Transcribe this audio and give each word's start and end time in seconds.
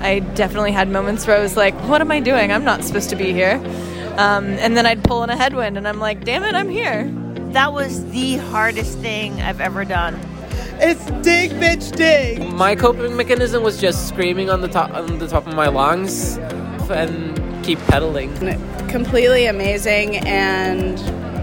I 0.00 0.20
definitely 0.34 0.72
had 0.72 0.88
moments 0.88 1.26
where 1.26 1.36
I 1.36 1.40
was 1.40 1.56
like, 1.56 1.74
what 1.88 2.00
am 2.00 2.10
I 2.10 2.20
doing? 2.20 2.52
I'm 2.52 2.64
not 2.64 2.84
supposed 2.84 3.10
to 3.10 3.16
be 3.16 3.32
here. 3.32 3.56
Um, 4.16 4.46
and 4.58 4.76
then 4.76 4.86
I'd 4.86 5.04
pull 5.04 5.22
in 5.22 5.30
a 5.30 5.36
headwind 5.36 5.76
and 5.76 5.86
I'm 5.86 5.98
like, 5.98 6.24
damn 6.24 6.42
it, 6.42 6.54
I'm 6.54 6.68
here. 6.68 7.10
That 7.52 7.72
was 7.72 8.08
the 8.10 8.36
hardest 8.36 8.98
thing 8.98 9.40
I've 9.42 9.60
ever 9.60 9.84
done. 9.84 10.18
It's 10.82 11.04
dig, 11.22 11.50
bitch, 11.52 11.94
dig. 11.94 12.40
My 12.54 12.74
coping 12.74 13.16
mechanism 13.16 13.62
was 13.62 13.78
just 13.80 14.08
screaming 14.08 14.48
on 14.48 14.62
the 14.62 14.68
top 14.68 14.90
on 14.94 15.18
the 15.18 15.28
top 15.28 15.46
of 15.46 15.54
my 15.54 15.68
lungs 15.68 16.38
and 16.88 17.64
keep 17.64 17.78
pedaling. 17.80 18.34
Completely 18.88 19.46
amazing 19.46 20.16
and 20.26 20.98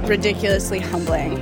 ridiculously 0.10 0.80
humbling. 0.80 1.38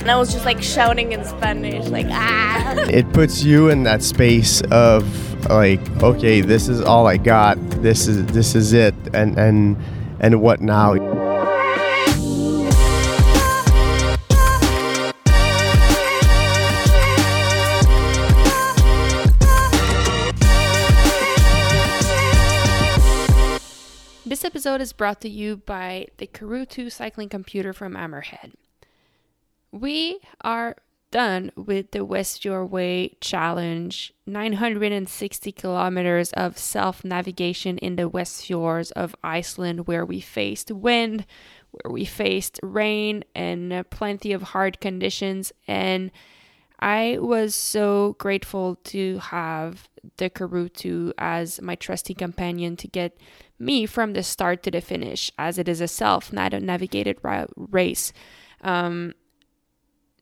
And 0.00 0.10
I 0.10 0.16
was 0.16 0.32
just 0.32 0.44
like 0.44 0.62
shouting 0.62 1.12
in 1.12 1.24
Spanish, 1.24 1.86
like 1.88 2.06
ah. 2.10 2.74
It 2.88 3.12
puts 3.12 3.42
you 3.42 3.68
in 3.68 3.82
that 3.82 4.02
space 4.02 4.62
of 4.70 5.04
like, 5.48 5.80
okay, 6.02 6.40
this 6.40 6.68
is 6.68 6.80
all 6.80 7.06
I 7.06 7.16
got. 7.16 7.58
This 7.82 8.06
is 8.06 8.26
this 8.26 8.54
is 8.54 8.72
it, 8.72 8.94
and 9.12 9.38
and 9.38 9.76
and 10.20 10.40
what 10.40 10.60
now? 10.60 10.94
This 24.26 24.44
episode 24.44 24.80
is 24.80 24.92
brought 24.92 25.20
to 25.20 25.28
you 25.28 25.58
by 25.58 26.08
the 26.16 26.26
Karoo 26.26 26.66
2 26.66 26.90
cycling 26.90 27.28
computer 27.28 27.72
from 27.72 27.94
Hammerhead. 27.94 28.54
We 29.70 30.20
are 30.40 30.76
done 31.14 31.52
with 31.54 31.92
the 31.92 32.04
West 32.04 32.42
Fjords 32.42 32.72
Way 32.72 33.16
challenge 33.20 34.12
960 34.26 35.52
kilometers 35.52 36.32
of 36.32 36.58
self 36.58 37.04
navigation 37.04 37.78
in 37.78 37.94
the 37.94 38.08
West 38.08 38.44
Fjords 38.44 38.90
of 38.90 39.14
Iceland, 39.22 39.86
where 39.86 40.04
we 40.04 40.20
faced 40.20 40.72
wind, 40.72 41.24
where 41.70 41.92
we 41.92 42.04
faced 42.04 42.58
rain, 42.64 43.22
and 43.32 43.88
plenty 43.90 44.32
of 44.32 44.42
hard 44.42 44.80
conditions. 44.80 45.52
And 45.68 46.10
I 46.80 47.18
was 47.20 47.54
so 47.54 48.16
grateful 48.18 48.74
to 48.86 49.18
have 49.18 49.88
the 50.16 50.28
Karoo 50.28 50.68
2 50.68 51.14
as 51.16 51.62
my 51.62 51.76
trusty 51.76 52.14
companion 52.14 52.76
to 52.78 52.88
get 52.88 53.16
me 53.60 53.86
from 53.86 54.14
the 54.14 54.24
start 54.24 54.64
to 54.64 54.70
the 54.72 54.80
finish, 54.80 55.30
as 55.38 55.58
it 55.58 55.68
is 55.68 55.80
a 55.80 55.86
self 55.86 56.32
navigated 56.32 57.18
race. 57.56 58.12
Um, 58.62 59.14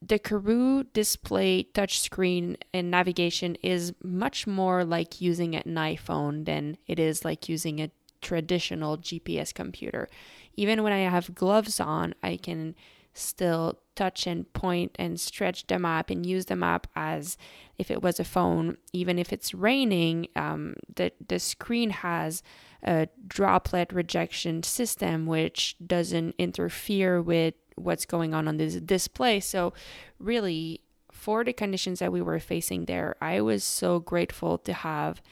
the 0.04 0.18
Karoo 0.18 0.84
display 0.92 1.64
touchscreen 1.74 2.56
and 2.74 2.90
navigation 2.90 3.56
is 3.62 3.94
much 4.02 4.46
more 4.46 4.84
like 4.84 5.20
using 5.20 5.54
an 5.54 5.74
iPhone 5.76 6.44
than 6.44 6.76
it 6.86 6.98
is 6.98 7.24
like 7.24 7.48
using 7.48 7.80
a 7.80 7.90
traditional 8.20 8.98
GPS 8.98 9.54
computer. 9.54 10.08
Even 10.56 10.82
when 10.82 10.92
I 10.92 11.00
have 11.00 11.34
gloves 11.34 11.78
on, 11.78 12.14
I 12.22 12.36
can 12.36 12.74
still 13.14 13.78
touch 13.94 14.26
and 14.26 14.50
point 14.54 14.96
and 14.98 15.20
stretch 15.20 15.66
the 15.66 15.78
map 15.78 16.10
and 16.10 16.24
use 16.24 16.46
the 16.46 16.56
map 16.56 16.86
as 16.96 17.36
if 17.78 17.90
it 17.90 18.02
was 18.02 18.18
a 18.18 18.24
phone. 18.24 18.78
Even 18.92 19.18
if 19.18 19.32
it's 19.32 19.54
raining, 19.54 20.28
um, 20.34 20.74
the, 20.96 21.12
the 21.28 21.38
screen 21.38 21.90
has 21.90 22.42
a 22.82 23.08
droplet 23.28 23.92
rejection 23.92 24.62
system 24.62 25.26
which 25.26 25.76
doesn't 25.86 26.34
interfere 26.38 27.22
with 27.22 27.54
what's 27.76 28.04
going 28.06 28.34
on 28.34 28.48
on 28.48 28.56
this 28.56 28.76
display. 28.76 29.40
So, 29.40 29.72
really, 30.18 30.80
for 31.10 31.44
the 31.44 31.52
conditions 31.52 31.98
that 32.00 32.12
we 32.12 32.22
were 32.22 32.40
facing 32.40 32.86
there, 32.86 33.16
I 33.20 33.40
was 33.40 33.64
so 33.64 34.00
grateful 34.00 34.58
to 34.58 34.72
have 34.72 35.22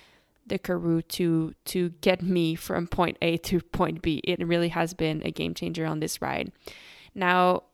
the 0.46 0.58
Karoo 0.58 1.02
to 1.02 1.54
to 1.64 1.90
get 2.00 2.22
me 2.22 2.54
from 2.66 2.86
point 2.86 3.16
A 3.22 3.36
to 3.38 3.60
point 3.60 4.02
B. 4.02 4.20
It 4.24 4.46
really 4.46 4.68
has 4.68 4.94
been 4.94 5.22
a 5.24 5.30
game 5.30 5.54
changer 5.54 5.86
on 5.86 6.00
this 6.00 6.20
ride. 6.20 6.52
Now, 7.14 7.64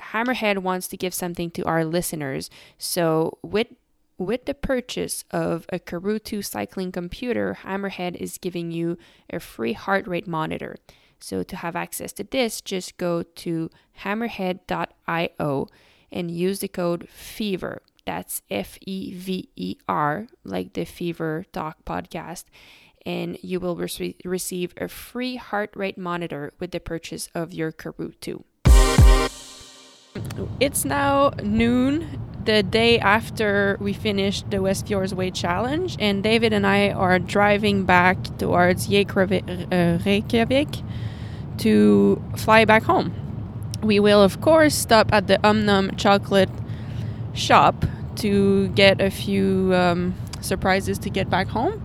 Hammerhead 0.00 0.58
wants 0.58 0.88
to 0.88 0.96
give 0.96 1.14
something 1.14 1.50
to 1.52 1.64
our 1.64 1.84
listeners. 1.84 2.50
So, 2.78 3.38
with 3.42 3.68
with 4.16 4.44
the 4.44 4.54
purchase 4.54 5.24
of 5.32 5.66
a 5.70 5.78
Karoo 5.78 6.20
2 6.20 6.40
cycling 6.40 6.92
computer, 6.92 7.58
Hammerhead 7.62 8.14
is 8.16 8.38
giving 8.38 8.70
you 8.70 8.96
a 9.28 9.40
free 9.40 9.72
heart 9.72 10.06
rate 10.06 10.28
monitor. 10.28 10.76
So, 11.20 11.42
to 11.42 11.56
have 11.56 11.76
access 11.76 12.12
to 12.14 12.24
this, 12.24 12.60
just 12.60 12.96
go 12.96 13.22
to 13.22 13.70
hammerhead.io 14.00 15.68
and 16.12 16.30
use 16.30 16.60
the 16.60 16.68
code 16.68 17.08
FEVER. 17.08 17.82
That's 18.06 18.42
F 18.50 18.78
E 18.82 19.14
V 19.14 19.48
E 19.56 19.76
R, 19.88 20.28
like 20.44 20.74
the 20.74 20.84
Fever 20.84 21.46
Talk 21.52 21.84
podcast. 21.84 22.44
And 23.06 23.38
you 23.42 23.60
will 23.60 23.76
re- 23.76 24.16
receive 24.24 24.74
a 24.76 24.88
free 24.88 25.36
heart 25.36 25.70
rate 25.74 25.98
monitor 25.98 26.52
with 26.58 26.70
the 26.70 26.80
purchase 26.80 27.28
of 27.34 27.52
your 27.52 27.72
Karoo 27.72 28.12
2. 28.20 28.44
It's 30.60 30.84
now 30.84 31.30
noon, 31.42 32.20
the 32.44 32.62
day 32.62 32.98
after 32.98 33.76
we 33.80 33.92
finished 33.92 34.50
the 34.50 34.60
West 34.60 34.86
Fjords 34.86 35.14
Way 35.14 35.30
Challenge, 35.30 35.96
and 35.98 36.22
David 36.22 36.52
and 36.52 36.66
I 36.66 36.90
are 36.90 37.18
driving 37.18 37.84
back 37.84 38.16
towards 38.38 38.88
uh, 38.88 39.98
Reykjavik 40.04 40.68
to 41.58 42.22
fly 42.36 42.64
back 42.64 42.82
home. 42.84 43.14
We 43.82 44.00
will, 44.00 44.22
of 44.22 44.40
course, 44.40 44.74
stop 44.74 45.12
at 45.12 45.26
the 45.26 45.38
Omnom 45.38 45.96
chocolate 45.98 46.50
shop 47.34 47.84
to 48.16 48.68
get 48.68 49.00
a 49.00 49.10
few 49.10 49.72
um, 49.74 50.14
surprises 50.40 50.98
to 51.00 51.10
get 51.10 51.28
back 51.28 51.48
home. 51.48 51.84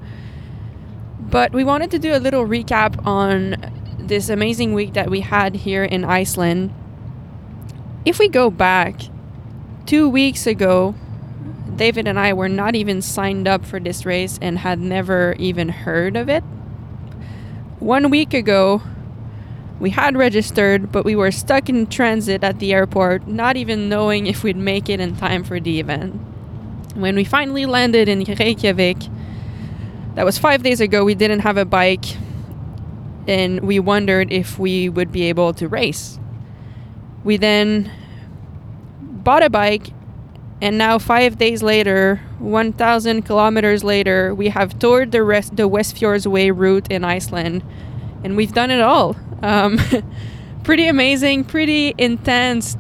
But 1.20 1.54
we 1.54 1.64
wanted 1.64 1.92
to 1.92 2.00
do 2.00 2.14
a 2.14 2.20
little 2.20 2.46
recap 2.46 3.06
on 3.06 3.72
this 4.00 4.30
amazing 4.30 4.74
week 4.74 4.94
that 4.94 5.10
we 5.10 5.22
had 5.22 5.56
here 5.56 5.84
in 5.84 6.04
Iceland 6.04 6.74
if 8.06 8.18
we 8.18 8.28
go 8.28 8.50
back 8.50 9.02
two 9.90 10.08
weeks 10.08 10.46
ago, 10.46 10.94
David 11.76 12.08
and 12.08 12.20
I 12.20 12.34
were 12.34 12.48
not 12.48 12.76
even 12.76 13.02
signed 13.02 13.48
up 13.48 13.66
for 13.66 13.80
this 13.80 14.06
race 14.06 14.38
and 14.40 14.60
had 14.60 14.78
never 14.78 15.34
even 15.40 15.68
heard 15.68 16.16
of 16.16 16.30
it. 16.30 16.44
One 17.80 18.12
week 18.12 18.36
ago, 18.36 18.84
we 19.80 19.90
had 19.90 20.16
registered, 20.16 20.92
but 20.92 21.06
we 21.06 21.16
were 21.16 21.32
stuck 21.32 21.70
in 21.70 21.88
transit 21.88 22.44
at 22.44 22.60
the 22.60 22.72
airport, 22.72 23.28
not 23.28 23.58
even 23.58 23.90
knowing 23.90 24.28
if 24.28 24.44
we'd 24.44 24.58
make 24.58 24.90
it 24.90 25.00
in 25.00 25.16
time 25.16 25.44
for 25.44 25.60
the 25.60 25.80
event. 25.80 26.14
When 26.94 27.16
we 27.16 27.24
finally 27.24 27.66
landed 27.66 28.08
in 28.08 28.24
Reykjavik, 28.24 28.98
that 30.14 30.24
was 30.24 30.38
five 30.38 30.62
days 30.62 30.82
ago, 30.82 31.04
we 31.04 31.16
didn't 31.16 31.40
have 31.40 31.58
a 31.58 31.66
bike, 31.66 32.06
and 33.28 33.62
we 33.62 33.80
wondered 33.80 34.32
if 34.32 34.60
we 34.60 34.88
would 34.88 35.12
be 35.12 35.24
able 35.24 35.52
to 35.56 35.68
race. 35.68 36.20
We 37.24 37.38
then 37.38 37.92
bought 39.24 39.44
a 39.44 39.50
bike, 39.50 39.88
and 40.62 40.78
now 40.78 41.00
five 41.00 41.38
days 41.38 41.64
later, 41.64 42.22
1,000 42.40 43.24
kilometers 43.24 43.84
later, 43.84 44.34
we 44.34 44.50
have 44.50 44.78
toured 44.80 45.12
the 45.12 45.24
rest 45.24 45.56
the 45.56 45.68
West 45.68 45.98
Fjords 45.98 46.28
Way 46.28 46.52
route 46.52 46.92
in 46.92 47.04
Iceland, 47.04 47.64
and 48.24 48.36
we've 48.36 48.54
done 48.54 48.72
it 48.72 48.82
all. 48.82 49.16
Um, 49.42 49.80
pretty 50.64 50.88
amazing, 50.88 51.46
pretty 51.46 51.94
intense 51.98 52.78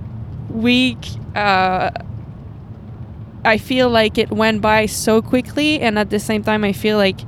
week. 0.49 0.97
Uh, 1.35 1.91
I 3.45 3.57
feel 3.57 3.89
like 3.89 4.17
it 4.17 4.31
went 4.31 4.61
by 4.61 4.85
so 4.85 5.21
quickly, 5.21 5.79
and 5.79 5.97
at 5.97 6.09
the 6.09 6.19
same 6.19 6.43
time, 6.43 6.63
I 6.63 6.73
feel 6.73 6.97
like 6.97 7.19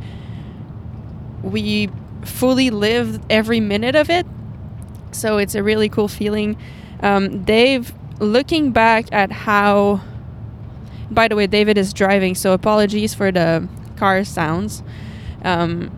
we 1.42 1.90
fully 2.24 2.70
lived 2.70 3.24
every 3.30 3.60
minute 3.60 3.96
of 3.96 4.10
it. 4.10 4.26
So 5.12 5.38
it's 5.38 5.56
a 5.56 5.64
really 5.64 5.90
cool 5.90 6.08
feeling. 6.08 6.58
Um, 7.02 7.44
Dave, 7.44 7.94
looking 8.22 8.72
back 8.72 9.12
at 9.12 9.32
how. 9.32 10.02
By 11.09 11.28
the 11.28 11.36
way, 11.36 11.46
David 11.46 11.78
is 11.78 11.92
driving, 11.92 12.36
so 12.36 12.54
apologies 12.54 13.14
for 13.14 13.34
the 13.34 13.68
car 13.98 14.24
sounds. 14.24 14.82
Um, 15.44 15.91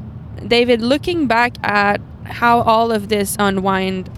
David, 0.48 0.82
looking 0.82 1.28
back 1.28 1.56
at 1.64 2.02
how 2.26 2.62
all 2.62 2.92
of 2.92 3.10
this 3.10 3.36
unwind 3.38 4.10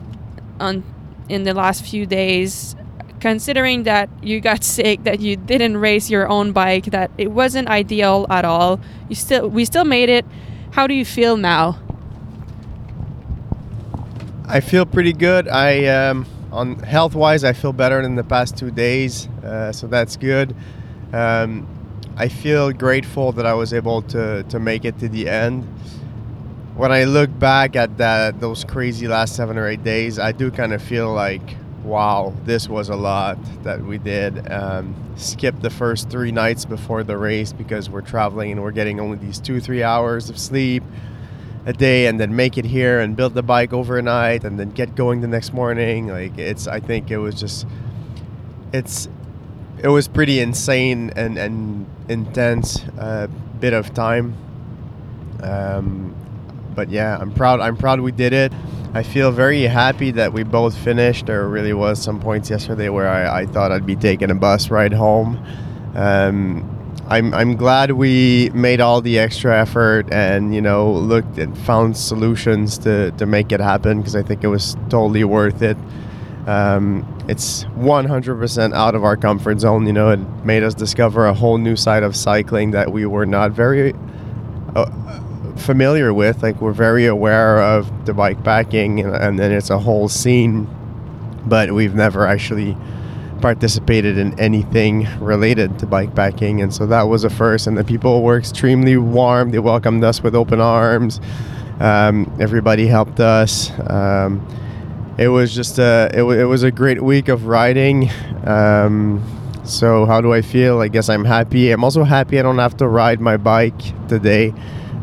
on 0.60 0.84
in 1.28 1.44
the 1.44 1.54
last 1.54 1.84
few 1.84 2.06
days, 2.06 2.75
considering 3.19 3.84
that 3.84 4.10
you 4.24 4.40
got 4.40 4.63
sick, 4.75 5.04
that 5.04 5.19
you 5.19 5.36
didn't 5.36 5.78
race 5.78 6.10
your 6.10 6.30
own 6.30 6.54
bike, 6.54 6.86
that 6.86 7.12
it 7.18 7.31
wasn't 7.31 7.68
ideal 7.68 8.25
at 8.30 8.46
all. 8.46 8.80
You 9.10 9.16
still, 9.16 9.50
we 9.50 9.66
still 9.66 9.86
made 9.86 10.10
it. 10.10 10.25
How 10.72 10.88
do 10.88 10.94
you 10.94 11.04
feel 11.04 11.36
now? 11.36 11.80
I 14.48 14.60
feel 14.60 14.86
pretty 14.86 15.13
good. 15.13 15.48
I 15.48 15.86
um, 15.88 16.25
on 16.56 16.80
health 16.80 17.16
wise, 17.16 17.44
I 17.44 17.54
feel 17.54 17.74
better 17.74 18.02
than 18.02 18.16
the 18.16 18.24
past 18.24 18.57
two 18.57 18.72
days, 18.72 19.28
uh, 19.44 19.72
so 19.72 19.88
that's 19.88 20.16
good. 20.16 20.56
Um, 21.13 21.68
I 22.18 22.30
feel 22.30 22.72
grateful 22.72 23.34
that 23.34 23.46
I 23.46 23.54
was 23.54 23.74
able 23.74 24.02
to, 24.04 24.44
to 24.44 24.60
make 24.60 24.86
it 24.86 24.98
to 25.00 25.10
the 25.10 25.28
end. 25.30 25.63
When 26.75 26.92
I 26.92 27.04
look 27.04 27.38
back 27.40 27.75
at 27.75 27.98
that 27.98 28.40
those 28.40 28.63
crazy 28.63 29.07
last 29.07 29.36
seven 29.36 29.57
or 29.57 29.68
eight 29.68 29.84
days, 29.84 30.18
I 30.19 30.31
do 30.31 30.52
kind 30.52 30.74
of 30.74 30.81
feel 30.81 31.13
like 31.13 31.56
wow, 31.84 32.34
this 32.46 32.68
was 32.68 32.90
a 32.90 32.96
lot 32.96 33.38
that 33.63 33.80
we 33.81 33.98
did. 34.00 34.52
Um, 34.52 34.96
the 35.16 35.69
first 35.69 36.10
three 36.10 36.31
nights 36.31 36.66
before 36.66 37.04
the 37.04 37.16
race 37.16 37.54
because 37.54 37.90
we're 37.90 38.02
traveling 38.02 38.52
and 38.52 38.62
we're 38.62 38.72
getting 38.72 39.00
only 39.00 39.18
these 39.18 39.40
two, 39.40 39.62
three 39.62 39.84
hours 39.84 40.30
of 40.30 40.38
sleep 40.38 40.84
a 41.66 41.74
day 41.74 42.06
and 42.06 42.20
then 42.20 42.36
make 42.36 42.58
it 42.58 42.66
here 42.66 43.00
and 43.00 43.16
build 43.16 43.34
the 43.34 43.44
bike 43.44 43.74
overnight 43.74 44.44
and 44.44 44.60
then 44.60 44.70
get 44.70 44.96
going 44.96 45.22
the 45.22 45.28
next 45.28 45.54
morning. 45.54 46.08
Like 46.08 46.38
it's, 46.38 46.68
I 46.68 46.80
think 46.80 47.10
it 47.10 47.18
was 47.18 47.36
just, 47.36 47.66
it's, 48.72 49.10
it 49.82 49.88
was 49.88 50.08
pretty 50.08 50.40
insane 50.40 51.12
and, 51.16 51.38
and 51.38 51.88
intense 52.08 52.84
uh, 53.00 53.28
bit 53.60 53.74
of 53.74 53.94
time. 53.94 54.36
Um, 55.42 56.16
but 56.76 56.90
yeah, 56.90 57.18
I'm 57.20 57.32
proud. 57.32 57.60
I'm 57.60 57.78
proud 57.78 58.00
we 58.00 58.12
did 58.12 58.34
it. 58.34 58.54
I 58.94 59.04
feel 59.04 59.32
very 59.32 59.64
happy 59.64 60.12
that 60.12 60.32
we 60.34 60.44
both 60.44 60.78
finished. 60.78 61.26
There 61.26 61.48
really 61.48 61.74
was 61.74 62.02
some 62.02 62.20
points 62.20 62.50
yesterday 62.50 62.90
where 62.90 63.10
I, 63.10 63.42
I 63.42 63.46
thought 63.46 63.72
I'd 63.72 63.86
be 63.86 63.96
taking 63.96 64.32
a 64.32 64.36
bus 64.36 64.70
ride 64.70 64.94
home. 64.94 65.44
Um, 65.96 66.75
I'm, 67.07 67.36
I'm 67.36 67.56
glad 67.56 67.92
we 67.92 68.50
made 68.54 68.81
all 68.81 69.00
the 69.00 69.19
extra 69.19 69.56
effort 69.60 70.12
and 70.12 70.56
you 70.56 70.62
know 70.62 70.92
looked 70.92 71.38
and 71.38 71.56
found 71.56 71.98
solutions 71.98 72.80
to, 72.80 73.12
to 73.12 73.25
make 73.28 73.52
it 73.52 73.60
happen 73.60 74.00
because 74.00 74.16
I 74.16 74.24
think 74.24 74.44
it 74.44 74.48
was 74.48 74.75
totally 74.90 75.24
worth 75.24 75.62
it. 75.62 75.78
Um, 76.48 77.06
it's 77.28 77.63
100% 77.63 78.74
out 78.74 78.96
of 78.96 79.04
our 79.04 79.18
comfort 79.18 79.60
zone. 79.60 79.86
You 79.88 79.94
know, 79.94 80.10
it 80.12 80.19
made 80.44 80.63
us 80.63 80.74
discover 80.74 81.25
a 81.25 81.34
whole 81.34 81.57
new 81.57 81.75
side 81.75 82.04
of 82.04 82.16
cycling 82.16 82.72
that 82.72 82.92
we 82.92 83.06
were 83.06 83.25
not 83.25 83.52
very 83.52 83.94
uh, 84.75 84.86
familiar 85.57 86.13
with. 86.13 86.42
Like 86.42 86.60
we're 86.62 86.72
very 86.72 87.06
aware 87.06 87.62
of 87.62 88.06
the 88.06 88.13
bike 88.13 88.44
packing, 88.44 89.00
and, 89.00 89.16
and 89.16 89.40
then 89.40 89.52
it's 89.52 89.69
a 89.69 89.80
whole 89.80 90.07
scene, 90.07 90.68
but 91.46 91.72
we've 91.72 91.96
never 91.96 92.25
actually 92.25 92.75
participated 93.45 94.18
in 94.18 94.33
anything 94.39 95.07
related 95.19 95.77
to 95.77 95.86
bike 95.86 96.15
packing, 96.15 96.63
and 96.63 96.74
so 96.74 96.88
that 96.88 97.03
was 97.03 97.24
a 97.24 97.30
first. 97.30 97.68
And 97.68 97.77
the 97.77 97.83
people 97.83 98.24
were 98.24 98.39
extremely 98.39 98.97
warm. 98.97 99.51
They 99.51 99.59
welcomed 99.59 100.03
us 100.03 100.24
with 100.24 100.33
open 100.33 100.59
arms. 100.59 101.21
Um, 101.80 102.36
everybody 102.39 102.88
helped 102.88 103.19
us. 103.19 103.69
Um, 103.88 104.42
it 105.19 105.27
was 105.27 105.53
just 105.53 105.77
a 105.77 106.09
it, 106.12 106.24
w- 106.25 106.42
it 106.42 106.45
was 106.45 106.63
a 106.63 106.71
great 106.71 107.03
week 107.03 107.27
of 107.27 107.45
riding. 107.45 108.09
Um, 108.45 109.21
so 109.63 110.07
how 110.07 110.21
do 110.21 110.33
I 110.33 110.42
feel? 110.42 110.81
I 110.81 110.88
guess 110.88 111.07
I'm 111.07 111.24
happy. 111.24 111.69
I'm 111.69 111.83
also 111.83 112.03
happy 112.03 112.39
I 112.39 112.42
don't 112.42 112.57
have 112.57 112.77
to 112.77 112.88
ride 112.88 113.21
my 113.21 113.38
bike 113.38 113.80
today. 114.07 114.56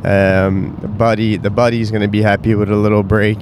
Um, 0.04 0.76
the 0.81 0.88
buddy, 0.88 1.37
the 1.37 1.50
buddy's 1.50 1.90
gonna 1.90 2.08
be 2.08 2.22
happy 2.22 2.54
with 2.54 2.70
a 2.70 2.76
little 2.76 3.02
break. 3.02 3.38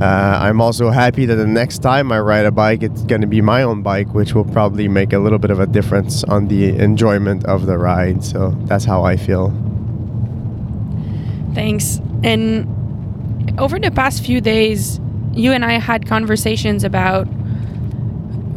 Uh, 0.00 0.38
I'm 0.40 0.60
also 0.60 0.90
happy 0.90 1.26
that 1.26 1.34
the 1.34 1.46
next 1.46 1.78
time 1.78 2.10
I 2.10 2.20
ride 2.20 2.46
a 2.46 2.50
bike, 2.50 2.82
it's 2.82 3.02
gonna 3.02 3.26
be 3.26 3.42
my 3.42 3.62
own 3.62 3.82
bike, 3.82 4.14
which 4.14 4.34
will 4.34 4.46
probably 4.46 4.88
make 4.88 5.12
a 5.12 5.18
little 5.18 5.38
bit 5.38 5.50
of 5.50 5.60
a 5.60 5.66
difference 5.66 6.24
on 6.24 6.48
the 6.48 6.76
enjoyment 6.78 7.44
of 7.44 7.66
the 7.66 7.76
ride. 7.76 8.24
So 8.24 8.56
that's 8.64 8.84
how 8.84 9.04
I 9.04 9.16
feel. 9.16 9.52
Thanks. 11.54 12.00
And 12.22 12.66
over 13.58 13.78
the 13.78 13.90
past 13.90 14.24
few 14.24 14.40
days, 14.40 15.00
you 15.32 15.52
and 15.52 15.64
I 15.64 15.72
had 15.72 16.06
conversations 16.06 16.84
about 16.84 17.24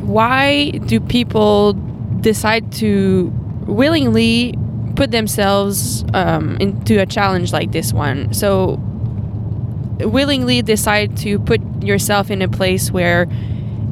why 0.01 0.71
do 0.71 0.99
people 0.99 1.73
decide 2.21 2.71
to 2.73 3.31
willingly 3.65 4.55
put 4.95 5.11
themselves 5.11 6.03
um, 6.13 6.57
into 6.57 6.99
a 6.99 7.05
challenge 7.05 7.51
like 7.51 7.71
this 7.71 7.93
one. 7.93 8.33
So, 8.33 8.79
willingly 9.99 10.61
decide 10.61 11.17
to 11.17 11.39
put 11.39 11.61
yourself 11.83 12.31
in 12.31 12.41
a 12.41 12.47
place 12.47 12.91
where 12.91 13.27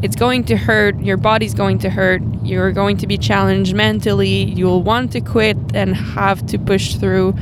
it's 0.01 0.15
going 0.15 0.43
to 0.45 0.57
hurt, 0.57 0.99
your 0.99 1.17
body's 1.17 1.53
going 1.53 1.77
to 1.79 1.89
hurt, 1.89 2.21
you're 2.43 2.71
going 2.71 2.97
to 2.97 3.07
be 3.07 3.17
challenged 3.17 3.75
mentally, 3.75 4.45
you'll 4.45 4.81
want 4.81 5.11
to 5.11 5.21
quit 5.21 5.57
and 5.75 5.95
have 5.95 6.45
to 6.47 6.57
push 6.57 6.95
through. 6.95 7.35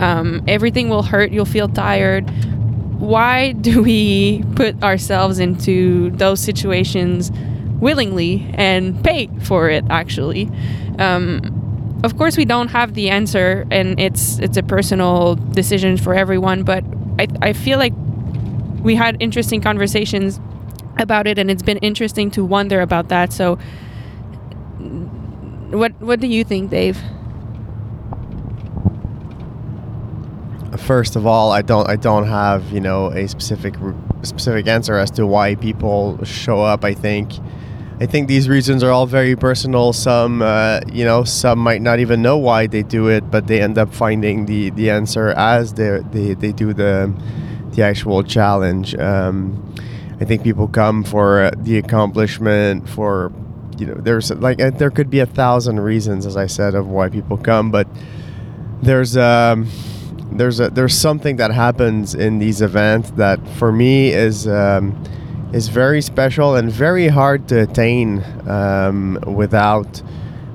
Um, 0.00 0.42
everything 0.48 0.88
will 0.88 1.02
hurt, 1.02 1.30
you'll 1.30 1.44
feel 1.44 1.68
tired. 1.68 2.28
Why 2.98 3.52
do 3.52 3.82
we 3.82 4.42
put 4.56 4.82
ourselves 4.82 5.38
into 5.38 6.10
those 6.10 6.40
situations 6.40 7.30
willingly 7.80 8.50
and 8.54 9.02
pay 9.04 9.28
for 9.42 9.70
it, 9.70 9.84
actually? 9.88 10.50
Um, 10.98 11.59
of 12.02 12.16
course 12.16 12.36
we 12.36 12.44
don't 12.44 12.68
have 12.68 12.94
the 12.94 13.10
answer 13.10 13.66
and 13.70 13.98
it's 14.00 14.38
it's 14.38 14.56
a 14.56 14.62
personal 14.62 15.34
decision 15.34 15.96
for 15.96 16.14
everyone 16.14 16.62
but 16.62 16.84
I, 17.18 17.26
I 17.42 17.52
feel 17.52 17.78
like 17.78 17.92
we 18.82 18.94
had 18.94 19.16
interesting 19.20 19.60
conversations 19.60 20.40
about 20.98 21.26
it 21.26 21.38
and 21.38 21.50
it's 21.50 21.62
been 21.62 21.78
interesting 21.78 22.30
to 22.32 22.44
wonder 22.44 22.80
about 22.80 23.08
that 23.08 23.32
so 23.32 23.56
what 25.70 25.92
what 26.00 26.20
do 26.20 26.26
you 26.26 26.44
think 26.44 26.70
dave 26.70 26.98
First 30.78 31.16
of 31.16 31.26
all, 31.26 31.50
I 31.50 31.62
don't 31.62 31.88
I 31.88 31.96
don't 31.96 32.26
have 32.26 32.70
you 32.70 32.80
know 32.80 33.08
a 33.08 33.26
specific 33.28 33.74
specific 34.22 34.68
answer 34.68 34.96
as 34.96 35.10
to 35.12 35.26
why 35.26 35.56
people 35.56 36.22
show 36.24 36.62
up. 36.62 36.84
I 36.84 36.94
think 36.94 37.32
I 38.00 38.06
think 38.06 38.28
these 38.28 38.48
reasons 38.48 38.82
are 38.82 38.90
all 38.90 39.04
very 39.04 39.36
personal. 39.36 39.92
Some, 39.92 40.40
uh, 40.40 40.80
you 40.90 41.04
know, 41.04 41.22
some 41.22 41.58
might 41.58 41.82
not 41.82 41.98
even 41.98 42.22
know 42.22 42.38
why 42.38 42.66
they 42.66 42.82
do 42.82 43.08
it, 43.08 43.30
but 43.30 43.46
they 43.46 43.60
end 43.60 43.76
up 43.76 43.92
finding 43.92 44.46
the, 44.46 44.70
the 44.70 44.88
answer 44.88 45.28
as 45.28 45.74
they 45.74 46.00
they 46.10 46.32
they 46.32 46.52
do 46.52 46.72
the 46.72 47.12
the 47.72 47.82
actual 47.82 48.22
challenge. 48.22 48.94
Um, 48.94 49.74
I 50.18 50.24
think 50.24 50.42
people 50.42 50.66
come 50.66 51.04
for 51.04 51.50
the 51.58 51.76
accomplishment, 51.76 52.88
for 52.88 53.32
you 53.76 53.84
know, 53.84 53.94
there's 53.94 54.30
like 54.30 54.62
uh, 54.62 54.70
there 54.70 54.90
could 54.90 55.10
be 55.10 55.20
a 55.20 55.26
thousand 55.26 55.80
reasons, 55.80 56.24
as 56.24 56.38
I 56.38 56.46
said, 56.46 56.74
of 56.74 56.88
why 56.88 57.10
people 57.10 57.36
come, 57.36 57.70
but 57.70 57.86
there's 58.80 59.14
um, 59.18 59.68
there's 60.32 60.58
a 60.58 60.70
there's 60.70 60.96
something 60.96 61.36
that 61.36 61.50
happens 61.50 62.14
in 62.14 62.38
these 62.38 62.62
events 62.62 63.10
that 63.12 63.46
for 63.58 63.70
me 63.70 64.10
is. 64.10 64.48
Um, 64.48 65.04
is 65.52 65.68
very 65.68 66.00
special 66.00 66.54
and 66.54 66.70
very 66.70 67.08
hard 67.08 67.48
to 67.48 67.62
attain 67.62 68.24
um, 68.48 69.18
without 69.26 70.02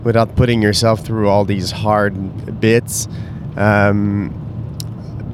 without 0.04 0.36
putting 0.36 0.62
yourself 0.62 1.04
through 1.04 1.28
all 1.28 1.46
these 1.46 1.72
hard 1.72 2.60
bits. 2.62 3.08
Um, 3.58 4.42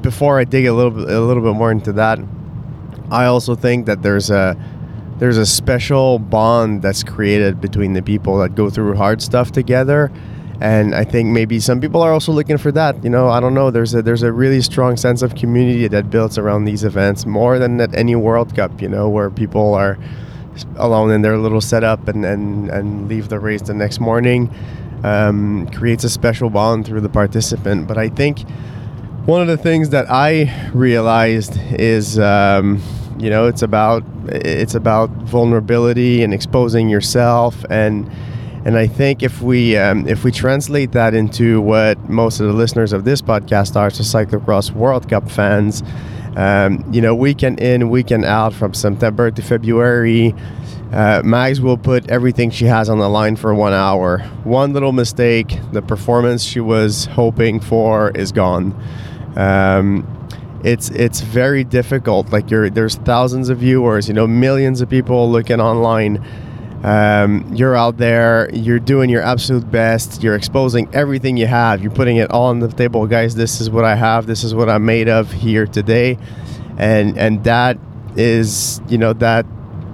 before 0.00 0.38
I 0.38 0.44
dig 0.44 0.66
a 0.66 0.72
little 0.72 0.90
bit, 0.90 1.10
a 1.10 1.20
little 1.20 1.42
bit 1.42 1.54
more 1.54 1.70
into 1.70 1.92
that, 1.92 2.18
I 3.10 3.26
also 3.26 3.54
think 3.54 3.86
that 3.86 4.02
there's 4.02 4.30
a 4.30 4.56
there's 5.18 5.38
a 5.38 5.46
special 5.46 6.18
bond 6.18 6.82
that's 6.82 7.04
created 7.04 7.60
between 7.60 7.92
the 7.92 8.02
people 8.02 8.38
that 8.38 8.54
go 8.54 8.70
through 8.70 8.96
hard 8.96 9.22
stuff 9.22 9.52
together 9.52 10.10
and 10.62 10.94
I 10.94 11.02
think 11.02 11.28
maybe 11.30 11.58
some 11.58 11.80
people 11.80 12.02
are 12.02 12.12
also 12.12 12.30
looking 12.30 12.56
for 12.56 12.70
that. 12.70 13.02
You 13.02 13.10
know, 13.10 13.28
I 13.28 13.40
don't 13.40 13.52
know. 13.52 13.72
There's 13.72 13.94
a 13.94 14.00
there's 14.00 14.22
a 14.22 14.32
really 14.32 14.62
strong 14.62 14.96
sense 14.96 15.20
of 15.20 15.34
community 15.34 15.88
that 15.88 16.08
builds 16.08 16.38
around 16.38 16.66
these 16.66 16.84
events 16.84 17.26
more 17.26 17.58
than 17.58 17.80
at 17.80 17.92
any 17.96 18.14
World 18.14 18.54
Cup. 18.54 18.80
You 18.80 18.88
know, 18.88 19.08
where 19.08 19.28
people 19.28 19.74
are 19.74 19.98
alone 20.76 21.10
in 21.10 21.22
their 21.22 21.36
little 21.36 21.60
setup 21.60 22.06
and 22.06 22.24
and, 22.24 22.70
and 22.70 23.08
leave 23.08 23.28
the 23.28 23.40
race 23.40 23.62
the 23.62 23.74
next 23.74 23.98
morning. 23.98 24.54
Um, 25.02 25.66
creates 25.70 26.04
a 26.04 26.08
special 26.08 26.48
bond 26.48 26.86
through 26.86 27.00
the 27.00 27.08
participant. 27.08 27.88
But 27.88 27.98
I 27.98 28.08
think 28.08 28.48
one 29.26 29.42
of 29.42 29.48
the 29.48 29.56
things 29.56 29.90
that 29.90 30.06
I 30.08 30.70
realized 30.72 31.58
is. 31.72 32.20
Um, 32.20 32.80
you 33.18 33.30
know, 33.30 33.46
it's 33.46 33.62
about 33.62 34.02
it's 34.28 34.74
about 34.74 35.10
vulnerability 35.10 36.24
and 36.24 36.32
exposing 36.32 36.88
yourself 36.88 37.62
and 37.70 38.10
and 38.64 38.76
I 38.76 38.86
think 38.86 39.22
if 39.22 39.42
we 39.42 39.76
um, 39.76 40.06
if 40.06 40.24
we 40.24 40.30
translate 40.30 40.92
that 40.92 41.14
into 41.14 41.60
what 41.60 41.98
most 42.08 42.40
of 42.40 42.46
the 42.46 42.52
listeners 42.52 42.92
of 42.92 43.04
this 43.04 43.20
podcast 43.20 43.76
are, 43.76 43.90
so 43.90 44.02
cyclocross 44.02 44.70
World 44.70 45.08
Cup 45.08 45.30
fans, 45.30 45.82
um, 46.36 46.84
you 46.92 47.00
know, 47.00 47.14
weekend 47.14 47.60
in, 47.60 47.90
weekend 47.90 48.24
out, 48.24 48.54
from 48.54 48.72
September 48.72 49.30
to 49.30 49.42
February, 49.42 50.34
uh, 50.92 51.22
Mags 51.24 51.60
will 51.60 51.76
put 51.76 52.08
everything 52.10 52.50
she 52.50 52.66
has 52.66 52.88
on 52.88 52.98
the 52.98 53.08
line 53.08 53.34
for 53.34 53.52
one 53.54 53.72
hour. 53.72 54.18
One 54.44 54.72
little 54.72 54.92
mistake, 54.92 55.58
the 55.72 55.82
performance 55.82 56.44
she 56.44 56.60
was 56.60 57.06
hoping 57.06 57.60
for 57.60 58.10
is 58.10 58.30
gone. 58.30 58.80
Um, 59.34 60.06
it's 60.62 60.90
it's 60.90 61.20
very 61.20 61.64
difficult. 61.64 62.30
Like 62.30 62.46
there's 62.48 62.94
thousands 62.94 63.48
of 63.48 63.58
viewers, 63.58 64.06
you 64.06 64.14
know, 64.14 64.28
millions 64.28 64.80
of 64.80 64.88
people 64.88 65.28
looking 65.28 65.60
online 65.60 66.24
um, 66.82 67.54
you're 67.54 67.76
out 67.76 67.96
there, 67.96 68.50
you're 68.52 68.80
doing 68.80 69.08
your 69.08 69.22
absolute 69.22 69.70
best, 69.70 70.22
you're 70.22 70.34
exposing 70.34 70.92
everything 70.92 71.36
you 71.36 71.46
have, 71.46 71.80
you're 71.82 71.92
putting 71.92 72.16
it 72.16 72.30
all 72.30 72.46
on 72.46 72.58
the 72.58 72.68
table, 72.68 73.06
guys. 73.06 73.34
This 73.36 73.60
is 73.60 73.70
what 73.70 73.84
I 73.84 73.94
have, 73.94 74.26
this 74.26 74.42
is 74.42 74.54
what 74.54 74.68
I'm 74.68 74.84
made 74.84 75.08
of 75.08 75.30
here 75.30 75.66
today, 75.66 76.18
and 76.78 77.16
and 77.16 77.44
that 77.44 77.78
is 78.16 78.80
you 78.88 78.98
know 78.98 79.12
that 79.14 79.46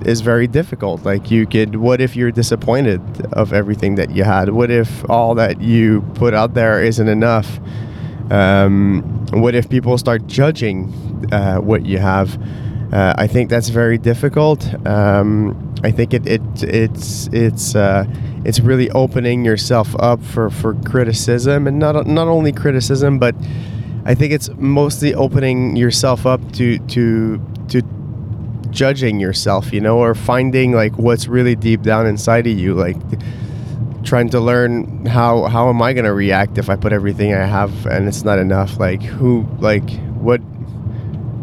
is 0.04 0.21
very 0.23 0.47
difficult. 0.47 1.04
Like 1.04 1.30
you 1.30 1.47
could, 1.47 1.76
what 1.76 2.00
if 2.00 2.16
you're 2.16 2.30
disappointed 2.30 3.02
of 3.33 3.52
everything 3.52 3.97
that 3.97 4.11
you 4.11 4.25
had? 4.25 4.50
What 4.50 4.71
if 4.71 5.09
all 5.11 5.35
that 5.35 5.61
you 5.61 6.02
put 6.14 6.35
out 6.35 6.54
there 6.54 6.83
isn't 6.83 7.09
enough? 7.09 7.59
Um, 8.30 9.26
what 9.30 9.54
if 9.54 9.68
people 9.68 9.97
start 9.99 10.26
judging 10.26 10.92
uh, 11.33 11.57
what 11.57 11.85
you 11.85 11.99
have? 11.99 12.40
Uh, 12.92 13.14
I 13.18 13.26
think 13.26 13.50
that's 13.50 13.68
very 13.68 13.99
difficult. 13.99 14.64
Um, 14.87 15.75
I 15.85 15.90
think 15.90 16.14
it, 16.14 16.26
it 16.26 16.40
it's 16.62 17.28
it's 17.33 17.75
uh, 17.75 18.07
it's 18.45 18.61
really 18.61 18.90
opening 18.92 19.45
yourself 19.45 19.95
up 19.99 20.23
for, 20.23 20.49
for 20.50 20.75
criticism 20.75 21.66
and 21.66 21.78
not 21.78 22.07
not 22.07 22.28
only 22.28 22.50
criticism, 22.52 23.18
but 23.18 23.35
I 24.04 24.14
think 24.14 24.33
it's 24.33 24.49
mostly 24.57 25.14
opening 25.14 25.76
yourself 25.76 26.25
up 26.25 26.40
to 26.52 26.78
to 26.78 27.38
to 27.68 27.83
judging 28.71 29.21
yourself, 29.21 29.73
you 29.73 29.80
know, 29.80 29.99
or 29.99 30.14
finding 30.14 30.73
like 30.73 30.97
what's 30.99 31.28
really 31.28 31.54
deep 31.54 31.83
down 31.83 32.07
inside 32.07 32.47
of 32.47 32.59
you, 32.59 32.73
like 32.75 32.97
trying 34.02 34.30
to 34.30 34.40
learn 34.40 35.04
how 35.04 35.45
how 35.45 35.68
am 35.68 35.83
I 35.83 35.92
gonna 35.92 36.14
react 36.14 36.57
if 36.57 36.71
I 36.71 36.76
put 36.76 36.95
everything 36.95 37.35
I 37.35 37.45
have 37.45 37.87
and 37.87 38.09
it's 38.09 38.25
not 38.25 38.38
enough? 38.38 38.78
Like 38.78 39.02
who 39.02 39.47
like 39.59 39.90
what 40.14 40.40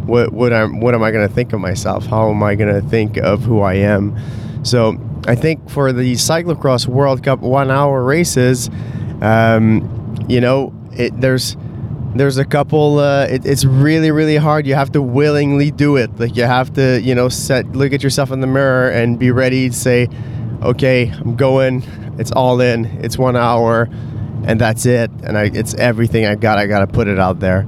what 0.05 0.31
what 0.33 0.53
am 0.53 0.79
what 0.79 0.93
am 0.93 1.03
I 1.03 1.11
gonna 1.11 1.27
think 1.27 1.53
of 1.53 1.59
myself? 1.59 2.05
How 2.05 2.29
am 2.29 2.43
I 2.43 2.55
gonna 2.55 2.81
think 2.81 3.17
of 3.17 3.43
who 3.43 3.61
I 3.61 3.75
am? 3.75 4.17
So 4.63 4.97
I 5.27 5.35
think 5.35 5.69
for 5.69 5.91
the 5.91 6.13
cyclocross 6.13 6.87
World 6.87 7.23
Cup 7.23 7.39
one 7.39 7.71
hour 7.71 8.03
races, 8.03 8.69
um, 9.21 10.15
you 10.27 10.41
know, 10.41 10.73
it, 10.93 11.19
there's 11.19 11.57
there's 12.15 12.37
a 12.37 12.45
couple. 12.45 12.99
Uh, 12.99 13.25
it, 13.25 13.45
it's 13.45 13.65
really 13.65 14.11
really 14.11 14.37
hard. 14.37 14.65
You 14.65 14.75
have 14.75 14.91
to 14.93 15.01
willingly 15.01 15.71
do 15.71 15.97
it. 15.97 16.19
Like 16.19 16.35
you 16.35 16.43
have 16.43 16.73
to 16.75 17.01
you 17.01 17.13
know 17.15 17.29
set 17.29 17.71
look 17.75 17.93
at 17.93 18.03
yourself 18.03 18.31
in 18.31 18.39
the 18.41 18.47
mirror 18.47 18.89
and 18.89 19.19
be 19.19 19.31
ready 19.31 19.69
to 19.69 19.75
say, 19.75 20.07
okay, 20.61 21.09
I'm 21.09 21.35
going. 21.35 21.83
It's 22.17 22.31
all 22.31 22.61
in. 22.61 22.85
It's 23.03 23.17
one 23.17 23.35
hour, 23.35 23.89
and 24.45 24.59
that's 24.59 24.85
it. 24.85 25.11
And 25.23 25.37
I, 25.37 25.51
it's 25.53 25.73
everything 25.75 26.25
I 26.25 26.35
got. 26.35 26.57
I 26.57 26.67
got 26.67 26.79
to 26.79 26.87
put 26.87 27.07
it 27.07 27.19
out 27.19 27.39
there. 27.39 27.67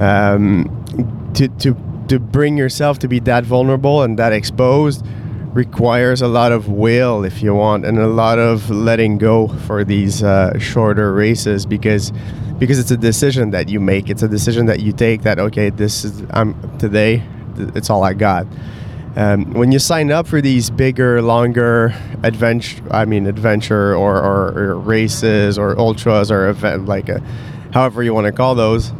Um, 0.00 1.15
to 1.36 1.48
to 1.48 1.76
to 2.08 2.18
bring 2.18 2.56
yourself 2.56 2.98
to 3.00 3.08
be 3.08 3.18
that 3.20 3.44
vulnerable 3.44 4.02
and 4.02 4.18
that 4.18 4.32
exposed 4.32 5.04
requires 5.52 6.20
a 6.20 6.28
lot 6.28 6.52
of 6.52 6.68
will 6.68 7.24
if 7.24 7.42
you 7.42 7.54
want 7.54 7.84
and 7.84 7.98
a 7.98 8.06
lot 8.06 8.38
of 8.38 8.68
letting 8.68 9.16
go 9.16 9.48
for 9.48 9.84
these 9.84 10.22
uh, 10.22 10.56
shorter 10.58 11.12
races 11.14 11.64
because 11.64 12.12
because 12.58 12.78
it's 12.78 12.90
a 12.90 12.96
decision 12.96 13.50
that 13.50 13.68
you 13.68 13.78
make. 13.80 14.08
It's 14.08 14.22
a 14.22 14.28
decision 14.28 14.64
that 14.66 14.80
you 14.80 14.92
take 14.92 15.22
that 15.22 15.38
okay 15.38 15.70
this 15.70 16.04
is 16.04 16.22
i'm 16.30 16.78
today 16.78 17.22
it's 17.74 17.90
all 17.90 18.04
i 18.04 18.12
got. 18.12 18.46
Um, 19.16 19.54
when 19.54 19.72
you 19.72 19.78
sign 19.78 20.12
up 20.12 20.26
for 20.26 20.42
these 20.42 20.68
bigger 20.68 21.22
longer 21.22 21.94
adventure 22.22 22.82
i 22.90 23.06
mean 23.06 23.26
adventure 23.26 23.94
or, 23.94 24.18
or, 24.20 24.58
or 24.58 24.78
races 24.78 25.58
or 25.58 25.78
ultras 25.78 26.30
or 26.30 26.48
event 26.48 26.84
like 26.84 27.08
a, 27.08 27.20
however 27.72 28.02
you 28.02 28.12
want 28.12 28.26
to 28.26 28.32
call 28.32 28.54
those 28.54 28.92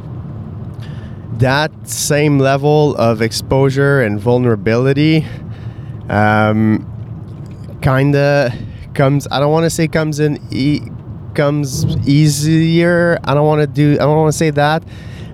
that 1.38 1.71
same 1.88 2.38
level 2.38 2.97
of 2.97 3.21
exposure 3.23 4.02
and 4.02 4.19
vulnerability 4.21 5.26
um, 6.09 6.85
kind 7.83 8.14
of 8.16 8.52
comes 8.95 9.28
i 9.31 9.38
don't 9.38 9.52
want 9.52 9.64
to 9.64 9.71
say 9.71 9.87
comes 9.87 10.21
in 10.21 10.38
e- 10.50 10.81
comes 11.35 11.85
easier 12.09 13.19
i 13.25 13.35
don't 13.35 13.47
want 13.47 13.61
to 13.61 13.66
do 13.66 13.95
i 13.95 13.99
don't 13.99 14.16
want 14.16 14.33
to 14.33 14.38
say 14.38 14.50
that 14.50 14.83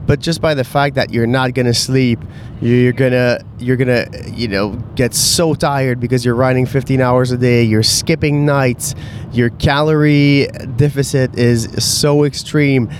but 0.05 0.19
just 0.19 0.41
by 0.41 0.53
the 0.53 0.65
fact 0.65 0.97
that 0.97 1.13
you're 1.13 1.29
not 1.29 1.55
gonna 1.55 1.73
sleep 1.73 2.19
you're 2.61 2.93
gonna 2.93 3.39
you're 3.59 3.77
gonna 3.77 4.07
you 4.27 4.49
know 4.49 4.71
get 4.97 5.15
so 5.15 5.55
tired 5.55 6.01
because 6.01 6.25
you're 6.25 6.35
riding 6.35 6.67
15 6.67 7.01
hours 7.01 7.31
a 7.31 7.37
day 7.39 7.63
you're 7.63 7.85
skipping 7.85 8.45
nights 8.45 8.97
your 9.33 9.51
calorie 9.51 10.49
deficit 10.77 11.39
is 11.39 11.69
so 11.85 12.25
extreme 12.25 12.91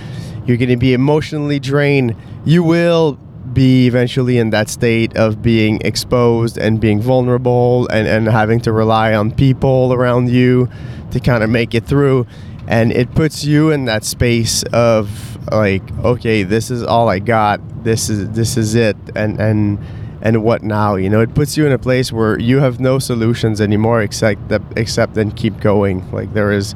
you're 0.45 0.57
gonna 0.57 0.77
be 0.77 0.93
emotionally 0.93 1.59
drained 1.59 2.15
you 2.45 2.63
will 2.63 3.17
be 3.53 3.87
eventually 3.87 4.37
in 4.37 4.49
that 4.49 4.69
state 4.69 5.15
of 5.15 5.41
being 5.41 5.79
exposed 5.81 6.57
and 6.57 6.79
being 6.79 7.01
vulnerable 7.01 7.87
and, 7.89 8.07
and 8.07 8.27
having 8.27 8.59
to 8.61 8.71
rely 8.71 9.13
on 9.13 9.31
people 9.31 9.93
around 9.93 10.29
you 10.29 10.69
to 11.11 11.19
kind 11.19 11.43
of 11.43 11.49
make 11.49 11.75
it 11.75 11.85
through. 11.85 12.25
And 12.67 12.91
it 12.91 13.13
puts 13.13 13.43
you 13.43 13.71
in 13.71 13.85
that 13.85 14.03
space 14.03 14.63
of 14.71 15.29
like 15.51 15.83
okay 15.99 16.43
this 16.43 16.71
is 16.71 16.81
all 16.83 17.09
i 17.09 17.19
got. 17.19 17.59
This 17.83 18.09
is 18.09 18.29
this 18.31 18.57
is 18.57 18.75
it. 18.75 18.95
And 19.15 19.39
and 19.39 19.77
and 20.21 20.41
what 20.41 20.63
now? 20.63 20.95
You 20.95 21.09
know 21.09 21.21
it 21.21 21.35
puts 21.35 21.57
you 21.57 21.65
in 21.65 21.73
a 21.73 21.77
place 21.77 22.11
where 22.11 22.39
you 22.39 22.59
have 22.59 22.79
no 22.79 22.97
solutions 22.99 23.59
anymore 23.59 24.01
except 24.01 24.47
that 24.49 24.61
except 24.77 25.15
then 25.15 25.31
keep 25.31 25.59
going. 25.59 26.09
Like 26.11 26.33
there 26.33 26.51
is 26.51 26.75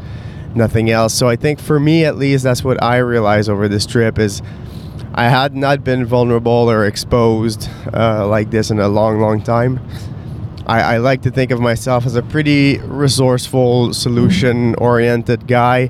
nothing 0.53 0.89
else. 0.89 1.13
So 1.13 1.29
i 1.29 1.35
think 1.35 1.59
for 1.59 1.79
me 1.79 2.03
at 2.03 2.17
least 2.17 2.43
that's 2.43 2.63
what 2.63 2.81
i 2.83 2.97
realize 2.97 3.47
over 3.47 3.67
this 3.67 3.85
trip 3.85 4.19
is 4.19 4.41
I 5.17 5.29
had 5.29 5.55
not 5.55 5.83
been 5.83 6.05
vulnerable 6.05 6.69
or 6.69 6.85
exposed 6.85 7.67
uh, 7.91 8.27
like 8.27 8.51
this 8.51 8.69
in 8.69 8.79
a 8.79 8.87
long, 8.87 9.19
long 9.19 9.41
time. 9.41 9.79
I, 10.67 10.81
I, 10.81 10.97
like 10.97 11.23
to 11.23 11.31
think 11.31 11.49
of 11.49 11.59
myself 11.59 12.05
as 12.05 12.15
a 12.15 12.21
pretty 12.21 12.77
resourceful, 12.77 13.95
solution-oriented 13.95 15.47
guy. 15.47 15.89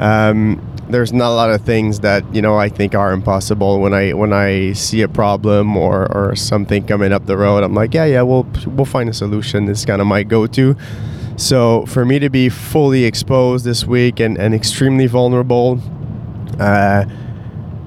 Um, 0.00 0.60
there's 0.88 1.12
not 1.12 1.28
a 1.28 1.36
lot 1.36 1.50
of 1.50 1.60
things 1.60 2.00
that 2.00 2.24
you 2.34 2.42
know 2.42 2.56
I 2.56 2.68
think 2.68 2.96
are 2.96 3.12
impossible 3.12 3.78
when 3.78 3.94
I 3.94 4.12
when 4.12 4.32
I 4.32 4.72
see 4.72 5.02
a 5.02 5.08
problem 5.08 5.76
or, 5.76 6.10
or 6.12 6.34
something 6.34 6.84
coming 6.84 7.12
up 7.12 7.26
the 7.26 7.36
road. 7.36 7.62
I'm 7.62 7.74
like, 7.74 7.94
yeah, 7.94 8.06
yeah, 8.06 8.22
we'll 8.22 8.46
we'll 8.66 8.86
find 8.86 9.08
a 9.08 9.14
solution. 9.14 9.68
It's 9.68 9.84
kind 9.84 10.00
of 10.00 10.08
my 10.08 10.24
go-to. 10.24 10.76
So 11.36 11.86
for 11.86 12.04
me 12.04 12.18
to 12.18 12.28
be 12.28 12.48
fully 12.48 13.04
exposed 13.04 13.64
this 13.64 13.84
week 13.84 14.18
and, 14.18 14.36
and 14.36 14.52
extremely 14.52 15.06
vulnerable. 15.06 15.80
Uh, 16.58 17.04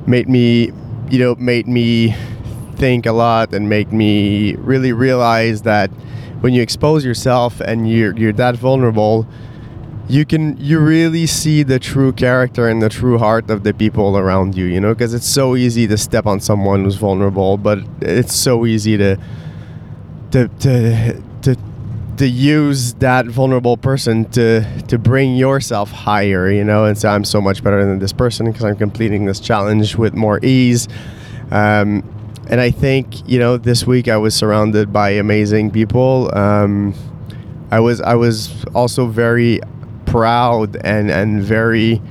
made 0.07 0.29
me, 0.29 0.71
you 1.09 1.19
know, 1.19 1.35
made 1.35 1.67
me 1.67 2.15
think 2.75 3.05
a 3.05 3.11
lot 3.11 3.53
and 3.53 3.69
make 3.69 3.91
me 3.91 4.55
really 4.55 4.93
realize 4.93 5.63
that 5.63 5.89
when 6.41 6.53
you 6.53 6.61
expose 6.61 7.03
yourself 7.03 7.59
and 7.61 7.89
you're 7.89 8.15
you're 8.17 8.33
that 8.33 8.55
vulnerable, 8.55 9.27
you 10.07 10.25
can 10.25 10.55
you 10.57 10.79
really 10.79 11.25
see 11.25 11.63
the 11.63 11.79
true 11.79 12.13
character 12.13 12.67
and 12.67 12.81
the 12.81 12.89
true 12.89 13.17
heart 13.17 13.49
of 13.49 13.63
the 13.63 13.73
people 13.73 14.17
around 14.17 14.55
you. 14.55 14.65
You 14.65 14.79
know, 14.79 14.93
because 14.93 15.13
it's 15.13 15.27
so 15.27 15.55
easy 15.55 15.87
to 15.87 15.97
step 15.97 16.25
on 16.25 16.39
someone 16.39 16.83
who's 16.83 16.95
vulnerable, 16.95 17.57
but 17.57 17.79
it's 18.01 18.35
so 18.35 18.65
easy 18.65 18.97
to 18.97 19.17
to 20.31 20.47
to 20.59 21.21
to 21.41 21.57
to 22.17 22.27
use 22.27 22.93
that 22.95 23.27
vulnerable 23.27 23.77
person 23.77 24.25
to 24.31 24.63
to 24.87 24.97
bring 24.97 25.35
yourself 25.35 25.91
higher 25.91 26.49
you 26.51 26.63
know? 26.63 26.85
And 26.85 26.97
say 26.97 27.09
i'm 27.09 27.23
so 27.23 27.39
much 27.39 27.63
better 27.63 27.85
than 27.85 27.99
this 27.99 28.13
person 28.13 28.47
because 28.47 28.63
i'm 28.63 28.75
completing 28.75 29.25
this 29.25 29.39
challenge 29.39 29.95
with 29.95 30.13
more 30.13 30.39
ease. 30.43 30.87
Um, 31.51 32.03
and 32.49 32.61
i 32.61 32.71
think 32.71 33.27
you 33.27 33.39
know 33.39 33.57
this 33.57 33.85
week 33.85 34.07
i 34.07 34.17
was 34.17 34.35
surrounded 34.35 34.91
by 34.91 35.11
amazing 35.11 35.71
people. 35.71 36.35
Um, 36.35 36.93
i 37.71 37.79
was 37.79 38.01
i 38.01 38.15
was 38.15 38.65
also 38.73 39.07
very 39.07 39.59
proud 40.05 40.77
and 40.77 41.11
and 41.11 41.41
very 41.43 42.01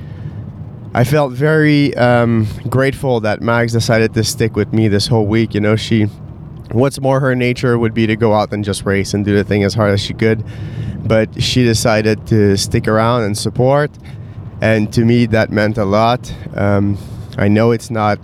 I 0.93 1.03
felt 1.03 1.33
very 1.33 1.95
um, 1.95 2.47
grateful 2.69 3.19
that 3.19 3.39
Mags 3.39 3.71
decided 3.73 4.15
to 4.15 4.23
stick 4.23 4.55
with 4.55 4.73
me 4.73 4.87
this 4.87 5.05
whole 5.05 5.27
week. 5.27 5.53
You 5.53 5.61
know, 5.61 5.75
she 5.75 6.07
what's 6.71 6.99
more 6.99 7.19
her 7.19 7.35
nature 7.35 7.77
would 7.77 7.93
be 7.93 8.07
to 8.07 8.15
go 8.15 8.33
out 8.33 8.51
and 8.51 8.63
just 8.63 8.85
race 8.85 9.13
and 9.13 9.23
do 9.23 9.35
the 9.35 9.43
thing 9.43 9.63
as 9.63 9.73
hard 9.73 9.91
as 9.91 10.01
she 10.01 10.13
could. 10.13 10.43
But 11.05 11.41
she 11.41 11.63
decided 11.63 12.27
to 12.27 12.57
stick 12.57 12.87
around 12.87 13.23
and 13.23 13.37
support. 13.37 13.91
And 14.61 14.91
to 14.93 15.05
me 15.05 15.25
that 15.27 15.51
meant 15.51 15.77
a 15.77 15.85
lot. 15.85 16.33
Um, 16.55 16.97
i 17.37 17.47
know 17.47 17.69
it's 17.71 17.91
not 17.91 18.19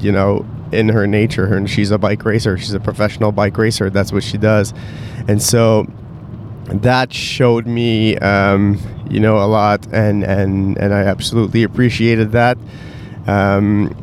you 0.00 0.12
know 0.12 0.46
in 0.72 0.88
her 0.90 1.06
nature. 1.06 1.46
Her 1.46 1.66
she's 1.66 1.90
a 1.90 1.98
bike 1.98 2.24
racer. 2.24 2.56
She's 2.58 2.74
a 2.74 2.80
professional 2.80 3.32
bike 3.32 3.56
racer. 3.56 3.90
That's 3.90 4.12
what 4.12 4.22
she 4.22 4.38
does. 4.38 4.72
And 5.26 5.42
so 5.42 5.86
that 6.66 7.12
showed 7.12 7.66
me 7.66 8.16
um, 8.18 8.78
you 9.10 9.18
know 9.18 9.38
a 9.38 9.46
lot. 9.46 9.86
And 9.92 10.22
and 10.22 10.76
and 10.78 10.94
i 10.94 11.00
absolutely 11.00 11.62
appreciated 11.62 12.32
that. 12.32 12.58
Um, 13.26 13.94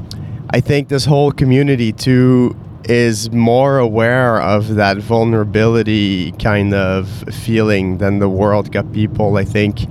i 0.52 0.62
think 0.62 0.88
this 0.88 1.04
whole 1.04 1.32
community 1.32 1.92
too 1.92 2.56
is 2.90 3.32
more 3.32 3.78
aware 3.78 4.42
of 4.42 4.76
that 4.76 4.98
vulnerability 4.98 6.32
kind 6.34 6.74
of 6.74 7.10
feeling 7.34 7.98
than 7.98 8.20
the 8.20 8.30
World 8.30 8.72
Cup 8.72 8.92
people. 8.94 9.38
I 9.38 9.44
think, 9.44 9.86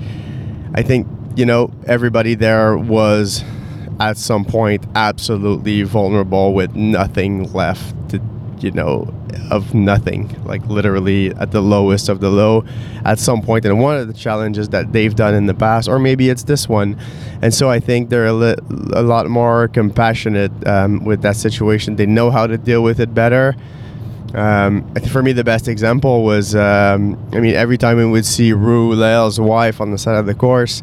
I 0.74 0.82
think 0.82 1.06
you 1.36 1.44
know 1.44 1.70
everybody 1.86 2.34
there 2.34 2.76
was 2.76 3.44
at 4.00 4.16
some 4.16 4.44
point 4.44 4.84
absolutely 4.94 5.82
vulnerable 5.82 6.54
with 6.54 6.74
nothing 6.74 7.52
left 7.52 7.94
to 8.10 8.20
you 8.58 8.70
know 8.70 9.12
of 9.50 9.74
nothing 9.74 10.34
like 10.44 10.64
literally 10.66 11.30
at 11.36 11.50
the 11.52 11.60
lowest 11.60 12.08
of 12.08 12.20
the 12.20 12.30
low 12.30 12.64
at 13.04 13.18
some 13.18 13.40
point. 13.42 13.64
and 13.64 13.80
one 13.80 13.96
of 13.96 14.06
the 14.08 14.14
challenges 14.14 14.68
that 14.70 14.92
they've 14.92 15.14
done 15.14 15.34
in 15.34 15.46
the 15.46 15.54
past 15.54 15.88
or 15.88 15.98
maybe 15.98 16.28
it's 16.28 16.44
this 16.44 16.68
one 16.68 16.98
and 17.42 17.52
so 17.54 17.70
i 17.70 17.78
think 17.80 18.08
they're 18.10 18.26
a, 18.26 18.32
li- 18.32 18.56
a 18.94 19.02
lot 19.02 19.28
more 19.28 19.68
compassionate 19.68 20.52
um, 20.66 21.04
with 21.04 21.22
that 21.22 21.36
situation. 21.36 21.96
They 21.96 22.06
know 22.06 22.30
how 22.30 22.46
to 22.46 22.56
deal 22.58 22.82
with 22.82 23.00
it 23.00 23.14
better. 23.14 23.54
Um, 24.34 24.92
for 25.12 25.22
me 25.22 25.32
the 25.32 25.44
best 25.44 25.68
example 25.68 26.24
was 26.24 26.54
um, 26.54 27.16
i 27.32 27.38
mean 27.38 27.54
every 27.54 27.78
time 27.78 27.96
we 27.96 28.04
would 28.04 28.26
see 28.26 28.52
rue 28.52 28.92
Lael's 28.92 29.38
wife 29.40 29.80
on 29.80 29.92
the 29.92 29.98
side 29.98 30.16
of 30.16 30.26
the 30.26 30.34
course 30.34 30.82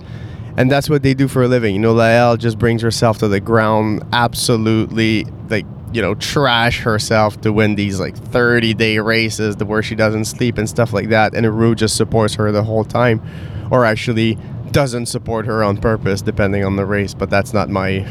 and 0.57 0.71
that's 0.71 0.89
what 0.89 1.01
they 1.03 1.13
do 1.13 1.27
for 1.27 1.43
a 1.43 1.47
living. 1.47 1.73
You 1.75 1.81
know 1.81 1.93
Lael 1.93 2.37
just 2.37 2.57
brings 2.59 2.81
herself 2.81 3.17
to 3.19 3.27
the 3.27 3.39
ground 3.39 4.03
absolutely 4.13 5.25
like 5.49 5.65
you 5.93 6.01
know 6.01 6.15
trash 6.15 6.79
herself 6.79 7.39
to 7.41 7.53
win 7.53 7.75
these 7.75 7.99
like 7.99 8.15
30 8.15 8.73
day 8.73 8.99
races 8.99 9.55
to 9.57 9.65
where 9.65 9.83
she 9.83 9.95
doesn't 9.95 10.25
sleep 10.25 10.57
and 10.57 10.67
stuff 10.67 10.91
like 10.91 11.09
that 11.09 11.35
and 11.35 11.45
Rue 11.57 11.75
just 11.75 11.95
supports 11.95 12.35
her 12.35 12.51
the 12.51 12.63
whole 12.63 12.83
time 12.83 13.21
or 13.71 13.85
actually 13.85 14.37
doesn't 14.71 15.05
support 15.05 15.45
her 15.45 15.63
on 15.63 15.77
purpose 15.77 16.21
depending 16.21 16.63
on 16.65 16.75
the 16.75 16.85
race 16.85 17.13
but 17.13 17.29
that's 17.29 17.53
not 17.53 17.69
my 17.69 18.05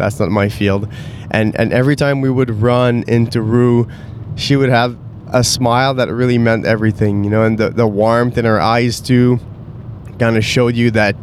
that's 0.00 0.18
not 0.18 0.30
my 0.30 0.48
field. 0.48 0.88
And 1.30 1.54
and 1.56 1.72
every 1.72 1.94
time 1.94 2.22
we 2.22 2.30
would 2.30 2.50
run 2.50 3.04
into 3.06 3.42
Rue 3.42 3.86
she 4.34 4.56
would 4.56 4.70
have 4.70 4.96
a 5.28 5.44
smile 5.44 5.94
that 5.94 6.08
really 6.08 6.38
meant 6.38 6.66
everything 6.66 7.22
you 7.22 7.30
know 7.30 7.44
and 7.44 7.58
the, 7.58 7.70
the 7.70 7.86
warmth 7.86 8.36
in 8.36 8.44
her 8.44 8.60
eyes 8.60 9.00
too 9.00 9.38
kind 10.18 10.36
of 10.36 10.44
showed 10.44 10.74
you 10.74 10.90
that 10.90 11.14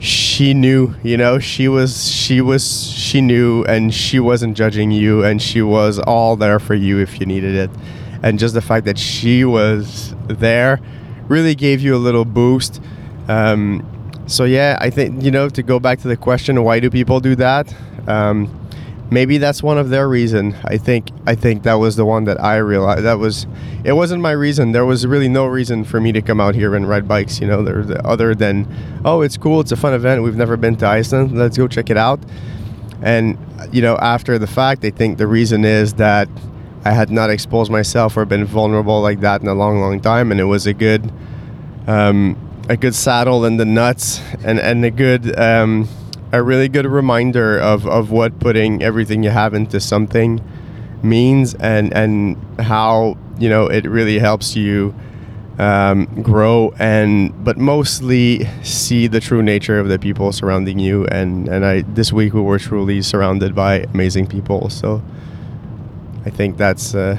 she 0.00 0.54
knew 0.54 0.94
you 1.02 1.16
know 1.16 1.38
she 1.38 1.66
was 1.66 2.10
she 2.10 2.40
was 2.40 2.90
she 2.90 3.20
knew 3.20 3.64
and 3.64 3.92
she 3.92 4.20
wasn't 4.20 4.56
judging 4.56 4.90
you 4.90 5.24
and 5.24 5.42
she 5.42 5.60
was 5.60 5.98
all 5.98 6.36
there 6.36 6.60
for 6.60 6.74
you 6.74 6.98
if 6.98 7.20
you 7.20 7.26
needed 7.26 7.54
it. 7.54 7.70
And 8.22 8.38
just 8.38 8.54
the 8.54 8.62
fact 8.62 8.84
that 8.86 8.98
she 8.98 9.44
was 9.44 10.14
there 10.26 10.80
really 11.28 11.54
gave 11.54 11.80
you 11.80 11.94
a 11.94 11.98
little 11.98 12.24
boost. 12.24 12.80
Um, 13.28 13.84
so 14.26 14.44
yeah 14.44 14.76
i 14.80 14.90
think 14.90 15.22
you 15.22 15.30
know 15.30 15.48
to 15.48 15.62
go 15.62 15.80
back 15.80 15.98
to 16.00 16.06
the 16.06 16.16
question 16.16 16.62
why 16.62 16.80
do 16.80 16.90
people 16.90 17.18
do 17.20 17.34
that? 17.36 17.74
Um, 18.06 18.67
maybe 19.10 19.38
that's 19.38 19.62
one 19.62 19.78
of 19.78 19.90
their 19.90 20.08
reason. 20.08 20.56
I 20.64 20.76
think 20.78 21.10
i 21.26 21.34
think 21.34 21.62
that 21.62 21.74
was 21.74 21.96
the 21.96 22.04
one 22.04 22.24
that 22.24 22.40
i 22.40 22.56
realized 22.56 23.04
that 23.04 23.18
was 23.18 23.46
it 23.84 23.92
wasn't 23.92 24.22
my 24.22 24.32
reason. 24.32 24.72
There 24.72 24.84
was 24.84 25.06
really 25.06 25.28
no 25.28 25.46
reason 25.46 25.84
for 25.84 26.00
me 26.00 26.12
to 26.12 26.22
come 26.22 26.40
out 26.40 26.54
here 26.54 26.74
and 26.74 26.88
ride 26.88 27.06
bikes 27.08 27.40
you 27.40 27.46
know 27.46 27.62
there 27.62 27.84
other 28.06 28.34
than 28.34 28.66
oh 29.04 29.22
it's 29.22 29.36
cool 29.36 29.60
it's 29.60 29.72
a 29.72 29.76
fun 29.76 29.94
event 29.94 30.22
we've 30.22 30.36
never 30.36 30.56
been 30.56 30.76
to 30.76 30.86
iceland 30.86 31.36
let's 31.36 31.56
go 31.56 31.68
check 31.68 31.90
it 31.90 31.96
out. 31.96 32.20
And 33.02 33.38
you 33.72 33.82
know 33.82 33.96
after 33.96 34.38
the 34.38 34.46
fact 34.46 34.84
i 34.84 34.90
think 34.90 35.18
the 35.18 35.26
reason 35.26 35.64
is 35.64 35.94
that 35.94 36.28
i 36.84 36.90
had 36.90 37.10
not 37.10 37.30
exposed 37.30 37.70
myself 37.70 38.16
or 38.16 38.24
been 38.24 38.44
vulnerable 38.44 39.00
like 39.00 39.20
that 39.20 39.40
in 39.40 39.48
a 39.48 39.54
long 39.54 39.80
long 39.80 40.00
time 40.00 40.30
and 40.30 40.40
it 40.40 40.44
was 40.44 40.66
a 40.66 40.74
good 40.74 41.12
um, 41.86 42.36
a 42.68 42.76
good 42.76 42.94
saddle 42.94 43.44
and 43.44 43.58
the 43.58 43.64
nuts 43.64 44.20
and 44.44 44.58
and 44.60 44.84
a 44.84 44.90
good 44.90 45.38
um, 45.38 45.88
a 46.32 46.42
really 46.42 46.68
good 46.68 46.86
reminder 46.86 47.58
of, 47.58 47.86
of 47.86 48.10
what 48.10 48.38
putting 48.38 48.82
everything 48.82 49.22
you 49.22 49.30
have 49.30 49.54
into 49.54 49.80
something 49.80 50.42
means 51.02 51.54
and 51.54 51.94
and 51.94 52.36
how 52.60 53.16
you 53.38 53.48
know 53.48 53.66
it 53.68 53.84
really 53.84 54.18
helps 54.18 54.56
you 54.56 54.92
um, 55.58 56.06
grow 56.22 56.74
and 56.78 57.32
but 57.44 57.56
mostly 57.56 58.48
see 58.62 59.06
the 59.06 59.20
true 59.20 59.42
nature 59.42 59.78
of 59.78 59.88
the 59.88 59.98
people 59.98 60.32
surrounding 60.32 60.78
you. 60.78 61.06
And 61.06 61.48
and 61.48 61.64
I 61.64 61.82
this 61.82 62.12
week 62.12 62.34
we 62.34 62.40
were 62.40 62.58
truly 62.58 63.02
surrounded 63.02 63.54
by 63.54 63.80
amazing 63.94 64.26
people. 64.26 64.70
So 64.70 65.02
I 66.24 66.30
think 66.30 66.56
that's 66.56 66.94
uh, 66.94 67.16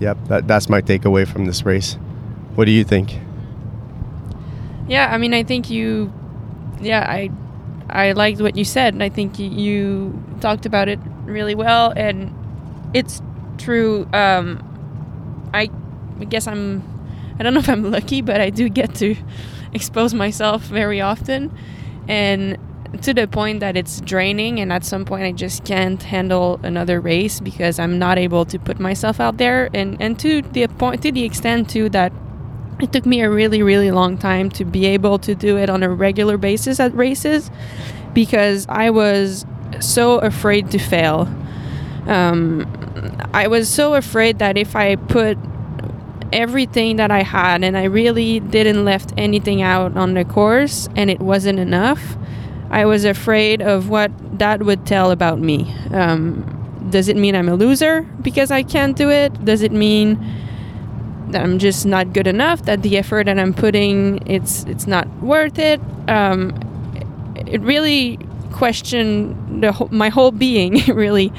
yep 0.00 0.18
that, 0.28 0.46
that's 0.46 0.68
my 0.68 0.80
takeaway 0.80 1.26
from 1.26 1.46
this 1.46 1.64
race. 1.64 1.94
What 2.54 2.66
do 2.66 2.70
you 2.70 2.84
think? 2.84 3.18
Yeah, 4.88 5.08
I 5.10 5.18
mean, 5.18 5.32
I 5.32 5.42
think 5.42 5.70
you, 5.70 6.12
yeah, 6.80 7.06
I, 7.08 7.30
I 7.92 8.12
liked 8.12 8.40
what 8.40 8.56
you 8.56 8.64
said, 8.64 8.94
and 8.94 9.02
I 9.02 9.10
think 9.10 9.38
you 9.38 10.18
talked 10.40 10.64
about 10.64 10.88
it 10.88 10.98
really 11.24 11.54
well, 11.54 11.92
and 11.94 12.34
it's 12.94 13.20
true. 13.58 14.08
Um, 14.12 14.68
I, 15.52 15.68
guess 16.24 16.46
I'm, 16.46 16.82
I 17.38 17.42
don't 17.42 17.52
know 17.52 17.60
if 17.60 17.68
I'm 17.68 17.90
lucky, 17.90 18.22
but 18.22 18.40
I 18.40 18.48
do 18.48 18.70
get 18.70 18.94
to 18.96 19.14
expose 19.74 20.14
myself 20.14 20.62
very 20.62 21.02
often, 21.02 21.54
and 22.08 22.58
to 23.02 23.12
the 23.12 23.26
point 23.26 23.60
that 23.60 23.76
it's 23.76 24.00
draining, 24.00 24.58
and 24.58 24.72
at 24.72 24.84
some 24.84 25.04
point 25.04 25.24
I 25.24 25.32
just 25.32 25.64
can't 25.64 26.02
handle 26.02 26.60
another 26.62 26.98
race 26.98 27.40
because 27.40 27.78
I'm 27.78 27.98
not 27.98 28.16
able 28.16 28.46
to 28.46 28.58
put 28.58 28.80
myself 28.80 29.20
out 29.20 29.36
there, 29.36 29.68
and 29.74 30.00
and 30.00 30.18
to 30.20 30.40
the 30.40 30.66
point, 30.66 31.02
to 31.02 31.12
the 31.12 31.24
extent 31.24 31.68
too 31.68 31.90
that 31.90 32.12
it 32.80 32.92
took 32.92 33.06
me 33.06 33.20
a 33.20 33.30
really 33.30 33.62
really 33.62 33.90
long 33.90 34.16
time 34.18 34.50
to 34.50 34.64
be 34.64 34.86
able 34.86 35.18
to 35.18 35.34
do 35.34 35.56
it 35.56 35.68
on 35.70 35.82
a 35.82 35.88
regular 35.88 36.36
basis 36.36 36.80
at 36.80 36.94
races 36.94 37.50
because 38.14 38.66
i 38.68 38.90
was 38.90 39.46
so 39.80 40.18
afraid 40.18 40.70
to 40.70 40.78
fail. 40.78 41.22
Um, 42.06 42.66
i 43.32 43.46
was 43.46 43.68
so 43.68 43.94
afraid 43.94 44.38
that 44.38 44.56
if 44.56 44.74
i 44.76 44.96
put 44.96 45.38
everything 46.32 46.96
that 46.96 47.10
i 47.10 47.22
had 47.22 47.62
and 47.62 47.76
i 47.76 47.84
really 47.84 48.40
didn't 48.40 48.84
left 48.84 49.12
anything 49.16 49.62
out 49.62 49.96
on 49.96 50.14
the 50.14 50.24
course 50.24 50.88
and 50.96 51.10
it 51.10 51.20
wasn't 51.20 51.58
enough 51.58 52.16
i 52.70 52.84
was 52.84 53.04
afraid 53.04 53.60
of 53.62 53.88
what 53.88 54.10
that 54.38 54.62
would 54.62 54.86
tell 54.86 55.10
about 55.10 55.38
me. 55.38 55.72
Um, 55.92 56.88
does 56.90 57.08
it 57.08 57.16
mean 57.16 57.36
i'm 57.36 57.48
a 57.48 57.54
loser 57.54 58.02
because 58.22 58.50
i 58.50 58.62
can't 58.62 58.96
do 58.96 59.10
it? 59.10 59.44
Does 59.44 59.62
it 59.62 59.72
mean 59.72 60.18
I'm 61.36 61.58
just 61.58 61.86
not 61.86 62.12
good 62.12 62.26
enough. 62.26 62.62
That 62.62 62.82
the 62.82 62.98
effort 62.98 63.26
that 63.26 63.38
I'm 63.38 63.54
putting, 63.54 64.26
it's 64.26 64.64
it's 64.64 64.86
not 64.86 65.08
worth 65.22 65.58
it. 65.58 65.80
Um, 66.08 66.52
it 67.46 67.60
really 67.60 68.18
questioned 68.52 69.62
the 69.62 69.88
my 69.90 70.08
whole 70.08 70.30
being, 70.30 70.82
really. 70.94 71.32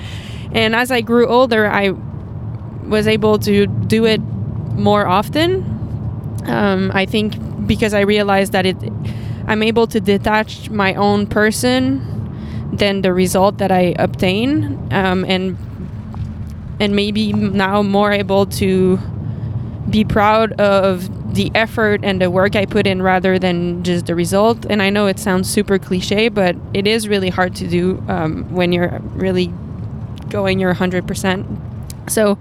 And 0.52 0.76
as 0.76 0.92
I 0.92 1.02
grew 1.02 1.28
older, 1.28 1.68
I 1.68 1.92
was 2.88 3.08
able 3.08 3.40
to 3.40 3.68
do 3.68 4.06
it 4.06 4.22
more 4.76 5.08
often. 5.08 5.64
Um, 6.46 6.92
I 6.94 7.06
think 7.06 7.36
because 7.66 7.94
I 7.94 8.02
realized 8.02 8.52
that 8.52 8.66
it, 8.66 8.78
I'm 9.48 9.64
able 9.64 9.88
to 9.88 10.00
detach 10.00 10.70
my 10.70 10.94
own 10.96 11.28
person 11.28 12.10
than 12.74 13.02
the 13.02 13.14
result 13.14 13.60
that 13.60 13.72
I 13.72 13.96
obtain, 13.98 14.78
um, 14.92 15.26
and 15.26 15.58
and 16.80 16.96
maybe 16.96 17.34
now 17.34 17.82
more 17.82 18.12
able 18.12 18.46
to 18.48 19.00
be 19.90 20.04
proud 20.04 20.54
of 20.54 21.36
the 21.36 21.52
effort 21.56 22.02
and 22.04 22.22
the 22.22 22.30
work 22.30 22.56
I 22.56 22.66
put 22.66 22.88
in 22.88 23.02
rather 23.02 23.40
than 23.40 23.84
just 23.84 24.06
the 24.06 24.16
result. 24.16 24.66
And 24.70 24.82
I 24.82 24.90
know 24.90 25.08
it 25.08 25.20
sounds 25.20 25.50
super 25.50 25.80
cliche, 25.80 26.30
but 26.30 26.56
it 26.74 26.88
is 26.88 27.08
really 27.08 27.30
hard 27.30 27.56
to 27.56 27.68
do 27.68 28.04
um, 28.08 28.52
when 28.54 28.72
you're 28.72 29.00
really 29.16 29.48
going 30.30 30.60
your 30.60 30.74
100%. 30.74 32.10
So, 32.10 32.38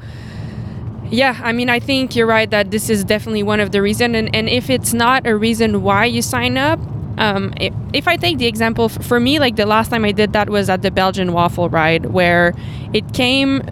yeah, 1.11 1.41
I 1.43 1.53
mean, 1.53 1.69
I 1.69 1.81
think 1.81 2.15
you're 2.15 2.27
right 2.27 2.51
that 2.51 2.71
this 2.71 2.89
is 2.89 3.05
definitely 3.05 3.43
one 3.43 3.61
of 3.61 3.73
the 3.73 3.83
reasons. 3.83 4.17
And, 4.17 4.35
and 4.35 4.49
if 4.49 4.71
it's 4.71 4.95
not 4.95 5.27
a 5.27 5.37
reason 5.37 5.83
why 5.83 6.05
you 6.07 6.23
sign 6.23 6.57
up, 6.57 6.79
um, 7.19 7.53
if, 7.61 7.75
if 7.93 8.09
I 8.09 8.17
take 8.17 8.39
the 8.39 8.47
example 8.47 8.89
for 8.89 9.21
me, 9.21 9.39
like 9.39 9.57
the 9.57 9.67
last 9.67 9.91
time 9.91 10.05
I 10.05 10.13
did 10.13 10.33
that 10.33 10.49
was 10.49 10.71
at 10.71 10.83
the 10.83 10.91
Belgian 10.91 11.33
waffle 11.33 11.69
ride, 11.69 12.07
where 12.07 12.55
it 12.93 13.13
came, 13.13 13.63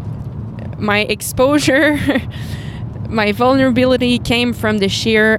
my 0.79 1.01
exposure. 1.01 1.99
my 3.11 3.33
vulnerability 3.33 4.19
came 4.19 4.53
from 4.53 4.79
the 4.79 4.89
sheer 4.89 5.39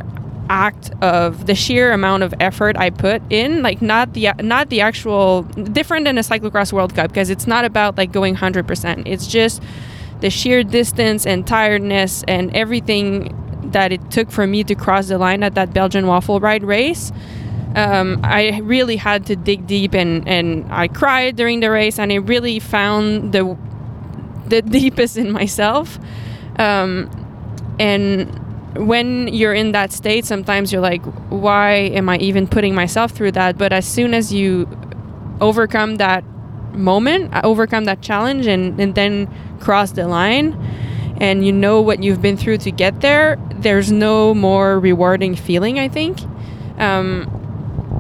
act 0.49 0.91
of 1.01 1.45
the 1.45 1.55
sheer 1.55 1.93
amount 1.93 2.23
of 2.23 2.33
effort 2.41 2.75
I 2.75 2.89
put 2.89 3.21
in 3.31 3.61
like 3.63 3.81
not 3.81 4.13
the 4.13 4.31
not 4.41 4.69
the 4.69 4.81
actual 4.81 5.43
different 5.43 6.05
than 6.05 6.17
a 6.17 6.21
cyclocross 6.21 6.73
world 6.73 6.93
cup 6.93 7.09
because 7.09 7.29
it's 7.29 7.47
not 7.47 7.63
about 7.63 7.97
like 7.97 8.11
going 8.11 8.35
100% 8.35 9.03
it's 9.05 9.27
just 9.27 9.63
the 10.19 10.29
sheer 10.29 10.63
distance 10.63 11.25
and 11.25 11.47
tiredness 11.47 12.23
and 12.27 12.55
everything 12.55 13.35
that 13.71 13.91
it 13.91 14.11
took 14.11 14.31
for 14.31 14.47
me 14.47 14.63
to 14.63 14.75
cross 14.75 15.07
the 15.07 15.17
line 15.17 15.43
at 15.43 15.55
that 15.55 15.73
Belgian 15.73 16.07
waffle 16.07 16.39
ride 16.39 16.63
race. 16.63 17.11
Um, 17.75 18.19
I 18.23 18.59
really 18.63 18.97
had 18.97 19.25
to 19.27 19.35
dig 19.35 19.65
deep 19.65 19.93
and, 19.93 20.27
and 20.27 20.71
I 20.71 20.87
cried 20.87 21.35
during 21.35 21.61
the 21.61 21.71
race 21.71 21.97
and 21.99 22.11
I 22.11 22.15
really 22.15 22.59
found 22.59 23.33
the 23.33 23.57
the 24.47 24.61
deepest 24.79 25.17
in 25.17 25.31
myself. 25.31 25.97
Um, 26.57 27.09
and 27.81 28.29
when 28.77 29.27
you're 29.27 29.53
in 29.53 29.71
that 29.73 29.91
state 29.91 30.23
sometimes 30.23 30.71
you're 30.71 30.81
like 30.81 31.03
why 31.29 31.73
am 31.73 32.07
i 32.07 32.17
even 32.17 32.47
putting 32.47 32.73
myself 32.73 33.11
through 33.11 33.31
that? 33.31 33.57
But 33.57 33.73
as 33.73 33.85
soon 33.85 34.13
as 34.13 34.31
you 34.31 34.69
overcome 35.41 35.95
that 35.95 36.23
moment 36.73 37.33
uh, 37.33 37.41
overcome 37.43 37.85
that 37.85 38.01
challenge 38.01 38.47
and, 38.47 38.79
and 38.79 38.95
then 38.95 39.27
cross 39.59 39.91
the 39.91 40.07
line 40.07 40.53
and 41.19 41.45
you 41.45 41.51
know 41.51 41.81
what 41.81 42.01
you've 42.01 42.21
been 42.21 42.37
through 42.37 42.57
to 42.59 42.71
get 42.71 43.01
there 43.01 43.37
there's 43.55 43.91
no 43.91 44.33
more 44.33 44.79
rewarding 44.79 45.35
feeling 45.35 45.79
i 45.79 45.87
think. 45.87 46.21
Um, 46.77 47.27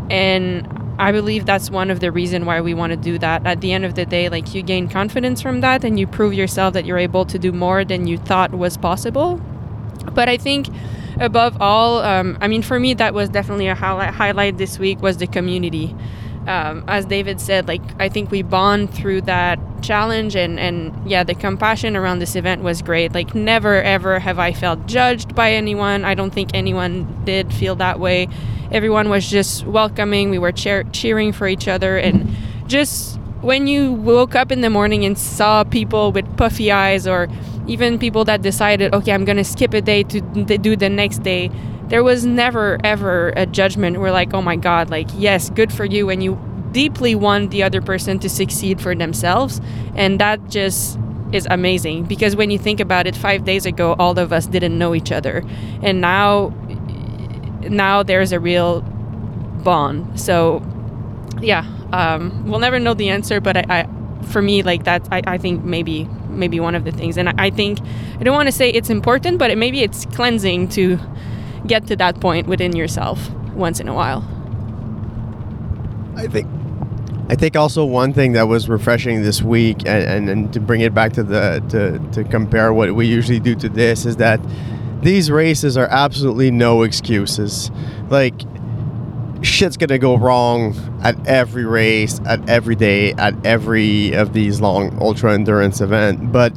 and 0.09 0.67
i 0.99 1.11
believe 1.11 1.45
that's 1.45 1.69
one 1.71 1.89
of 1.89 1.99
the 1.99 2.11
reason 2.11 2.45
why 2.45 2.61
we 2.61 2.73
want 2.73 2.91
to 2.91 2.97
do 2.97 3.17
that. 3.17 3.45
At 3.45 3.61
the 3.61 3.73
end 3.73 3.83
of 3.83 3.95
the 3.95 4.05
day 4.05 4.29
like 4.29 4.53
you 4.53 4.61
gain 4.61 4.87
confidence 4.87 5.41
from 5.41 5.61
that 5.61 5.83
and 5.83 5.99
you 5.99 6.05
prove 6.05 6.33
yourself 6.33 6.75
that 6.75 6.85
you're 6.85 6.99
able 6.99 7.25
to 7.25 7.39
do 7.39 7.51
more 7.51 7.83
than 7.83 8.07
you 8.07 8.17
thought 8.19 8.51
was 8.51 8.77
possible 8.77 9.41
but 10.13 10.29
I 10.29 10.37
think 10.37 10.67
above 11.19 11.61
all, 11.61 11.99
um, 11.99 12.37
I 12.41 12.47
mean, 12.47 12.61
for 12.61 12.79
me, 12.79 12.93
that 12.95 13.13
was 13.13 13.29
definitely 13.29 13.67
a 13.67 13.75
highlight, 13.75 14.13
highlight 14.13 14.57
this 14.57 14.79
week 14.79 15.01
was 15.01 15.17
the 15.17 15.27
community. 15.27 15.95
Um, 16.47 16.83
as 16.87 17.05
David 17.05 17.39
said, 17.39 17.67
like 17.67 17.83
I 17.99 18.09
think 18.09 18.31
we 18.31 18.41
bond 18.41 18.91
through 18.93 19.21
that 19.21 19.59
challenge, 19.83 20.35
and 20.35 20.59
and 20.59 20.91
yeah, 21.09 21.23
the 21.23 21.35
compassion 21.35 21.95
around 21.95 22.17
this 22.17 22.35
event 22.35 22.63
was 22.63 22.81
great. 22.81 23.13
Like 23.13 23.35
never 23.35 23.81
ever 23.81 24.17
have 24.17 24.39
I 24.39 24.51
felt 24.51 24.87
judged 24.87 25.35
by 25.35 25.51
anyone. 25.51 26.03
I 26.03 26.15
don't 26.15 26.33
think 26.33 26.51
anyone 26.55 27.23
did 27.25 27.53
feel 27.53 27.75
that 27.75 27.99
way. 27.99 28.27
Everyone 28.71 29.09
was 29.09 29.29
just 29.29 29.67
welcoming. 29.67 30.31
We 30.31 30.39
were 30.39 30.51
cheer- 30.51 30.85
cheering 30.91 31.31
for 31.31 31.47
each 31.47 31.67
other, 31.67 31.95
and 31.97 32.35
just 32.65 33.19
when 33.41 33.67
you 33.67 33.91
woke 33.91 34.33
up 34.33 34.51
in 34.51 34.61
the 34.61 34.69
morning 34.69 35.05
and 35.05 35.17
saw 35.17 35.63
people 35.63 36.11
with 36.11 36.25
puffy 36.37 36.71
eyes 36.71 37.05
or 37.07 37.27
even 37.71 37.97
people 37.97 38.25
that 38.25 38.41
decided 38.41 38.93
okay 38.93 39.13
i'm 39.13 39.23
gonna 39.23 39.43
skip 39.43 39.73
a 39.73 39.81
day 39.81 40.03
to 40.03 40.19
do 40.57 40.75
the 40.75 40.89
next 40.89 41.19
day 41.19 41.49
there 41.87 42.03
was 42.03 42.25
never 42.25 42.77
ever 42.83 43.33
a 43.37 43.45
judgment 43.45 43.99
where 43.99 44.11
like 44.11 44.33
oh 44.33 44.41
my 44.41 44.55
god 44.55 44.89
like 44.89 45.07
yes 45.15 45.49
good 45.49 45.71
for 45.71 45.85
you 45.85 46.09
and 46.09 46.21
you 46.21 46.39
deeply 46.71 47.15
want 47.15 47.51
the 47.51 47.63
other 47.63 47.81
person 47.81 48.19
to 48.19 48.29
succeed 48.29 48.79
for 48.81 48.93
themselves 48.95 49.61
and 49.95 50.19
that 50.19 50.49
just 50.49 50.97
is 51.31 51.47
amazing 51.49 52.03
because 52.03 52.35
when 52.35 52.51
you 52.51 52.57
think 52.57 52.79
about 52.79 53.07
it 53.07 53.15
5 53.15 53.45
days 53.45 53.65
ago 53.65 53.95
all 53.99 54.17
of 54.19 54.33
us 54.33 54.47
didn't 54.47 54.77
know 54.77 54.93
each 54.93 55.11
other 55.11 55.43
and 55.81 56.01
now 56.01 56.53
now 57.69 58.01
there's 58.03 58.31
a 58.31 58.39
real 58.39 58.81
bond. 59.63 60.19
So 60.19 60.61
yeah 61.41 61.65
um, 61.93 62.45
we'll 62.49 62.59
never 62.59 62.79
know 62.79 62.93
the 62.93 63.09
answer 63.09 63.39
but 63.39 63.57
I, 63.57 63.63
I 63.69 64.25
for 64.27 64.41
me 64.41 64.63
like 64.63 64.83
that 64.83 65.07
I, 65.11 65.21
I 65.25 65.37
think 65.37 65.63
maybe 65.63 66.07
maybe 66.31 66.59
one 66.59 66.75
of 66.75 66.83
the 66.83 66.91
things 66.91 67.17
and 67.17 67.29
I, 67.39 67.49
think 67.49 67.79
I 68.19 68.23
don't 68.23 68.35
want 68.35 68.47
to 68.47 68.51
say 68.51 68.69
it's 68.69 68.89
important 68.89 69.37
but 69.37 69.51
it, 69.51 69.57
maybe 69.57 69.81
it's 69.81 70.05
cleansing 70.05 70.69
to 70.69 70.99
get 71.67 71.87
to 71.87 71.95
that 71.97 72.19
point 72.19 72.47
within 72.47 72.75
yourself 72.75 73.29
once 73.53 73.79
in 73.79 73.87
a 73.87 73.93
while 73.93 74.23
I 76.15 76.27
think 76.27 76.47
I 77.31 77.35
think 77.35 77.55
also 77.55 77.85
one 77.85 78.11
thing 78.11 78.33
that 78.33 78.49
was 78.49 78.67
refreshing 78.67 79.21
this 79.21 79.41
week, 79.41 79.85
and, 79.85 80.03
and, 80.03 80.29
and 80.29 80.53
to 80.53 80.59
bring 80.59 80.81
it 80.81 80.93
back 80.93 81.13
to 81.13 81.23
the 81.23 81.63
to, 81.69 81.97
to 82.11 82.29
compare 82.29 82.73
what 82.73 82.93
we 82.93 83.07
usually 83.07 83.39
do 83.39 83.55
to 83.55 83.69
this, 83.69 84.05
is 84.05 84.17
that 84.17 84.41
these 85.01 85.31
races 85.31 85.77
are 85.77 85.87
absolutely 85.87 86.51
no 86.51 86.81
excuses. 86.83 87.71
Like 88.09 88.33
shit's 89.41 89.77
gonna 89.77 89.97
go 89.97 90.17
wrong 90.17 90.75
at 91.03 91.27
every 91.27 91.65
race, 91.65 92.19
at 92.25 92.47
every 92.49 92.75
day, 92.75 93.13
at 93.13 93.33
every 93.45 94.13
of 94.13 94.33
these 94.33 94.61
long 94.61 94.97
ultra 95.01 95.33
endurance 95.33 95.81
event, 95.81 96.31
but 96.31 96.53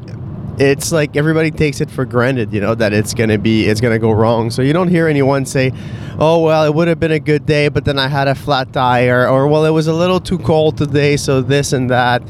it's 0.59 0.93
like 0.93 1.17
everybody 1.17 1.51
takes 1.51 1.81
it 1.81 1.91
for 1.91 2.05
granted, 2.05 2.53
you 2.53 2.61
know, 2.61 2.75
that 2.75 2.93
it's 2.93 3.15
gonna 3.15 3.39
be 3.39 3.67
it's 3.67 3.81
gonna 3.81 3.99
go 3.99 4.13
wrong. 4.13 4.51
So 4.51 4.63
you 4.63 4.73
don't 4.73 4.89
hear 4.89 5.09
anyone 5.09 5.47
say, 5.47 5.73
"Oh 6.19 6.41
well, 6.41 6.65
it 6.65 6.75
would 6.75 6.89
have 6.89 7.01
been 7.01 7.13
a 7.13 7.19
good 7.19 7.47
day, 7.47 7.69
but 7.69 7.85
then 7.85 7.99
I 7.99 8.09
had 8.09 8.29
a 8.29 8.35
flat 8.35 8.73
tire," 8.73 9.29
or 9.29 9.49
"Well, 9.49 9.65
it 9.65 9.71
was 9.71 9.87
a 9.87 9.93
little 9.93 10.21
too 10.21 10.39
cold 10.39 10.77
today, 10.77 11.17
so 11.17 11.41
this 11.41 11.73
and 11.73 11.91
that." 11.91 12.23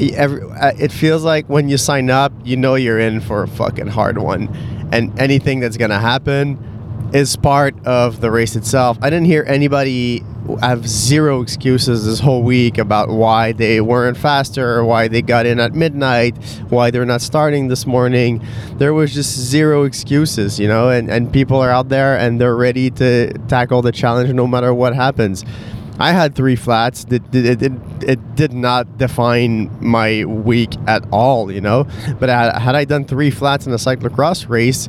Uh, 0.00 0.72
it 0.78 0.92
feels 0.92 1.24
like 1.24 1.46
when 1.48 1.68
you 1.68 1.76
sign 1.76 2.08
up, 2.08 2.32
you 2.44 2.56
know 2.56 2.76
you're 2.76 3.00
in 3.00 3.20
for 3.20 3.42
a 3.42 3.48
fucking 3.48 3.88
hard 3.88 4.18
one, 4.18 4.48
and 4.92 5.18
anything 5.18 5.58
that's 5.58 5.76
gonna 5.76 5.98
happen 5.98 6.58
is 7.12 7.36
part 7.36 7.74
of 7.86 8.20
the 8.20 8.30
race 8.30 8.56
itself. 8.56 8.98
I 9.00 9.10
didn't 9.10 9.26
hear 9.26 9.44
anybody 9.46 10.22
have 10.60 10.88
zero 10.88 11.42
excuses 11.42 12.06
this 12.06 12.20
whole 12.20 12.42
week 12.42 12.78
about 12.78 13.10
why 13.10 13.52
they 13.52 13.80
weren't 13.80 14.16
faster, 14.16 14.76
or 14.76 14.84
why 14.84 15.08
they 15.08 15.20
got 15.20 15.46
in 15.46 15.60
at 15.60 15.74
midnight, 15.74 16.36
why 16.70 16.90
they're 16.90 17.04
not 17.04 17.20
starting 17.20 17.68
this 17.68 17.86
morning. 17.86 18.42
There 18.76 18.94
was 18.94 19.12
just 19.12 19.36
zero 19.38 19.84
excuses, 19.84 20.58
you 20.58 20.68
know, 20.68 20.88
and, 20.88 21.10
and 21.10 21.32
people 21.32 21.58
are 21.58 21.70
out 21.70 21.88
there 21.88 22.18
and 22.18 22.40
they're 22.40 22.56
ready 22.56 22.90
to 22.92 23.32
tackle 23.48 23.82
the 23.82 23.92
challenge 23.92 24.32
no 24.32 24.46
matter 24.46 24.72
what 24.72 24.94
happens. 24.94 25.44
I 26.00 26.12
had 26.12 26.34
three 26.34 26.56
flats. 26.56 27.04
It, 27.10 27.22
it, 27.34 27.60
it, 27.60 27.72
it 28.02 28.34
did 28.36 28.52
not 28.52 28.98
define 28.98 29.70
my 29.84 30.24
week 30.24 30.76
at 30.86 31.04
all, 31.10 31.50
you 31.50 31.60
know. 31.60 31.88
But 32.20 32.28
had, 32.28 32.56
had 32.56 32.74
I 32.76 32.84
done 32.84 33.04
three 33.04 33.30
flats 33.30 33.66
in 33.66 33.72
a 33.72 33.76
cyclocross 33.76 34.48
race, 34.48 34.88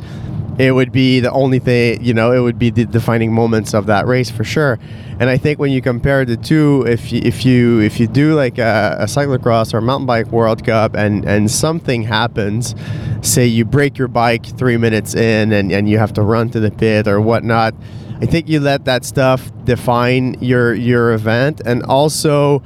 it 0.60 0.74
would 0.74 0.91
be 0.91 1.22
the 1.22 1.32
only 1.32 1.58
thing, 1.58 2.04
you 2.04 2.13
know, 2.13 2.34
it 2.34 2.41
would 2.41 2.60
be 2.60 2.69
the 2.69 2.84
defining 2.84 3.32
moments 3.32 3.74
of 3.74 3.86
that 3.86 4.06
race 4.06 4.30
for 4.30 4.43
sure. 4.43 4.78
And 5.17 5.30
I 5.30 5.38
think 5.38 5.58
when 5.58 5.72
you 5.72 5.82
compare 5.82 6.26
the 6.26 6.36
two, 6.36 6.84
if 6.86 7.13
you, 7.13 7.22
if 7.24 7.45
you 7.45 7.80
if 7.80 7.98
you 7.98 8.08
do 8.08 8.36
like 8.36 8.58
a, 8.58 8.98
a 9.00 9.06
cyclocross 9.06 9.74
or 9.74 9.80
mountain 9.80 10.06
bike 10.06 10.28
World 10.28 10.65
Cup 10.65 10.95
and 10.95 11.24
and 11.24 11.50
something 11.50 12.04
happens, 12.04 12.76
say 13.22 13.45
you 13.45 13.63
break 13.63 13.98
your 13.98 14.10
bike 14.10 14.45
three 14.45 14.76
minutes 14.76 15.15
in 15.15 15.54
and 15.54 15.72
and 15.72 15.89
you 15.89 15.98
have 15.98 16.12
to 16.13 16.22
run 16.22 16.50
to 16.50 16.60
the 16.60 16.72
pit 16.72 17.08
or 17.08 17.22
whatnot. 17.22 17.74
I 18.22 18.26
think 18.26 18.50
you 18.50 18.60
let 18.60 18.84
that 18.84 19.06
stuff 19.06 19.50
define 19.63 20.36
your 20.41 20.74
your 20.74 21.13
event, 21.13 21.62
and 21.65 21.84
also 21.84 22.62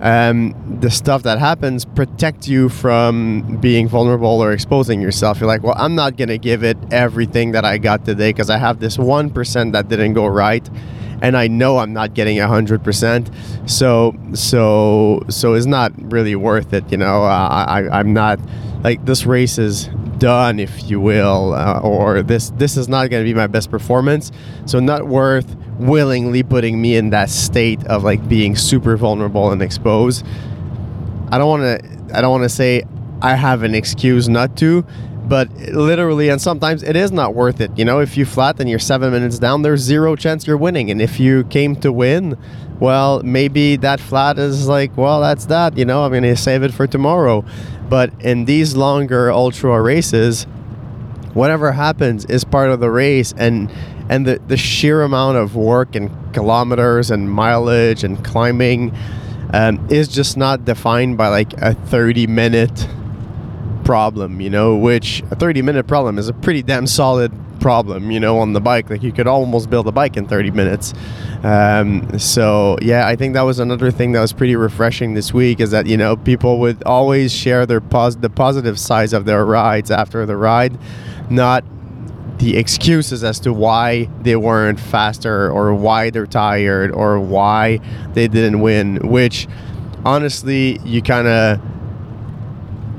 um, 0.00 0.54
the 0.80 0.90
stuff 0.90 1.22
that 1.24 1.38
happens 1.38 1.84
protect 1.84 2.46
you 2.46 2.68
from 2.68 3.58
being 3.60 3.88
vulnerable 3.88 4.42
or 4.42 4.52
exposing 4.52 5.00
yourself. 5.00 5.40
You're 5.40 5.48
like, 5.48 5.62
well, 5.62 5.74
I'm 5.76 5.94
not 5.94 6.16
gonna 6.16 6.38
give 6.38 6.62
it 6.62 6.76
everything 6.90 7.52
that 7.52 7.64
I 7.64 7.78
got 7.78 8.04
today 8.04 8.30
because 8.30 8.50
I 8.50 8.58
have 8.58 8.80
this 8.80 8.98
one 8.98 9.30
percent 9.30 9.72
that 9.72 9.88
didn't 9.88 10.14
go 10.14 10.26
right, 10.26 10.68
and 11.20 11.36
I 11.36 11.48
know 11.48 11.78
I'm 11.78 11.92
not 11.92 12.14
getting 12.14 12.38
hundred 12.38 12.84
percent. 12.84 13.30
So 13.66 14.14
so 14.34 15.22
so 15.28 15.54
it's 15.54 15.66
not 15.66 15.92
really 16.12 16.36
worth 16.36 16.72
it. 16.72 16.90
You 16.90 16.98
know, 16.98 17.24
uh, 17.24 17.66
I 17.68 17.88
I'm 17.98 18.12
not 18.12 18.38
like 18.82 19.04
this 19.04 19.26
race 19.26 19.58
is 19.58 19.88
done, 20.18 20.58
if 20.58 20.88
you 20.90 21.00
will, 21.00 21.54
uh, 21.54 21.80
or 21.80 22.22
this 22.22 22.50
this 22.50 22.76
is 22.76 22.88
not 22.88 23.10
going 23.10 23.24
to 23.24 23.28
be 23.28 23.34
my 23.34 23.46
best 23.46 23.70
performance. 23.70 24.30
So 24.66 24.80
not 24.80 25.06
worth 25.06 25.56
willingly 25.78 26.42
putting 26.42 26.80
me 26.80 26.96
in 26.96 27.10
that 27.10 27.30
state 27.30 27.84
of 27.86 28.04
like 28.04 28.28
being 28.28 28.56
super 28.56 28.96
vulnerable 28.96 29.50
and 29.50 29.62
exposed. 29.62 30.24
I 31.30 31.38
don't 31.38 31.48
want 31.48 31.62
to. 31.62 32.16
I 32.16 32.20
don't 32.20 32.30
want 32.30 32.44
to 32.44 32.48
say 32.48 32.84
I 33.20 33.34
have 33.34 33.62
an 33.62 33.74
excuse 33.74 34.28
not 34.28 34.56
to, 34.58 34.84
but 35.26 35.52
literally, 35.56 36.28
and 36.30 36.40
sometimes 36.40 36.82
it 36.82 36.96
is 36.96 37.12
not 37.12 37.34
worth 37.34 37.60
it. 37.60 37.70
You 37.76 37.84
know, 37.84 38.00
if 38.00 38.16
you 38.16 38.24
flat 38.24 38.60
and 38.60 38.70
you're 38.70 38.78
seven 38.78 39.12
minutes 39.12 39.38
down, 39.38 39.62
there's 39.62 39.80
zero 39.80 40.16
chance 40.16 40.46
you're 40.46 40.56
winning. 40.56 40.90
And 40.90 41.02
if 41.02 41.20
you 41.20 41.44
came 41.44 41.76
to 41.76 41.92
win, 41.92 42.38
well, 42.80 43.22
maybe 43.22 43.76
that 43.76 44.00
flat 44.00 44.38
is 44.38 44.68
like, 44.68 44.96
well, 44.96 45.20
that's 45.20 45.46
that. 45.46 45.76
You 45.76 45.84
know, 45.84 46.04
I'm 46.04 46.12
going 46.12 46.22
to 46.22 46.36
save 46.36 46.62
it 46.62 46.72
for 46.72 46.86
tomorrow. 46.86 47.44
But 47.88 48.12
in 48.20 48.44
these 48.44 48.76
longer 48.76 49.30
ultra 49.30 49.80
races, 49.80 50.44
whatever 51.34 51.72
happens 51.72 52.24
is 52.26 52.44
part 52.44 52.70
of 52.70 52.80
the 52.80 52.90
race 52.90 53.32
and 53.36 53.70
and 54.10 54.26
the, 54.26 54.40
the 54.46 54.56
sheer 54.56 55.02
amount 55.02 55.36
of 55.36 55.54
work 55.54 55.94
and 55.94 56.10
kilometers 56.32 57.10
and 57.10 57.30
mileage 57.30 58.04
and 58.04 58.24
climbing 58.24 58.94
um, 59.52 59.86
is 59.90 60.08
just 60.08 60.36
not 60.36 60.64
defined 60.64 61.18
by 61.18 61.28
like 61.28 61.52
a 61.54 61.74
30 61.74 62.26
minute 62.26 62.88
problem 63.84 64.40
you 64.40 64.50
know 64.50 64.76
which 64.76 65.22
a 65.30 65.36
30 65.36 65.62
minute 65.62 65.86
problem 65.86 66.18
is 66.18 66.28
a 66.28 66.32
pretty 66.32 66.62
damn 66.62 66.86
solid 66.86 67.32
problem 67.60 68.10
you 68.10 68.20
know 68.20 68.38
on 68.38 68.52
the 68.52 68.60
bike. 68.60 68.90
Like 68.90 69.02
you 69.02 69.12
could 69.12 69.26
almost 69.26 69.70
build 69.70 69.86
a 69.86 69.92
bike 69.92 70.16
in 70.16 70.26
30 70.26 70.50
minutes. 70.50 70.94
Um, 71.42 72.18
so 72.18 72.76
yeah 72.82 73.06
i 73.06 73.14
think 73.14 73.34
that 73.34 73.42
was 73.42 73.58
another 73.58 73.90
thing 73.90 74.12
that 74.12 74.20
was 74.20 74.32
pretty 74.32 74.56
refreshing 74.56 75.14
this 75.14 75.32
week 75.32 75.60
is 75.60 75.70
that 75.70 75.86
you 75.86 75.96
know 75.96 76.16
people 76.16 76.58
would 76.58 76.82
always 76.84 77.32
share 77.32 77.64
their 77.64 77.80
pos- 77.80 78.16
the 78.16 78.30
positive 78.30 78.78
sides 78.78 79.12
of 79.12 79.24
their 79.24 79.44
rides 79.44 79.90
after 79.90 80.26
the 80.26 80.36
ride 80.36 80.76
not 81.30 81.64
the 82.38 82.56
excuses 82.56 83.22
as 83.24 83.38
to 83.40 83.52
why 83.52 84.08
they 84.22 84.36
weren't 84.36 84.80
faster 84.80 85.50
or 85.50 85.74
why 85.74 86.10
they're 86.10 86.26
tired 86.26 86.90
or 86.92 87.20
why 87.20 87.78
they 88.14 88.28
didn't 88.28 88.60
win 88.60 88.96
which 89.08 89.46
honestly 90.04 90.78
you 90.84 91.02
kind 91.02 91.28
of 91.28 91.60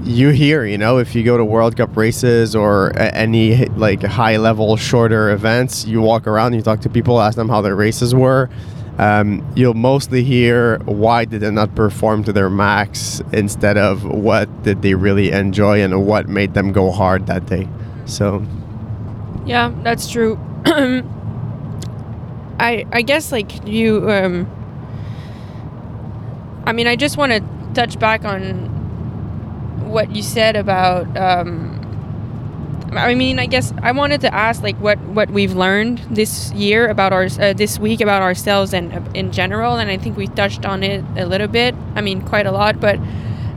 you 0.04 0.30
hear 0.30 0.66
you 0.66 0.78
know 0.78 0.98
if 0.98 1.14
you 1.14 1.24
go 1.24 1.38
to 1.38 1.44
world 1.44 1.76
cup 1.76 1.96
races 1.96 2.56
or 2.56 2.98
any 2.98 3.66
like 3.70 4.02
high 4.02 4.38
level 4.38 4.78
shorter 4.78 5.30
events 5.30 5.86
you 5.86 6.02
walk 6.02 6.26
around 6.26 6.54
you 6.54 6.62
talk 6.62 6.80
to 6.80 6.90
people 6.90 7.20
ask 7.20 7.36
them 7.36 7.50
how 7.50 7.62
their 7.62 7.76
races 7.76 8.16
were 8.16 8.50
um, 8.98 9.46
you'll 9.56 9.74
mostly 9.74 10.24
hear 10.26 10.80
why 10.80 11.24
did 11.24 11.42
they 11.42 11.52
not 11.52 11.74
perform 11.74 12.24
to 12.26 12.34
their 12.34 12.50
max 12.50 13.22
instead 13.32 13.78
of 13.78 14.04
what 14.04 14.64
did 14.64 14.82
they 14.82 14.94
really 14.94 15.32
enjoy 15.32 15.82
and 15.82 16.06
what 16.06 16.28
made 16.28 16.54
them 16.54 16.72
go 16.72 16.92
hard 16.92 17.26
that 17.28 17.46
day 17.46 17.68
so 18.06 18.46
Yeah, 19.50 19.74
that's 19.84 20.10
true. 20.10 20.40
I 22.60 22.86
I 22.92 23.02
guess 23.02 23.32
like 23.32 23.68
you 23.68 24.10
um 24.12 24.48
I 26.66 26.72
mean 26.74 26.86
I 26.86 26.96
just 26.96 27.18
want 27.18 27.32
to 27.32 27.42
touch 27.74 27.98
back 27.98 28.26
on 28.26 28.79
what 29.89 30.15
you 30.15 30.21
said 30.21 30.56
about 30.56 31.06
um 31.17 31.75
I 32.93 33.13
mean 33.13 33.39
I 33.39 33.45
guess 33.45 33.73
I 33.82 33.91
wanted 33.91 34.21
to 34.21 34.34
ask 34.34 34.63
like 34.63 34.78
what 34.78 34.97
what 34.99 35.30
we've 35.30 35.54
learned 35.54 35.99
this 36.10 36.52
year 36.54 36.88
about 36.88 37.13
our 37.13 37.28
uh, 37.39 37.54
this 37.54 37.78
week 37.80 38.02
about 38.02 38.21
ourselves 38.21 38.73
and 38.73 38.93
uh, 38.93 39.02
in 39.13 39.32
general 39.32 39.78
and 39.78 39.89
I 39.89 39.97
think 39.97 40.17
we 40.17 40.28
touched 40.28 40.65
on 40.65 40.84
it 40.84 41.04
a 41.17 41.25
little 41.25 41.47
bit. 41.47 41.75
I 41.95 42.02
mean 42.02 42.21
quite 42.21 42.45
a 42.45 42.52
lot, 42.52 42.80
but 42.80 42.99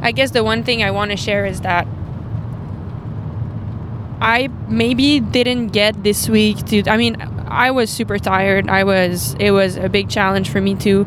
I 0.03 0.13
guess 0.13 0.33
the 0.33 0.45
one 0.45 0.65
thing 0.65 0.83
I 0.83 0.91
want 0.91 1.11
to 1.13 1.17
share 1.17 1.47
is 1.47 1.61
that 1.63 1.87
I 4.21 4.49
maybe 4.69 5.21
didn't 5.21 5.69
get 5.69 6.03
this 6.03 6.29
week 6.29 6.65
to 6.67 6.89
I 6.89 6.97
mean 6.97 7.17
I 7.49 7.71
was 7.71 7.91
super 7.91 8.19
tired. 8.19 8.69
I 8.69 8.85
was 8.85 9.35
it 9.39 9.51
was 9.53 9.77
a 9.77 9.89
big 9.89 10.09
challenge 10.09 10.51
for 10.51 10.61
me 10.61 10.75
too. 10.75 11.07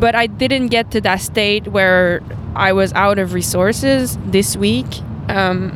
But 0.00 0.14
I 0.14 0.26
didn't 0.26 0.68
get 0.68 0.90
to 0.92 1.00
that 1.02 1.20
state 1.20 1.68
where 1.68 2.22
I 2.56 2.72
was 2.72 2.92
out 2.94 3.18
of 3.18 3.34
resources 3.34 4.18
this 4.24 4.56
week. 4.56 4.86
Um, 5.28 5.70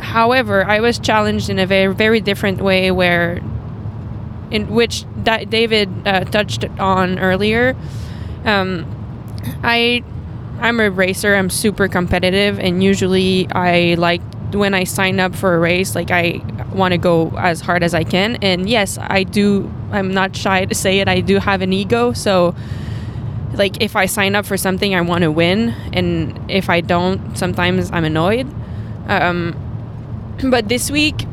however, 0.00 0.64
I 0.64 0.80
was 0.80 0.98
challenged 0.98 1.50
in 1.50 1.58
a 1.58 1.66
very 1.66 1.94
very 1.94 2.20
different 2.20 2.60
way 2.60 2.90
where 2.90 3.40
in 4.50 4.68
which 4.68 5.04
that 5.24 5.50
David 5.50 5.88
uh, 6.06 6.24
touched 6.24 6.64
on 6.80 7.18
earlier. 7.18 7.76
Um, 8.44 8.86
I 9.62 10.02
I'm 10.60 10.80
a 10.80 10.90
racer. 10.90 11.34
I'm 11.34 11.50
super 11.50 11.88
competitive, 11.88 12.58
and 12.58 12.82
usually 12.82 13.48
I 13.52 13.94
like 13.98 14.22
when 14.52 14.74
I 14.74 14.84
sign 14.84 15.20
up 15.20 15.34
for 15.34 15.54
a 15.54 15.58
race, 15.58 15.94
like 15.94 16.10
I 16.10 16.40
want 16.72 16.92
to 16.92 16.98
go 16.98 17.32
as 17.36 17.60
hard 17.60 17.82
as 17.82 17.94
I 17.94 18.04
can. 18.04 18.36
And 18.36 18.68
yes, 18.68 18.98
I 18.98 19.24
do. 19.24 19.70
I'm 19.92 20.12
not 20.12 20.34
shy 20.34 20.64
to 20.64 20.74
say 20.74 21.00
it. 21.00 21.08
I 21.08 21.20
do 21.20 21.38
have 21.38 21.62
an 21.62 21.72
ego, 21.72 22.12
so 22.12 22.54
like 23.58 23.82
if 23.82 23.96
I 23.96 24.06
sign 24.06 24.34
up 24.34 24.46
for 24.46 24.56
something, 24.56 24.94
I 24.94 25.00
want 25.00 25.22
to 25.22 25.32
win, 25.32 25.70
and 25.92 26.50
if 26.50 26.70
I 26.70 26.80
don't, 26.80 27.36
sometimes 27.36 27.90
I'm 27.92 28.04
annoyed. 28.04 28.46
Um, 29.08 29.56
but 30.44 30.68
this 30.68 30.90
week, 30.90 31.26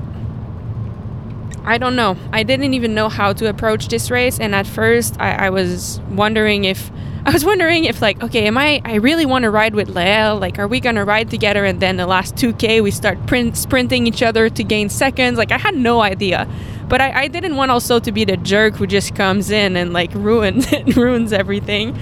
I 1.64 1.78
don't 1.78 1.96
know. 1.96 2.18
I 2.32 2.44
didn't 2.44 2.74
even 2.74 2.94
know 2.94 3.10
how 3.10 3.34
to 3.34 3.50
approach 3.50 3.88
this 3.88 4.12
race, 4.12 4.40
and 4.40 4.54
at 4.54 4.68
first, 4.68 5.16
I, 5.20 5.48
I 5.48 5.50
was 5.50 6.00
wondering 6.10 6.66
if 6.66 6.92
I 7.26 7.32
was 7.32 7.44
wondering 7.44 7.86
if 7.86 8.04
like, 8.04 8.22
okay, 8.22 8.46
am 8.46 8.56
I? 8.56 8.82
I 8.86 8.96
really 8.96 9.26
want 9.26 9.44
to 9.44 9.50
ride 9.50 9.74
with 9.74 9.90
Lael. 9.90 10.38
Like, 10.38 10.60
are 10.60 10.68
we 10.68 10.80
gonna 10.80 11.04
ride 11.04 11.32
together? 11.32 11.66
And 11.66 11.80
then 11.80 11.98
the 11.98 12.06
last 12.06 12.36
2K, 12.36 12.84
we 12.84 12.92
start 12.92 13.26
print, 13.26 13.58
sprinting 13.58 14.06
each 14.06 14.22
other 14.22 14.48
to 14.50 14.64
gain 14.64 14.90
seconds. 14.90 15.38
Like, 15.38 15.52
I 15.52 15.58
had 15.58 15.76
no 15.76 16.02
idea, 16.02 16.48
but 16.88 17.02
I, 17.02 17.24
I 17.24 17.28
didn't 17.28 17.56
want 17.56 17.72
also 17.72 18.00
to 18.00 18.12
be 18.12 18.26
the 18.26 18.38
jerk 18.38 18.76
who 18.76 18.88
just 18.88 19.16
comes 19.16 19.50
in 19.50 19.76
and 19.76 19.94
like 19.94 20.14
ruins 20.14 20.72
ruins 20.96 21.34
everything. 21.34 21.98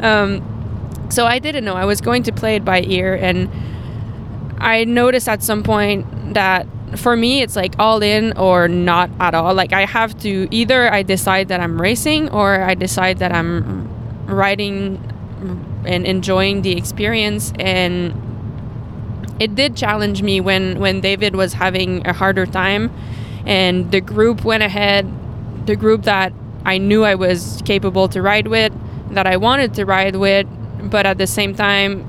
Um, 0.00 0.42
so 1.10 1.26
I 1.26 1.38
didn't 1.38 1.64
know. 1.64 1.74
I 1.74 1.84
was 1.84 2.00
going 2.00 2.22
to 2.24 2.32
play 2.32 2.56
it 2.56 2.64
by 2.64 2.82
ear, 2.82 3.14
and 3.14 3.50
I 4.58 4.84
noticed 4.84 5.28
at 5.28 5.42
some 5.42 5.62
point 5.62 6.34
that 6.34 6.66
for 6.96 7.16
me 7.16 7.42
it's 7.42 7.56
like 7.56 7.74
all 7.78 8.02
in 8.02 8.36
or 8.38 8.66
not 8.68 9.10
at 9.20 9.34
all 9.34 9.52
like 9.52 9.72
i 9.72 9.84
have 9.84 10.18
to 10.18 10.48
either 10.50 10.90
i 10.92 11.02
decide 11.02 11.48
that 11.48 11.60
i'm 11.60 11.80
racing 11.80 12.28
or 12.30 12.62
i 12.62 12.74
decide 12.74 13.18
that 13.18 13.30
i'm 13.30 13.86
riding 14.26 14.96
and 15.84 16.06
enjoying 16.06 16.62
the 16.62 16.72
experience 16.76 17.52
and 17.58 18.14
it 19.38 19.54
did 19.54 19.76
challenge 19.76 20.22
me 20.22 20.40
when 20.40 20.78
when 20.78 21.00
david 21.00 21.36
was 21.36 21.52
having 21.52 22.06
a 22.06 22.12
harder 22.12 22.46
time 22.46 22.90
and 23.48 23.90
the 23.90 24.00
group 24.00 24.44
went 24.44 24.62
ahead 24.62 25.04
the 25.66 25.74
group 25.74 26.02
that 26.02 26.32
i 26.64 26.78
knew 26.78 27.02
i 27.02 27.14
was 27.14 27.60
capable 27.64 28.08
to 28.08 28.22
ride 28.22 28.46
with 28.46 28.72
that 29.10 29.26
i 29.26 29.36
wanted 29.36 29.74
to 29.74 29.84
ride 29.84 30.14
with 30.14 30.46
but 30.90 31.04
at 31.06 31.18
the 31.18 31.26
same 31.26 31.54
time 31.54 32.06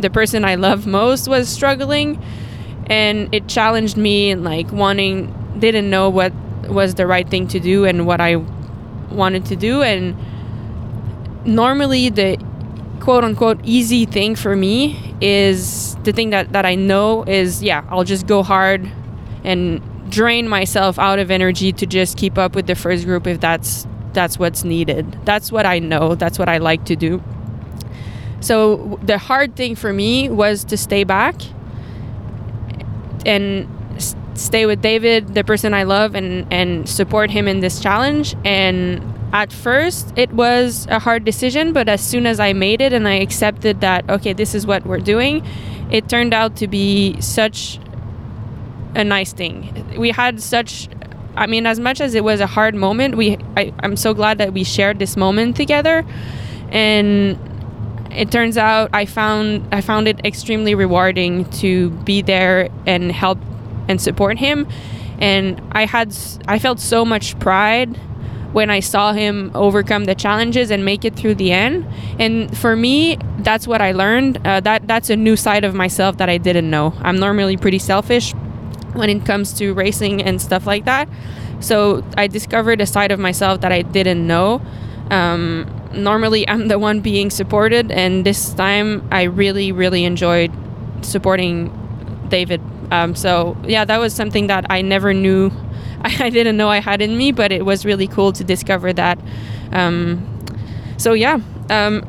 the 0.00 0.10
person 0.10 0.44
i 0.44 0.54
love 0.54 0.86
most 0.86 1.28
was 1.28 1.48
struggling. 1.48 2.22
And 2.86 3.32
it 3.34 3.48
challenged 3.48 3.96
me 3.96 4.30
and 4.30 4.44
like 4.44 4.70
wanting 4.72 5.32
didn't 5.58 5.88
know 5.88 6.10
what 6.10 6.32
was 6.68 6.94
the 6.94 7.06
right 7.06 7.28
thing 7.28 7.46
to 7.48 7.60
do 7.60 7.84
and 7.84 8.06
what 8.06 8.20
I 8.20 8.36
wanted 9.10 9.46
to 9.46 9.56
do. 9.56 9.82
And 9.82 10.16
normally 11.46 12.08
the 12.08 12.38
quote 13.00 13.24
unquote 13.24 13.60
easy 13.64 14.04
thing 14.04 14.34
for 14.34 14.56
me 14.56 15.14
is 15.20 15.96
the 16.02 16.12
thing 16.12 16.30
that, 16.30 16.52
that 16.52 16.66
I 16.66 16.74
know 16.74 17.24
is 17.24 17.62
yeah 17.62 17.84
I'll 17.88 18.04
just 18.04 18.26
go 18.26 18.42
hard 18.42 18.90
and 19.44 19.80
drain 20.12 20.46
myself 20.46 20.98
out 20.98 21.18
of 21.18 21.30
energy 21.30 21.72
to 21.72 21.86
just 21.86 22.18
keep 22.18 22.36
up 22.36 22.54
with 22.54 22.66
the 22.66 22.74
first 22.74 23.06
group 23.06 23.26
if 23.26 23.40
that's 23.40 23.86
that's 24.12 24.38
what's 24.38 24.62
needed. 24.62 25.18
That's 25.24 25.50
what 25.50 25.64
I 25.64 25.78
know. 25.78 26.14
That's 26.14 26.38
what 26.38 26.48
I 26.48 26.58
like 26.58 26.84
to 26.84 26.96
do. 26.96 27.22
So 28.40 29.00
the 29.02 29.16
hard 29.16 29.56
thing 29.56 29.74
for 29.74 29.90
me 29.92 30.28
was 30.28 30.64
to 30.64 30.76
stay 30.76 31.04
back 31.04 31.36
and 33.24 33.66
stay 34.34 34.66
with 34.66 34.82
David, 34.82 35.34
the 35.34 35.44
person 35.44 35.72
I 35.72 35.84
love, 35.84 36.14
and 36.14 36.46
and 36.52 36.86
support 36.88 37.30
him 37.30 37.48
in 37.48 37.60
this 37.60 37.80
challenge. 37.80 38.36
And 38.44 39.00
at 39.32 39.50
first, 39.50 40.12
it 40.16 40.30
was 40.32 40.86
a 40.90 40.98
hard 40.98 41.24
decision, 41.24 41.72
but 41.72 41.88
as 41.88 42.02
soon 42.02 42.26
as 42.26 42.38
I 42.38 42.52
made 42.52 42.82
it 42.82 42.92
and 42.92 43.08
I 43.08 43.14
accepted 43.14 43.80
that, 43.80 44.08
okay, 44.10 44.34
this 44.34 44.54
is 44.54 44.66
what 44.66 44.84
we're 44.84 45.00
doing, 45.00 45.42
it 45.90 46.10
turned 46.10 46.34
out 46.34 46.56
to 46.56 46.68
be 46.68 47.18
such 47.20 47.78
a 48.94 49.04
nice 49.04 49.32
thing. 49.32 49.96
We 49.98 50.10
had 50.10 50.40
such. 50.42 50.88
I 51.34 51.46
mean, 51.46 51.64
as 51.66 51.80
much 51.80 52.00
as 52.02 52.14
it 52.14 52.24
was 52.24 52.40
a 52.40 52.46
hard 52.46 52.74
moment, 52.74 53.16
we 53.16 53.38
I, 53.56 53.72
I'm 53.80 53.96
so 53.96 54.14
glad 54.14 54.38
that 54.38 54.52
we 54.52 54.64
shared 54.64 54.98
this 54.98 55.16
moment 55.16 55.56
together, 55.56 56.04
and 56.70 57.38
it 58.14 58.30
turns 58.30 58.58
out 58.58 58.90
I 58.92 59.06
found 59.06 59.66
I 59.72 59.80
found 59.80 60.08
it 60.08 60.24
extremely 60.24 60.74
rewarding 60.74 61.48
to 61.62 61.90
be 61.90 62.22
there 62.22 62.68
and 62.86 63.10
help 63.10 63.38
and 63.88 64.00
support 64.00 64.38
him 64.38 64.66
and 65.18 65.60
I 65.72 65.86
had 65.86 66.14
I 66.46 66.58
felt 66.58 66.80
so 66.80 67.04
much 67.04 67.38
pride 67.38 67.96
when 68.52 68.68
I 68.68 68.80
saw 68.80 69.14
him 69.14 69.50
overcome 69.54 70.04
the 70.04 70.14
challenges 70.14 70.70
and 70.70 70.84
make 70.84 71.04
it 71.04 71.16
through 71.16 71.36
the 71.36 71.52
end 71.52 71.86
and 72.18 72.56
for 72.56 72.76
me 72.76 73.16
that's 73.38 73.66
what 73.66 73.80
I 73.80 73.92
learned 73.92 74.46
uh, 74.46 74.60
that 74.60 74.86
that's 74.86 75.08
a 75.10 75.16
new 75.16 75.36
side 75.36 75.64
of 75.64 75.74
myself 75.74 76.18
that 76.18 76.28
I 76.28 76.38
didn't 76.38 76.68
know 76.68 76.94
I'm 77.00 77.18
normally 77.18 77.56
pretty 77.56 77.78
selfish 77.78 78.34
when 78.94 79.10
it 79.10 79.24
comes 79.24 79.52
to 79.54 79.72
racing 79.74 80.22
and 80.22 80.40
stuff 80.40 80.66
like 80.66 80.84
that 80.84 81.08
so 81.60 82.04
I 82.16 82.26
discovered 82.26 82.80
a 82.80 82.86
side 82.86 83.12
of 83.12 83.18
myself 83.18 83.60
that 83.60 83.72
I 83.72 83.82
didn't 83.82 84.26
know 84.26 84.60
um, 85.10 85.66
normally 85.92 86.48
I'm 86.48 86.68
the 86.68 86.78
one 86.78 87.00
being 87.00 87.30
supported, 87.30 87.92
and 87.92 88.24
this 88.24 88.52
time 88.54 89.06
I 89.10 89.24
really, 89.24 89.72
really 89.72 90.04
enjoyed 90.04 90.52
supporting 91.02 91.70
David. 92.28 92.60
Um, 92.90 93.14
so 93.14 93.56
yeah, 93.64 93.84
that 93.84 93.98
was 93.98 94.14
something 94.14 94.46
that 94.48 94.66
I 94.70 94.82
never 94.82 95.14
knew, 95.14 95.50
I 96.02 96.30
didn't 96.30 96.56
know 96.56 96.68
I 96.68 96.78
had 96.78 97.00
in 97.00 97.16
me, 97.16 97.32
but 97.32 97.52
it 97.52 97.64
was 97.64 97.84
really 97.84 98.06
cool 98.06 98.32
to 98.32 98.44
discover 98.44 98.92
that. 98.92 99.18
Um, 99.72 100.26
so 100.96 101.12
yeah. 101.12 101.38
Um, 101.70 102.08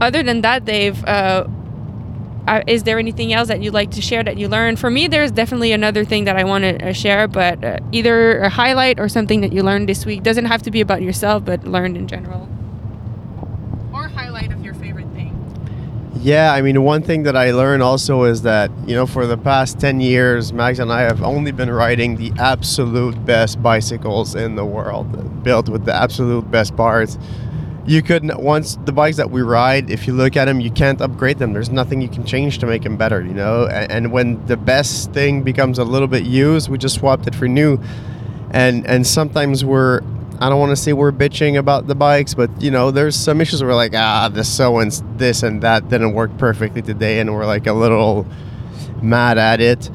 other 0.00 0.22
than 0.22 0.40
that, 0.40 0.64
Dave, 0.64 1.04
uh, 1.04 1.46
uh, 2.46 2.62
is 2.66 2.82
there 2.82 2.98
anything 2.98 3.32
else 3.32 3.48
that 3.48 3.62
you'd 3.62 3.74
like 3.74 3.90
to 3.92 4.02
share 4.02 4.24
that 4.24 4.36
you 4.36 4.48
learned? 4.48 4.78
For 4.78 4.90
me, 4.90 5.06
there's 5.06 5.30
definitely 5.30 5.72
another 5.72 6.04
thing 6.04 6.24
that 6.24 6.36
I 6.36 6.44
want 6.44 6.64
to 6.64 6.88
uh, 6.88 6.92
share, 6.92 7.28
but 7.28 7.62
uh, 7.64 7.78
either 7.92 8.40
a 8.40 8.48
highlight 8.48 8.98
or 8.98 9.08
something 9.08 9.40
that 9.42 9.52
you 9.52 9.62
learned 9.62 9.88
this 9.88 10.04
week. 10.04 10.22
Doesn't 10.22 10.46
have 10.46 10.62
to 10.62 10.70
be 10.70 10.80
about 10.80 11.02
yourself, 11.02 11.44
but 11.44 11.64
learned 11.64 11.96
in 11.96 12.08
general. 12.08 12.48
Or 13.92 14.08
highlight 14.08 14.52
of 14.52 14.64
your 14.64 14.74
favorite 14.74 15.06
thing. 15.12 15.38
Yeah, 16.20 16.52
I 16.52 16.62
mean, 16.62 16.82
one 16.82 17.02
thing 17.02 17.22
that 17.24 17.36
I 17.36 17.52
learned 17.52 17.82
also 17.82 18.24
is 18.24 18.42
that, 18.42 18.70
you 18.86 18.94
know, 18.94 19.06
for 19.06 19.26
the 19.26 19.36
past 19.36 19.78
10 19.78 20.00
years, 20.00 20.52
Mags 20.52 20.78
and 20.78 20.92
I 20.92 21.02
have 21.02 21.22
only 21.22 21.52
been 21.52 21.70
riding 21.70 22.16
the 22.16 22.32
absolute 22.38 23.24
best 23.24 23.62
bicycles 23.62 24.34
in 24.34 24.56
the 24.56 24.64
world, 24.64 25.42
built 25.44 25.68
with 25.68 25.84
the 25.84 25.94
absolute 25.94 26.50
best 26.50 26.76
parts. 26.76 27.18
You 27.84 28.02
couldn't, 28.02 28.40
once 28.40 28.76
the 28.84 28.92
bikes 28.92 29.16
that 29.16 29.30
we 29.30 29.42
ride, 29.42 29.90
if 29.90 30.06
you 30.06 30.12
look 30.12 30.36
at 30.36 30.44
them, 30.44 30.60
you 30.60 30.70
can't 30.70 31.00
upgrade 31.00 31.38
them. 31.38 31.52
There's 31.52 31.70
nothing 31.70 32.00
you 32.00 32.08
can 32.08 32.24
change 32.24 32.58
to 32.58 32.66
make 32.66 32.82
them 32.82 32.96
better, 32.96 33.22
you 33.22 33.34
know? 33.34 33.66
And, 33.66 33.90
and 33.90 34.12
when 34.12 34.44
the 34.46 34.56
best 34.56 35.12
thing 35.12 35.42
becomes 35.42 35.78
a 35.78 35.84
little 35.84 36.08
bit 36.08 36.22
used, 36.22 36.68
we 36.68 36.78
just 36.78 36.96
swapped 36.96 37.26
it 37.26 37.34
for 37.34 37.48
new. 37.48 37.80
And, 38.52 38.86
and 38.86 39.06
sometimes 39.06 39.64
we're 39.64 40.02
I 40.42 40.48
don't 40.48 40.58
want 40.58 40.70
to 40.70 40.76
say 40.76 40.92
we're 40.92 41.12
bitching 41.12 41.56
about 41.56 41.86
the 41.86 41.94
bikes, 41.94 42.34
but 42.34 42.50
you 42.60 42.72
know, 42.72 42.90
there's 42.90 43.14
some 43.14 43.40
issues 43.40 43.62
where 43.62 43.70
we're 43.70 43.76
like, 43.76 43.94
ah, 43.94 44.28
this 44.28 44.52
so 44.52 44.80
and 44.80 44.90
this 45.16 45.44
and 45.44 45.62
that 45.62 45.88
didn't 45.88 46.14
work 46.14 46.36
perfectly 46.36 46.82
today, 46.82 47.20
and 47.20 47.32
we're 47.32 47.46
like 47.46 47.68
a 47.68 47.72
little 47.72 48.26
mad 49.00 49.38
at 49.38 49.60
it. 49.60 49.88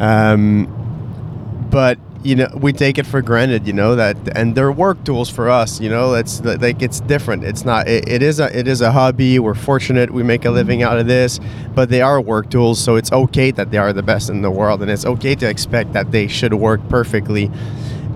Um, 0.00 1.68
but 1.70 1.98
you 2.22 2.36
know, 2.36 2.48
we 2.54 2.72
take 2.72 2.98
it 2.98 3.06
for 3.06 3.22
granted, 3.22 3.66
you 3.66 3.72
know 3.72 3.96
that, 3.96 4.16
and 4.36 4.54
they're 4.54 4.72
work 4.72 5.02
tools 5.04 5.30
for 5.30 5.48
us. 5.48 5.80
You 5.80 5.88
know, 5.88 6.14
it's 6.14 6.42
like 6.42 6.82
it's 6.82 7.00
different. 7.00 7.44
It's 7.44 7.64
not. 7.64 7.88
It, 7.88 8.08
it 8.08 8.22
is 8.22 8.40
a 8.40 8.56
it 8.56 8.68
is 8.68 8.80
a 8.82 8.92
hobby. 8.92 9.38
We're 9.38 9.54
fortunate. 9.54 10.10
We 10.10 10.22
make 10.22 10.44
a 10.44 10.50
living 10.50 10.82
out 10.82 10.98
of 10.98 11.06
this, 11.06 11.40
but 11.74 11.88
they 11.88 12.02
are 12.02 12.20
work 12.20 12.50
tools, 12.50 12.78
so 12.78 12.96
it's 12.96 13.10
okay 13.10 13.50
that 13.52 13.70
they 13.70 13.78
are 13.78 13.92
the 13.92 14.02
best 14.02 14.28
in 14.28 14.42
the 14.42 14.50
world, 14.50 14.82
and 14.82 14.90
it's 14.90 15.06
okay 15.06 15.34
to 15.36 15.48
expect 15.48 15.94
that 15.94 16.10
they 16.10 16.28
should 16.28 16.54
work 16.54 16.86
perfectly. 16.88 17.50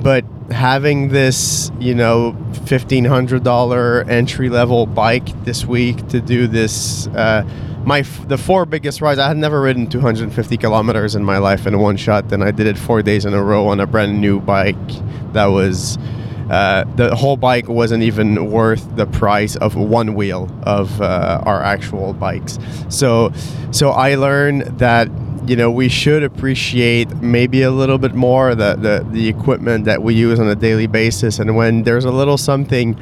But 0.02 0.24
having 0.50 1.08
this, 1.08 1.72
you 1.80 1.94
know, 1.94 2.36
fifteen 2.66 3.06
hundred 3.06 3.42
dollar 3.42 4.04
entry 4.08 4.50
level 4.50 4.84
bike 4.84 5.44
this 5.44 5.64
week 5.64 6.08
to 6.08 6.20
do 6.20 6.46
this, 6.46 7.06
uh, 7.08 7.42
my 7.84 8.02
the 8.02 8.38
four 8.38 8.66
biggest 8.66 9.00
rides. 9.00 9.18
I 9.18 9.28
had 9.28 9.36
never 9.36 9.60
ridden 9.60 9.86
two 9.86 10.00
hundred 10.00 10.24
and 10.24 10.34
fifty 10.34 10.56
kilometers 10.56 11.14
in 11.14 11.24
my 11.24 11.38
life 11.38 11.66
in 11.66 11.78
one 11.78 11.96
shot, 11.96 12.32
and 12.32 12.42
I 12.42 12.50
did 12.50 12.66
it 12.66 12.78
four 12.78 13.02
days 13.02 13.24
in 13.24 13.34
a 13.34 13.42
row 13.42 13.66
on 13.68 13.80
a 13.80 13.86
brand 13.86 14.20
new 14.20 14.40
bike. 14.40 14.76
That 15.32 15.46
was. 15.46 15.98
Uh, 16.50 16.84
the 16.96 17.16
whole 17.16 17.38
bike 17.38 17.68
wasn't 17.68 18.02
even 18.02 18.50
worth 18.50 18.96
the 18.96 19.06
price 19.06 19.56
of 19.56 19.76
one 19.76 20.14
wheel 20.14 20.46
of 20.64 21.00
uh, 21.00 21.42
our 21.46 21.62
actual 21.62 22.12
bikes. 22.12 22.58
So, 22.90 23.32
so 23.70 23.92
I 23.92 24.16
learned 24.16 24.78
that 24.78 25.08
you 25.46 25.56
know 25.56 25.70
we 25.70 25.88
should 25.88 26.22
appreciate 26.22 27.10
maybe 27.22 27.62
a 27.62 27.70
little 27.70 27.98
bit 27.98 28.14
more 28.14 28.54
the, 28.54 28.76
the 28.76 29.06
the 29.10 29.28
equipment 29.28 29.84
that 29.86 30.02
we 30.02 30.14
use 30.14 30.38
on 30.38 30.48
a 30.48 30.54
daily 30.54 30.86
basis 30.86 31.38
and 31.38 31.56
when 31.56 31.82
there's 31.82 32.04
a 32.04 32.10
little 32.10 32.38
something 32.38 32.98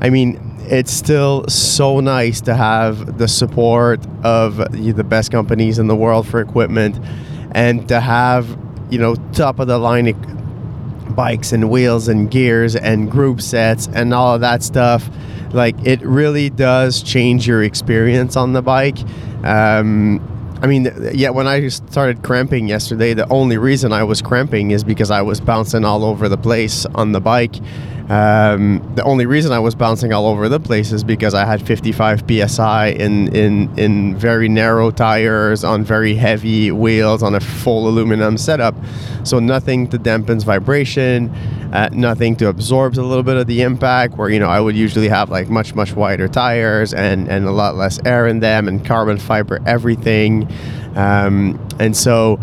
i 0.00 0.10
mean 0.10 0.45
it's 0.68 0.92
still 0.92 1.46
so 1.48 2.00
nice 2.00 2.40
to 2.42 2.54
have 2.54 3.18
the 3.18 3.28
support 3.28 4.00
of 4.24 4.56
the 4.72 5.04
best 5.04 5.30
companies 5.30 5.78
in 5.78 5.86
the 5.86 5.96
world 5.96 6.26
for 6.26 6.40
equipment 6.40 6.98
and 7.52 7.88
to 7.88 8.00
have 8.00 8.58
you 8.90 8.98
know 8.98 9.14
top 9.32 9.58
of 9.58 9.66
the 9.66 9.78
line 9.78 10.12
bikes 11.14 11.52
and 11.52 11.70
wheels 11.70 12.08
and 12.08 12.30
gears 12.30 12.76
and 12.76 13.10
group 13.10 13.40
sets 13.40 13.88
and 13.94 14.12
all 14.12 14.34
of 14.34 14.40
that 14.40 14.62
stuff 14.62 15.08
like 15.52 15.74
it 15.86 16.00
really 16.02 16.50
does 16.50 17.02
change 17.02 17.46
your 17.46 17.62
experience 17.62 18.36
on 18.36 18.52
the 18.52 18.62
bike 18.62 18.98
um, 19.44 20.20
I 20.62 20.66
mean, 20.66 20.90
yeah, 21.12 21.30
when 21.30 21.46
I 21.46 21.68
started 21.68 22.22
cramping 22.22 22.66
yesterday, 22.66 23.12
the 23.12 23.28
only 23.28 23.58
reason 23.58 23.92
I 23.92 24.04
was 24.04 24.22
cramping 24.22 24.70
is 24.70 24.84
because 24.84 25.10
I 25.10 25.20
was 25.20 25.38
bouncing 25.38 25.84
all 25.84 26.02
over 26.02 26.28
the 26.28 26.38
place 26.38 26.86
on 26.94 27.12
the 27.12 27.20
bike. 27.20 27.54
Um, 28.08 28.94
the 28.94 29.02
only 29.02 29.26
reason 29.26 29.50
I 29.50 29.58
was 29.58 29.74
bouncing 29.74 30.12
all 30.12 30.26
over 30.26 30.48
the 30.48 30.60
place 30.60 30.92
is 30.92 31.02
because 31.02 31.34
I 31.34 31.44
had 31.44 31.60
55 31.60 32.22
psi 32.48 32.86
in, 32.86 33.34
in, 33.34 33.76
in 33.76 34.16
very 34.16 34.48
narrow 34.48 34.92
tires 34.92 35.64
on 35.64 35.82
very 35.82 36.14
heavy 36.14 36.70
wheels 36.70 37.22
on 37.24 37.34
a 37.34 37.40
full 37.40 37.88
aluminum 37.88 38.38
setup. 38.38 38.76
So 39.24 39.40
nothing 39.40 39.88
to 39.88 39.98
dampen 39.98 40.38
vibration, 40.38 41.30
uh, 41.72 41.88
nothing 41.92 42.36
to 42.36 42.48
absorb 42.48 42.94
a 42.94 43.02
little 43.02 43.24
bit 43.24 43.36
of 43.36 43.48
the 43.48 43.62
impact. 43.62 44.16
Where 44.16 44.30
you 44.30 44.38
know 44.38 44.48
I 44.48 44.60
would 44.60 44.76
usually 44.76 45.08
have 45.08 45.30
like 45.30 45.48
much 45.48 45.74
much 45.74 45.94
wider 45.94 46.28
tires 46.28 46.94
and 46.94 47.28
and 47.28 47.46
a 47.46 47.50
lot 47.50 47.74
less 47.74 47.98
air 48.04 48.26
in 48.26 48.40
them 48.40 48.68
and 48.68 48.84
carbon 48.84 49.18
fiber 49.18 49.60
everything, 49.66 50.48
um, 50.94 51.58
and 51.80 51.96
so 51.96 52.38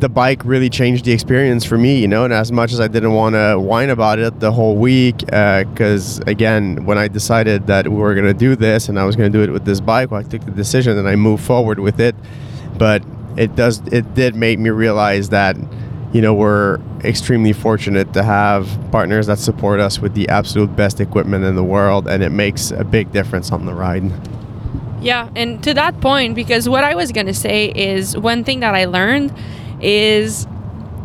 the 0.00 0.08
bike 0.08 0.44
really 0.44 0.68
changed 0.70 1.04
the 1.04 1.12
experience 1.12 1.64
for 1.64 1.78
me, 1.78 2.00
you 2.00 2.08
know. 2.08 2.24
And 2.24 2.32
as 2.32 2.50
much 2.50 2.72
as 2.72 2.80
I 2.80 2.88
didn't 2.88 3.12
want 3.12 3.34
to 3.34 3.58
whine 3.58 3.90
about 3.90 4.18
it 4.18 4.40
the 4.40 4.52
whole 4.52 4.76
week, 4.76 5.18
because 5.18 6.20
uh, 6.20 6.24
again, 6.26 6.84
when 6.84 6.98
I 6.98 7.08
decided 7.08 7.66
that 7.66 7.88
we 7.88 7.96
were 7.96 8.14
going 8.14 8.26
to 8.26 8.34
do 8.34 8.56
this 8.56 8.88
and 8.88 8.98
I 8.98 9.04
was 9.04 9.16
going 9.16 9.30
to 9.30 9.38
do 9.38 9.44
it 9.44 9.52
with 9.52 9.64
this 9.64 9.80
bike, 9.80 10.10
well, 10.10 10.20
I 10.20 10.24
took 10.24 10.44
the 10.44 10.50
decision 10.50 10.98
and 10.98 11.08
I 11.08 11.16
moved 11.16 11.44
forward 11.44 11.78
with 11.78 12.00
it. 12.00 12.14
But 12.78 13.02
it 13.36 13.54
does, 13.56 13.80
it 13.92 14.14
did 14.14 14.34
make 14.34 14.58
me 14.58 14.70
realize 14.70 15.28
that, 15.28 15.56
you 16.12 16.20
know, 16.20 16.34
we're 16.34 16.80
extremely 17.04 17.52
fortunate 17.52 18.12
to 18.14 18.22
have 18.22 18.68
partners 18.90 19.26
that 19.26 19.38
support 19.38 19.80
us 19.80 20.00
with 20.00 20.14
the 20.14 20.28
absolute 20.28 20.74
best 20.74 21.00
equipment 21.00 21.44
in 21.44 21.54
the 21.56 21.64
world, 21.64 22.08
and 22.08 22.22
it 22.22 22.30
makes 22.30 22.70
a 22.70 22.84
big 22.84 23.12
difference 23.12 23.52
on 23.52 23.66
the 23.66 23.74
ride. 23.74 24.10
Yeah, 25.00 25.30
and 25.34 25.62
to 25.64 25.72
that 25.74 26.00
point, 26.00 26.34
because 26.34 26.68
what 26.68 26.84
I 26.84 26.94
was 26.94 27.12
going 27.12 27.26
to 27.26 27.34
say 27.34 27.70
is 27.74 28.16
one 28.16 28.44
thing 28.44 28.60
that 28.60 28.74
I 28.74 28.84
learned 28.84 29.32
is 29.82 30.46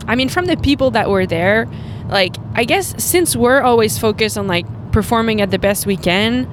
I 0.08 0.16
mean 0.16 0.30
from 0.30 0.46
the 0.46 0.58
people 0.58 0.92
that 0.92 1.10
were 1.10 1.26
there, 1.26 1.68
like 2.10 2.36
I 2.54 2.64
guess 2.64 3.04
since 3.04 3.36
we're 3.36 3.62
always 3.62 3.98
focused 3.98 4.38
on 4.38 4.48
like 4.48 4.66
performing 4.92 5.42
at 5.42 5.52
the 5.52 5.60
best 5.60 5.86
we 5.86 5.98
can, 5.98 6.50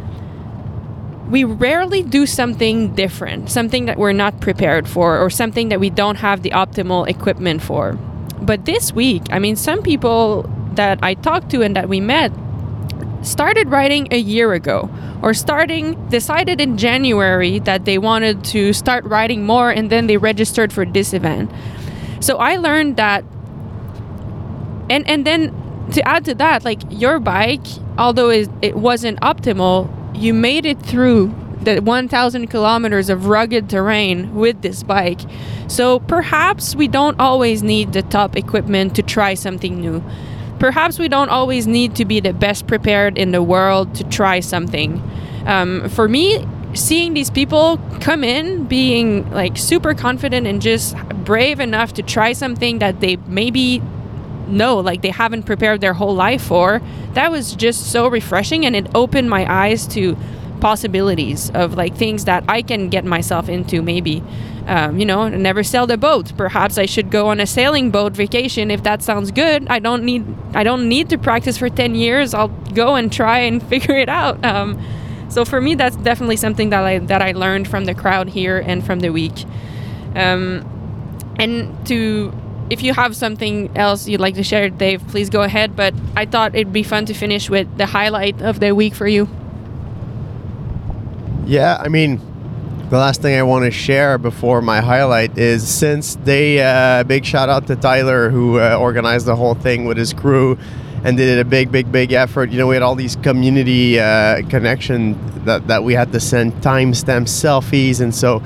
we 1.31 1.45
rarely 1.45 2.03
do 2.03 2.27
something 2.27 2.95
different, 2.95 3.51
something 3.51 3.87
that 3.87 3.99
we're 3.99 4.13
not 4.13 4.41
prepared 4.41 4.89
for 4.89 5.19
or 5.19 5.31
something 5.31 5.69
that 5.69 5.81
we 5.81 5.91
don't 5.91 6.17
have 6.17 6.43
the 6.43 6.51
optimal 6.51 7.09
equipment 7.09 7.63
for. 7.63 7.93
But 8.41 8.65
this 8.65 8.93
week, 8.93 9.23
I 9.31 9.39
mean 9.39 9.57
some 9.57 9.83
people 9.83 10.51
that 10.75 10.99
I 11.03 11.15
talked 11.15 11.51
to 11.51 11.63
and 11.63 11.77
that 11.77 11.89
we 11.89 12.01
met 12.01 12.33
started 13.23 13.69
riding 13.69 14.09
a 14.11 14.19
year 14.19 14.53
ago 14.53 14.91
or 15.23 15.33
starting 15.33 15.95
decided 16.09 16.61
in 16.61 16.77
January 16.77 17.61
that 17.61 17.85
they 17.85 17.97
wanted 17.99 18.43
to 18.45 18.73
start 18.73 19.05
riding 19.05 19.47
more 19.47 19.71
and 19.71 19.91
then 19.91 20.09
they 20.09 20.17
registered 20.17 20.73
for 20.73 20.85
this 20.85 21.13
event. 21.13 21.51
So 22.23 22.39
I 22.39 22.57
learned 22.57 22.97
that 22.97 23.25
and 24.89 25.09
and 25.09 25.27
then 25.27 25.55
to 25.93 26.07
add 26.07 26.25
to 26.27 26.35
that, 26.37 26.65
like 26.65 26.81
your 26.91 27.19
bike, 27.19 27.67
although 27.99 28.31
it, 28.31 28.49
it 28.63 28.77
wasn't 28.77 29.21
optimal, 29.21 29.91
you 30.15 30.33
made 30.33 30.65
it 30.65 30.81
through 30.81 31.35
the 31.63 31.81
1,000 31.81 32.49
kilometers 32.49 33.09
of 33.09 33.27
rugged 33.27 33.69
terrain 33.69 34.35
with 34.35 34.63
this 34.63 34.83
bike. 34.83 35.21
So 35.69 36.01
perhaps 36.01 36.75
we 36.75 36.89
don't 36.89 37.19
always 37.21 37.63
need 37.63 37.93
the 37.93 38.03
top 38.03 38.37
equipment 38.37 38.97
to 38.97 39.03
try 39.03 39.35
something 39.35 39.81
new. 39.81 40.03
Perhaps 40.59 40.99
we 40.99 41.09
don't 41.09 41.29
always 41.29 41.67
need 41.67 41.95
to 41.97 42.05
be 42.05 42.21
the 42.21 42.33
best 42.33 42.67
prepared 42.67 43.19
in 43.19 43.33
the 43.33 43.43
world 43.43 43.95
to 43.97 44.05
try 44.05 44.41
something. 44.41 45.03
Um, 45.47 45.89
for 45.89 46.09
me, 46.09 46.47
seeing 46.75 47.15
these 47.15 47.31
people 47.31 47.79
come 48.01 48.25
in 48.25 48.65
being 48.65 49.31
like 49.31 49.57
super 49.57 49.95
confident 49.95 50.47
and 50.47 50.63
just 50.63 50.97
brave 51.25 51.61
enough 51.61 51.93
to 51.95 52.03
try 52.03 52.33
something 52.33 52.79
that 52.79 53.01
they 53.01 53.17
maybe 53.27 53.83
know 54.49 54.79
like 54.79 55.03
they 55.03 55.11
haven't 55.11 55.45
prepared 55.45 55.81
their 55.81 55.95
whole 55.95 56.15
life 56.15 56.43
for 56.43 56.81
that 57.15 57.31
was 57.31 57.55
just 57.55 57.91
so 57.91 58.09
refreshing 58.09 58.67
and 58.67 58.75
it 58.75 58.87
opened 58.95 59.29
my 59.29 59.51
eyes 59.51 59.87
to 59.87 60.17
possibilities 60.61 61.51
of 61.51 61.75
like 61.75 61.95
things 61.97 62.25
that 62.25 62.45
i 62.49 62.63
can 62.63 62.89
get 62.89 63.05
myself 63.05 63.49
into 63.49 63.83
maybe. 63.83 64.23
Um, 64.65 64.97
you 64.97 65.05
know 65.05 65.27
never 65.29 65.65
sailed 65.65 65.91
a 65.91 65.97
boat. 65.97 66.37
Perhaps 66.37 66.79
i 66.79 66.87
should 66.87 67.11
go 67.11 67.27
on 67.29 67.41
a 67.41 67.47
sailing 67.47 67.91
boat 67.91 68.13
vacation. 68.13 68.71
If 68.71 68.85
that 68.85 69.03
sounds 69.03 69.33
good 69.33 69.67
i 69.69 69.81
don't 69.81 70.05
need 70.05 70.25
i 70.55 70.63
don't 70.63 70.89
need 70.89 71.11
to 71.11 71.19
practice 71.19 71.59
for 71.59 71.69
10 71.69 71.97
years. 71.97 72.33
I'll 72.33 72.55
go 72.75 72.95
and 72.95 73.13
try 73.13 73.39
and 73.41 73.61
figure 73.73 73.97
it 73.97 74.09
out. 74.09 74.43
Um, 74.45 74.81
so 75.33 75.47
for 75.47 75.63
me, 75.63 75.75
that's 75.75 75.97
definitely 75.97 76.37
something 76.37 76.69
that 76.71 76.85
I 76.85 76.99
that 76.99 77.23
I 77.23 77.33
learned 77.33 77.67
from 77.67 77.87
the 77.87 77.95
crowd 77.95 78.29
here 78.29 78.59
and 78.59 78.85
from 78.85 79.01
the 79.01 79.09
week. 79.11 79.47
Um, 80.15 80.69
and 81.39 81.87
to 81.87 82.33
if 82.69 82.83
you 82.83 82.93
have 82.93 83.17
something 83.17 83.75
else 83.77 84.07
you'd 84.07 84.21
like 84.21 84.35
to 84.35 84.43
share, 84.43 84.69
Dave, 84.69 85.07
please 85.09 85.31
go 85.31 85.43
ahead. 85.43 85.75
But 85.75 85.95
I 86.17 86.27
thought 86.27 86.55
it'd 86.55 86.73
be 86.73 86.83
fun 86.83 87.07
to 87.07 87.15
finish 87.15 87.49
with 87.49 87.67
the 87.79 87.87
highlight 87.87 88.43
of 88.43 88.61
the 88.61 88.75
week 88.75 88.95
for 88.95 89.07
you. 89.07 89.27
Yeah, 91.47 91.79
I 91.81 91.89
mean, 91.89 92.21
the 92.91 92.99
last 92.99 93.23
thing 93.23 93.39
I 93.39 93.43
want 93.43 93.65
to 93.65 93.71
share 93.71 94.19
before 94.19 94.61
my 94.61 94.81
highlight 94.81 95.39
is 95.39 95.67
since 95.67 96.15
they, 96.17 96.63
uh, 96.63 97.05
big 97.05 97.25
shout 97.25 97.49
out 97.49 97.67
to 97.69 97.77
Tyler 97.77 98.29
who 98.29 98.61
uh, 98.61 98.77
organized 98.79 99.25
the 99.25 99.35
whole 99.35 99.55
thing 99.55 99.87
with 99.87 99.97
his 99.97 100.13
crew 100.13 100.59
and 101.05 101.19
they 101.19 101.25
did 101.25 101.39
a 101.39 101.45
big, 101.45 101.73
big, 101.73 101.91
big 101.91 102.13
effort. 102.13 102.51
You 102.51 102.59
know, 102.59 102.67
we 102.67 102.75
had 102.75 102.83
all 102.83 102.95
these 102.95 103.17
community 103.17 103.99
uh, 103.99 104.47
connection 104.49 105.17
that, 105.45 105.67
that 105.67 105.83
we 105.83 105.95
had 105.95 106.13
to 106.13 106.21
send 106.21 106.53
timestamp 106.55 107.23
selfies, 107.23 108.01
and 108.01 108.15
so 108.15 108.43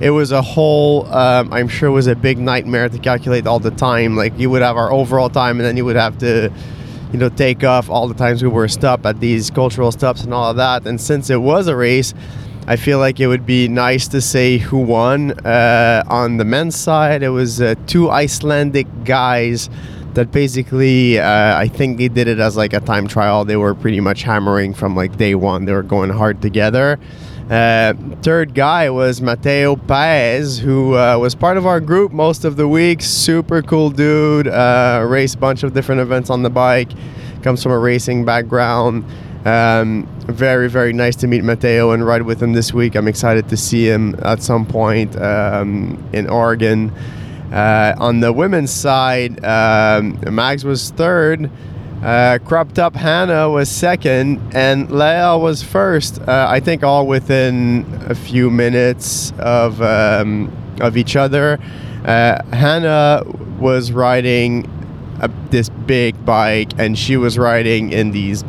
it 0.00 0.10
was 0.10 0.30
a 0.30 0.42
whole. 0.42 1.06
Um, 1.12 1.52
I'm 1.52 1.68
sure 1.68 1.88
it 1.88 1.92
was 1.92 2.06
a 2.06 2.14
big 2.14 2.38
nightmare 2.38 2.88
to 2.88 2.98
calculate 2.98 3.46
all 3.46 3.58
the 3.58 3.72
time. 3.72 4.16
Like 4.16 4.38
you 4.38 4.50
would 4.50 4.62
have 4.62 4.76
our 4.76 4.92
overall 4.92 5.28
time, 5.28 5.58
and 5.58 5.66
then 5.66 5.76
you 5.76 5.84
would 5.84 5.96
have 5.96 6.18
to, 6.18 6.52
you 7.12 7.18
know, 7.18 7.28
take 7.28 7.64
off 7.64 7.90
all 7.90 8.06
the 8.06 8.14
times 8.14 8.42
we 8.42 8.48
were 8.48 8.68
stopped 8.68 9.04
at 9.04 9.18
these 9.18 9.50
cultural 9.50 9.90
stops 9.90 10.22
and 10.22 10.32
all 10.32 10.50
of 10.50 10.56
that. 10.56 10.86
And 10.86 11.00
since 11.00 11.30
it 11.30 11.40
was 11.40 11.68
a 11.68 11.76
race. 11.76 12.14
I 12.68 12.74
feel 12.74 12.98
like 12.98 13.20
it 13.20 13.28
would 13.28 13.46
be 13.46 13.68
nice 13.68 14.08
to 14.08 14.20
say 14.20 14.58
who 14.58 14.78
won. 14.78 15.30
Uh, 15.46 16.02
on 16.08 16.36
the 16.36 16.44
men's 16.44 16.74
side, 16.74 17.22
it 17.22 17.28
was 17.28 17.60
uh, 17.60 17.76
two 17.86 18.10
Icelandic 18.10 18.88
guys 19.04 19.70
that 20.16 20.32
basically 20.32 21.18
uh, 21.18 21.56
I 21.56 21.68
think 21.68 21.98
they 21.98 22.08
did 22.08 22.26
it 22.26 22.40
as 22.40 22.56
like 22.56 22.72
a 22.72 22.80
time 22.80 23.06
trial. 23.06 23.44
They 23.44 23.56
were 23.56 23.74
pretty 23.74 24.00
much 24.00 24.22
hammering 24.22 24.74
from 24.74 24.96
like 24.96 25.16
day 25.16 25.34
one. 25.34 25.64
They 25.66 25.72
were 25.72 25.82
going 25.82 26.10
hard 26.10 26.42
together. 26.42 26.98
Uh, 27.50 27.94
third 28.22 28.54
guy 28.54 28.90
was 28.90 29.22
Mateo 29.22 29.76
Paez, 29.76 30.58
who 30.58 30.96
uh, 30.96 31.16
was 31.18 31.36
part 31.36 31.56
of 31.56 31.64
our 31.64 31.80
group 31.80 32.10
most 32.10 32.44
of 32.44 32.56
the 32.56 32.66
week. 32.66 33.02
Super 33.02 33.62
cool 33.62 33.90
dude. 33.90 34.48
Uh, 34.48 35.04
raced 35.06 35.36
a 35.36 35.38
bunch 35.38 35.62
of 35.62 35.72
different 35.72 36.00
events 36.00 36.28
on 36.28 36.42
the 36.42 36.50
bike. 36.50 36.90
Comes 37.42 37.62
from 37.62 37.72
a 37.72 37.78
racing 37.78 38.24
background. 38.24 39.04
Um, 39.44 40.08
very, 40.26 40.68
very 40.68 40.92
nice 40.92 41.14
to 41.16 41.28
meet 41.28 41.44
Mateo 41.44 41.92
and 41.92 42.04
ride 42.04 42.22
with 42.22 42.42
him 42.42 42.52
this 42.52 42.72
week. 42.72 42.96
I'm 42.96 43.06
excited 43.06 43.48
to 43.50 43.56
see 43.56 43.86
him 43.88 44.16
at 44.22 44.42
some 44.42 44.66
point 44.66 45.14
um, 45.16 46.02
in 46.12 46.28
Oregon. 46.28 46.90
Uh, 47.52 47.94
on 47.98 48.20
the 48.20 48.32
women's 48.32 48.70
side, 48.70 49.44
um, 49.44 50.18
Mags 50.30 50.64
was 50.64 50.90
third. 50.90 51.50
Uh, 52.02 52.38
cropped 52.44 52.78
up 52.78 52.94
Hannah 52.94 53.48
was 53.48 53.70
second, 53.70 54.40
and 54.54 54.88
Leia 54.88 55.40
was 55.40 55.62
first. 55.62 56.20
Uh, 56.20 56.46
I 56.48 56.60
think 56.60 56.82
all 56.82 57.06
within 57.06 57.86
a 58.06 58.14
few 58.14 58.50
minutes 58.50 59.32
of 59.38 59.80
um, 59.80 60.52
of 60.80 60.96
each 60.96 61.16
other. 61.16 61.58
Uh, 62.04 62.42
Hannah 62.54 63.22
was 63.58 63.92
riding 63.92 64.70
a, 65.20 65.30
this 65.50 65.68
big 65.68 66.22
bike, 66.24 66.72
and 66.78 66.98
she 66.98 67.16
was 67.16 67.38
riding 67.38 67.92
in 67.92 68.10
these 68.10 68.44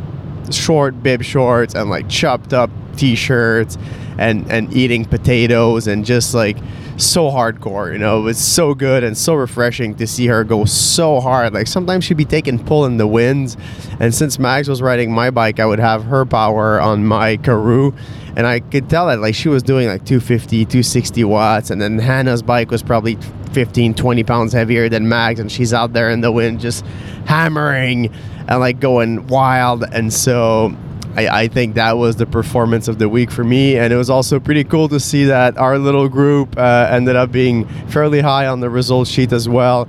short 0.50 1.02
bib 1.02 1.22
shorts 1.22 1.74
and 1.74 1.88
like 1.88 2.08
chopped 2.08 2.52
up 2.52 2.70
t-shirts, 2.96 3.78
and 4.18 4.50
and 4.52 4.72
eating 4.74 5.04
potatoes 5.04 5.86
and 5.86 6.04
just 6.04 6.34
like 6.34 6.58
so 6.98 7.30
hardcore. 7.30 7.92
You 7.92 7.98
know, 7.98 8.20
it 8.20 8.22
was 8.22 8.38
so 8.38 8.74
good 8.74 9.04
and 9.04 9.16
so 9.16 9.34
refreshing 9.34 9.94
to 9.96 10.06
see 10.06 10.26
her 10.26 10.44
go 10.44 10.64
so 10.64 11.20
hard. 11.20 11.54
Like 11.54 11.66
sometimes 11.66 12.04
she'd 12.04 12.16
be 12.16 12.24
taking 12.24 12.62
pull 12.62 12.84
in 12.84 12.96
the 12.98 13.06
winds, 13.06 13.56
and 14.00 14.14
since 14.14 14.38
Mags 14.38 14.68
was 14.68 14.82
riding 14.82 15.12
my 15.12 15.30
bike, 15.30 15.60
I 15.60 15.66
would 15.66 15.78
have 15.78 16.04
her 16.04 16.26
power 16.26 16.80
on 16.80 17.06
my 17.06 17.36
Karoo, 17.38 17.94
and 18.36 18.46
I 18.46 18.60
could 18.60 18.90
tell 18.90 19.06
that 19.06 19.20
like 19.20 19.34
she 19.34 19.48
was 19.48 19.62
doing 19.62 19.88
like 19.88 20.04
250, 20.04 20.64
260 20.64 21.24
watts, 21.24 21.70
and 21.70 21.80
then 21.80 21.98
Hannah's 21.98 22.42
bike 22.42 22.70
was 22.70 22.82
probably 22.82 23.16
15, 23.52 23.94
20 23.94 24.24
pounds 24.24 24.52
heavier 24.52 24.88
than 24.88 25.08
Mags, 25.08 25.40
and 25.40 25.50
she's 25.50 25.72
out 25.72 25.92
there 25.92 26.10
in 26.10 26.20
the 26.20 26.32
wind 26.32 26.60
just 26.60 26.84
hammering 27.26 28.12
and 28.48 28.60
like 28.60 28.80
going 28.80 29.26
wild, 29.28 29.84
and 29.92 30.12
so 30.12 30.76
I, 31.18 31.42
I, 31.42 31.48
think 31.48 31.74
that 31.74 31.96
was 31.96 32.14
the 32.14 32.26
performance 32.26 32.86
of 32.86 33.00
the 33.00 33.08
week 33.08 33.32
for 33.32 33.42
me. 33.42 33.76
And 33.76 33.92
it 33.92 33.96
was 33.96 34.08
also 34.08 34.38
pretty 34.38 34.62
cool 34.62 34.88
to 34.88 35.00
see 35.00 35.24
that 35.24 35.58
our 35.58 35.76
little 35.76 36.08
group 36.08 36.56
uh, 36.56 36.86
ended 36.90 37.16
up 37.16 37.32
being 37.32 37.66
fairly 37.88 38.20
high 38.20 38.46
on 38.46 38.60
the 38.60 38.70
results 38.70 39.10
sheet 39.10 39.32
as 39.32 39.48
well. 39.48 39.88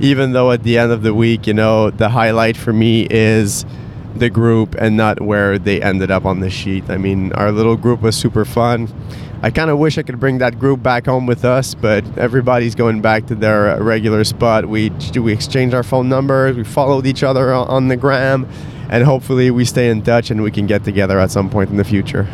even 0.00 0.32
though 0.32 0.50
at 0.50 0.62
the 0.62 0.78
end 0.78 0.92
of 0.92 1.02
the 1.02 1.12
week, 1.12 1.46
you 1.46 1.52
know, 1.52 1.90
the 1.90 2.08
highlight 2.08 2.56
for 2.56 2.72
me 2.72 3.06
is 3.10 3.66
the 4.14 4.30
group 4.30 4.74
and 4.78 4.96
not 4.96 5.20
where 5.20 5.58
they 5.58 5.82
ended 5.82 6.10
up 6.10 6.24
on 6.24 6.40
the 6.40 6.48
sheet. 6.48 6.88
I 6.88 6.96
mean, 6.96 7.32
our 7.32 7.52
little 7.52 7.76
group 7.76 8.00
was 8.00 8.16
super 8.16 8.44
fun. 8.44 8.88
I 9.42 9.50
kind 9.50 9.70
of 9.70 9.78
wish 9.78 9.96
I 9.96 10.02
could 10.02 10.20
bring 10.20 10.38
that 10.38 10.58
group 10.58 10.82
back 10.82 11.06
home 11.06 11.26
with 11.26 11.46
us, 11.46 11.74
but 11.74 12.04
everybody's 12.18 12.74
going 12.74 13.00
back 13.00 13.26
to 13.26 13.34
their 13.34 13.70
uh, 13.70 13.78
regular 13.78 14.22
spot. 14.24 14.66
We 14.66 14.90
we 15.14 15.32
exchanged 15.32 15.74
our 15.74 15.82
phone 15.82 16.10
numbers, 16.10 16.56
we 16.56 16.64
followed 16.64 17.06
each 17.06 17.22
other 17.22 17.52
on, 17.52 17.66
on 17.68 17.88
the 17.88 17.96
gram, 17.96 18.46
and 18.90 19.02
hopefully 19.02 19.50
we 19.50 19.64
stay 19.64 19.88
in 19.88 20.02
touch 20.02 20.30
and 20.30 20.42
we 20.42 20.50
can 20.50 20.66
get 20.66 20.84
together 20.84 21.18
at 21.18 21.30
some 21.30 21.48
point 21.48 21.70
in 21.70 21.78
the 21.78 21.84
future. 21.84 22.28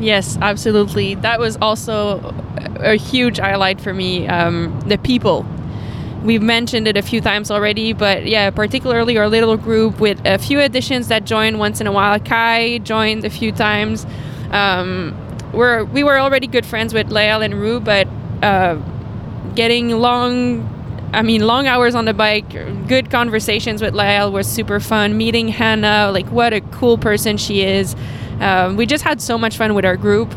Yes, 0.00 0.38
absolutely. 0.40 1.14
That 1.16 1.40
was 1.40 1.58
also 1.60 2.34
a 2.80 2.94
huge 2.94 3.38
highlight 3.38 3.80
for 3.80 3.92
me. 3.92 4.26
Um, 4.28 4.80
the 4.86 4.98
people. 4.98 5.46
We've 6.22 6.42
mentioned 6.42 6.88
it 6.88 6.96
a 6.96 7.02
few 7.02 7.20
times 7.20 7.50
already, 7.50 7.92
but 7.92 8.26
yeah, 8.26 8.50
particularly 8.50 9.16
our 9.18 9.28
little 9.28 9.56
group 9.56 10.00
with 10.00 10.20
a 10.24 10.38
few 10.38 10.58
additions 10.58 11.08
that 11.08 11.24
join 11.24 11.58
once 11.58 11.80
in 11.80 11.86
a 11.86 11.92
while. 11.92 12.18
Kai 12.18 12.78
joined 12.78 13.24
a 13.24 13.30
few 13.30 13.52
times. 13.52 14.06
Um, 14.50 15.14
we're 15.56 15.84
we 15.84 16.04
were 16.04 16.18
already 16.18 16.46
good 16.46 16.66
friends 16.66 16.92
with 16.94 17.10
Lael 17.10 17.42
and 17.42 17.54
Rue, 17.54 17.80
but 17.80 18.06
uh, 18.42 18.74
getting 19.54 19.90
long, 19.90 20.68
I 21.12 21.22
mean, 21.22 21.46
long 21.46 21.66
hours 21.66 21.94
on 21.94 22.04
the 22.04 22.14
bike, 22.14 22.48
good 22.86 23.10
conversations 23.10 23.80
with 23.82 23.94
Lael 23.94 24.30
was 24.30 24.46
super 24.46 24.78
fun. 24.78 25.16
Meeting 25.16 25.48
Hannah, 25.48 26.10
like 26.12 26.26
what 26.30 26.52
a 26.52 26.60
cool 26.60 26.98
person 26.98 27.38
she 27.38 27.62
is. 27.62 27.96
Um, 28.40 28.76
we 28.76 28.84
just 28.84 29.02
had 29.02 29.22
so 29.22 29.38
much 29.38 29.56
fun 29.56 29.74
with 29.74 29.86
our 29.86 29.96
group, 29.96 30.32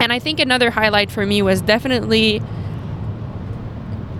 and 0.00 0.12
I 0.12 0.20
think 0.20 0.38
another 0.38 0.70
highlight 0.70 1.10
for 1.10 1.26
me 1.26 1.42
was 1.42 1.60
definitely 1.60 2.40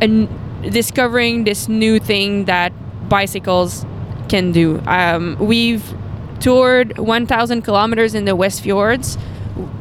an, 0.01 0.29
discovering 0.71 1.45
this 1.45 1.69
new 1.69 2.01
thing 2.01 2.47
that 2.47 2.73
bicycles 3.09 3.87
can 4.29 4.51
do. 4.51 4.83
Um, 4.87 5.37
we've 5.39 5.95
toured 6.41 6.99
1,000 6.99 7.63
kilometers 7.63 8.15
in 8.15 8.25
the 8.25 8.35
West 8.35 8.61
Fjords 8.61 9.17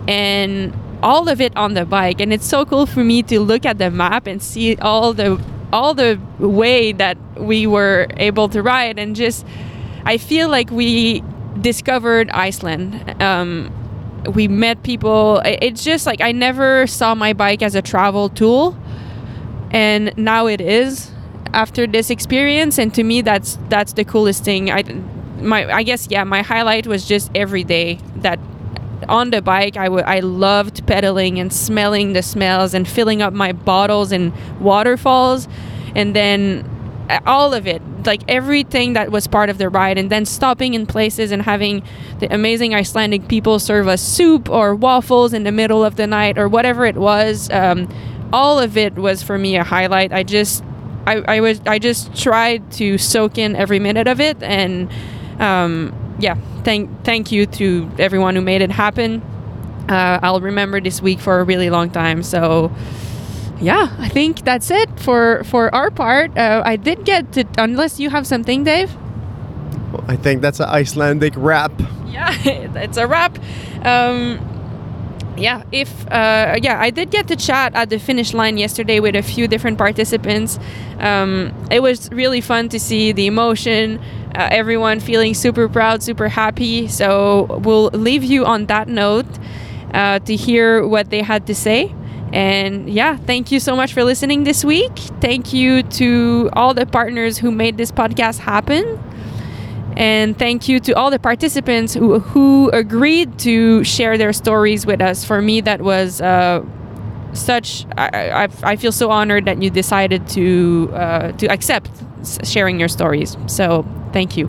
and 0.07 0.73
all 1.01 1.29
of 1.29 1.41
it 1.41 1.55
on 1.55 1.73
the 1.73 1.85
bike. 1.85 2.19
And 2.19 2.33
it's 2.33 2.47
so 2.47 2.65
cool 2.65 2.85
for 2.85 3.03
me 3.03 3.23
to 3.23 3.39
look 3.39 3.65
at 3.65 3.77
the 3.77 3.91
map 3.91 4.27
and 4.27 4.41
see 4.41 4.75
all 4.77 5.13
the 5.13 5.41
all 5.73 5.93
the 5.93 6.19
way 6.39 6.91
that 6.93 7.17
we 7.37 7.67
were 7.67 8.07
able 8.17 8.49
to 8.49 8.61
ride. 8.61 8.97
And 8.99 9.15
just 9.15 9.45
i 10.05 10.17
feel 10.17 10.49
like 10.49 10.69
we 10.71 11.23
discovered 11.61 12.29
iceland. 12.31 13.21
Um, 13.21 13.71
we 14.33 14.47
met 14.47 14.81
people. 14.83 15.41
It's 15.45 15.83
just 15.83 16.05
like 16.05 16.21
i 16.21 16.31
never 16.31 16.87
saw 16.87 17.13
my 17.15 17.33
bike 17.33 17.61
as 17.61 17.75
a 17.75 17.81
travel 17.81 18.29
tool. 18.29 18.77
And 19.71 20.15
now 20.17 20.47
it 20.47 20.61
is 20.61 21.11
after 21.53 21.85
this 21.85 22.09
experience. 22.09 22.77
And 22.77 22.93
to 22.95 23.03
me 23.03 23.21
that's 23.21 23.57
that's 23.69 23.93
the 23.93 24.05
coolest 24.05 24.43
thing. 24.43 24.71
I 24.71 24.83
my 25.41 25.71
i 25.71 25.83
guess 25.83 26.07
yeah 26.09 26.23
my 26.23 26.41
highlight 26.41 26.87
was 26.87 27.05
just 27.05 27.29
every 27.35 27.63
day 27.63 27.99
that 28.15 28.39
on 29.07 29.31
the 29.31 29.41
bike 29.41 29.77
I, 29.77 29.85
w- 29.85 30.03
I 30.03 30.19
loved 30.19 30.85
pedaling 30.87 31.39
and 31.39 31.51
smelling 31.51 32.13
the 32.13 32.23
smells 32.23 32.73
and 32.73 32.87
filling 32.87 33.21
up 33.21 33.33
my 33.33 33.51
bottles 33.51 34.11
and 34.11 34.33
waterfalls. 34.59 35.47
And 35.95 36.15
then 36.15 36.69
all 37.25 37.53
of 37.53 37.67
it 37.67 37.81
like 38.05 38.21
everything 38.27 38.93
that 38.93 39.11
was 39.11 39.27
part 39.27 39.49
of 39.49 39.57
the 39.57 39.69
ride 39.69 39.97
and 39.97 40.09
then 40.09 40.25
stopping 40.25 40.73
in 40.73 40.85
places 40.85 41.31
and 41.31 41.41
having 41.41 41.83
the 42.19 42.33
amazing 42.33 42.73
icelandic 42.73 43.27
people 43.27 43.59
serve 43.59 43.87
us 43.87 44.01
soup 44.01 44.49
or 44.49 44.75
waffles 44.75 45.33
in 45.33 45.43
the 45.43 45.51
middle 45.51 45.83
of 45.83 45.95
the 45.95 46.07
night 46.07 46.37
or 46.37 46.47
whatever 46.47 46.85
it 46.85 46.95
was 46.95 47.49
um, 47.51 47.87
all 48.33 48.59
of 48.59 48.77
it 48.77 48.95
was 48.95 49.23
for 49.23 49.37
me 49.37 49.55
a 49.55 49.63
highlight. 49.63 50.11
I 50.11 50.23
just 50.23 50.63
I, 51.07 51.17
I 51.35 51.39
was 51.39 51.61
i 51.67 51.77
just 51.79 52.15
tried 52.15 52.71
to 52.73 52.97
soak 52.97 53.37
in 53.37 53.55
every 53.55 53.79
minute 53.79 54.07
of 54.07 54.19
it 54.19 54.41
and 54.41 54.91
um, 55.39 55.93
yeah 56.19 56.35
thank 56.63 56.89
thank 57.03 57.31
you 57.31 57.45
to 57.45 57.89
everyone 57.99 58.35
who 58.35 58.41
made 58.41 58.61
it 58.61 58.71
happen. 58.71 59.21
Uh, 59.87 60.19
i'll 60.23 60.41
remember 60.41 60.81
this 60.81 60.99
week 61.01 61.19
for 61.19 61.39
a 61.39 61.43
really 61.43 61.69
long 61.69 61.91
time 61.91 62.23
so 62.23 62.71
yeah 63.61 63.95
i 63.99 64.09
think 64.09 64.43
that's 64.43 64.71
it 64.71 64.89
for 64.99 65.43
for 65.43 65.73
our 65.75 65.91
part. 65.91 66.35
Uh, 66.37 66.63
i 66.65 66.75
did 66.75 67.05
get 67.05 67.31
to 67.33 67.45
unless 67.57 67.99
you 67.99 68.09
have 68.09 68.25
something 68.25 68.63
dave? 68.63 68.95
I 70.07 70.15
think 70.15 70.41
that's 70.41 70.59
an 70.59 70.67
Icelandic 70.67 71.33
wrap. 71.37 71.71
yeah 72.07 72.33
it's 72.45 72.97
a 72.97 73.07
wrap. 73.07 73.37
Um, 73.85 74.39
yeah 75.37 75.63
if 75.71 75.89
uh, 76.11 76.55
yeah 76.61 76.79
i 76.79 76.89
did 76.89 77.11
get 77.11 77.27
to 77.27 77.35
chat 77.35 77.73
at 77.75 77.89
the 77.89 77.99
finish 77.99 78.33
line 78.33 78.57
yesterday 78.57 78.99
with 78.99 79.15
a 79.15 79.21
few 79.21 79.47
different 79.47 79.77
participants. 79.77 80.59
Um, 80.99 81.53
it 81.69 81.81
was 81.81 82.09
really 82.11 82.41
fun 82.41 82.69
to 82.69 82.79
see 82.79 83.11
the 83.11 83.27
emotion 83.27 83.99
uh, 84.33 84.49
everyone 84.51 84.99
feeling 84.99 85.33
super 85.33 85.67
proud 85.67 86.03
super 86.03 86.29
happy. 86.29 86.87
So 86.87 87.59
we'll 87.63 87.89
leave 87.89 88.23
you 88.23 88.45
on 88.45 88.67
that 88.67 88.87
note 88.87 89.27
uh, 89.93 90.19
to 90.19 90.35
hear 90.35 90.87
what 90.87 91.09
they 91.09 91.21
had 91.21 91.47
to 91.47 91.55
say. 91.55 91.93
And 92.33 92.89
yeah 92.89 93.17
thank 93.17 93.51
you 93.51 93.59
so 93.59 93.75
much 93.75 93.93
for 93.93 94.03
listening 94.03 94.43
this 94.43 94.63
week. 94.63 94.97
Thank 95.21 95.53
you 95.53 95.83
to 95.83 96.49
all 96.53 96.73
the 96.73 96.85
partners 96.85 97.37
who 97.37 97.51
made 97.51 97.77
this 97.77 97.91
podcast 97.91 98.39
happen 98.39 98.99
and 99.95 100.37
thank 100.37 100.67
you 100.67 100.79
to 100.81 100.93
all 100.93 101.09
the 101.09 101.19
participants 101.19 101.93
who, 101.93 102.19
who 102.19 102.69
agreed 102.71 103.39
to 103.39 103.83
share 103.83 104.17
their 104.17 104.33
stories 104.33 104.85
with 104.85 105.01
us. 105.01 105.23
For 105.23 105.41
me, 105.41 105.61
that 105.61 105.81
was 105.81 106.21
uh, 106.21 106.65
such. 107.33 107.85
I, 107.97 108.43
I, 108.43 108.49
I 108.63 108.75
feel 108.75 108.91
so 108.91 109.09
honored 109.11 109.45
that 109.45 109.61
you 109.61 109.69
decided 109.69 110.27
to 110.29 110.91
uh, 110.93 111.31
to 111.33 111.47
accept 111.47 111.89
sharing 112.43 112.79
your 112.79 112.89
stories. 112.89 113.37
So 113.47 113.85
thank 114.11 114.35
you. 114.37 114.47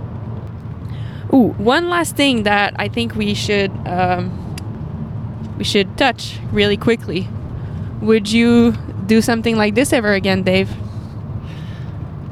Ooh, 1.32 1.55
one 1.59 1.88
last 1.88 2.16
thing 2.16 2.44
that 2.44 2.74
I 2.78 2.88
think 2.88 3.14
we 3.14 3.34
should 3.34 3.70
um, 3.86 4.30
we 5.59 5.64
should 5.64 5.97
touch 5.99 6.38
really 6.53 6.76
quickly. 6.76 7.28
Would 8.01 8.30
you 8.30 8.72
do 9.07 9.22
something 9.22 9.57
like 9.57 9.74
this 9.74 9.92
ever 9.92 10.12
again, 10.12 10.42
Dave? 10.42 10.70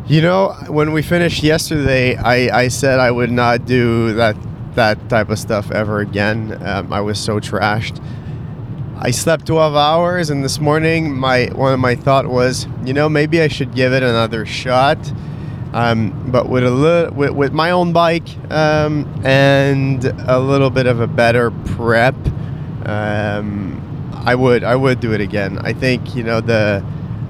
You 0.07 0.21
know, 0.21 0.53
when 0.69 0.93
we 0.93 1.01
finished 1.01 1.43
yesterday, 1.43 2.15
I, 2.15 2.65
I 2.65 2.69
said 2.69 3.01
I 3.01 3.11
would 3.11 3.31
not 3.31 3.65
do 3.65 4.13
that 4.15 4.37
that 4.75 5.09
type 5.09 5.31
of 5.31 5.39
stuff 5.39 5.71
ever 5.71 6.01
again. 6.01 6.61
Um, 6.63 6.93
I 6.93 7.01
was 7.01 7.19
so 7.19 7.41
trashed. 7.41 8.05
I 8.99 9.13
slept 9.13 9.47
12 9.47 9.75
hours, 9.75 10.29
and 10.29 10.45
this 10.45 10.61
morning, 10.61 11.17
my 11.17 11.47
one 11.55 11.73
of 11.73 11.81
my 11.81 11.95
thought 11.95 12.27
was, 12.27 12.67
you 12.85 12.93
know, 12.93 13.09
maybe 13.09 13.41
I 13.41 13.49
should 13.49 13.75
give 13.75 13.95
it 13.95 14.03
another 14.03 14.45
shot. 14.45 14.99
Um, 15.73 16.31
but 16.31 16.51
with 16.51 16.65
a 16.65 16.71
little, 16.71 17.15
with, 17.15 17.31
with 17.31 17.53
my 17.55 17.71
own 17.71 17.95
bike 17.95 18.29
um, 18.53 19.09
and 19.25 20.05
a 20.05 20.39
little 20.39 20.69
bit 20.69 20.87
of 20.87 21.01
a 21.01 21.07
better 21.07 21.51
prep, 21.51 22.15
um, 22.85 23.81
I 24.13 24.35
would 24.35 24.65
I 24.65 24.77
would 24.77 25.01
do 25.01 25.15
it 25.15 25.23
again. 25.23 25.57
I 25.63 25.73
think 25.73 26.15
you 26.15 26.23
know 26.23 26.43
the 26.43 26.85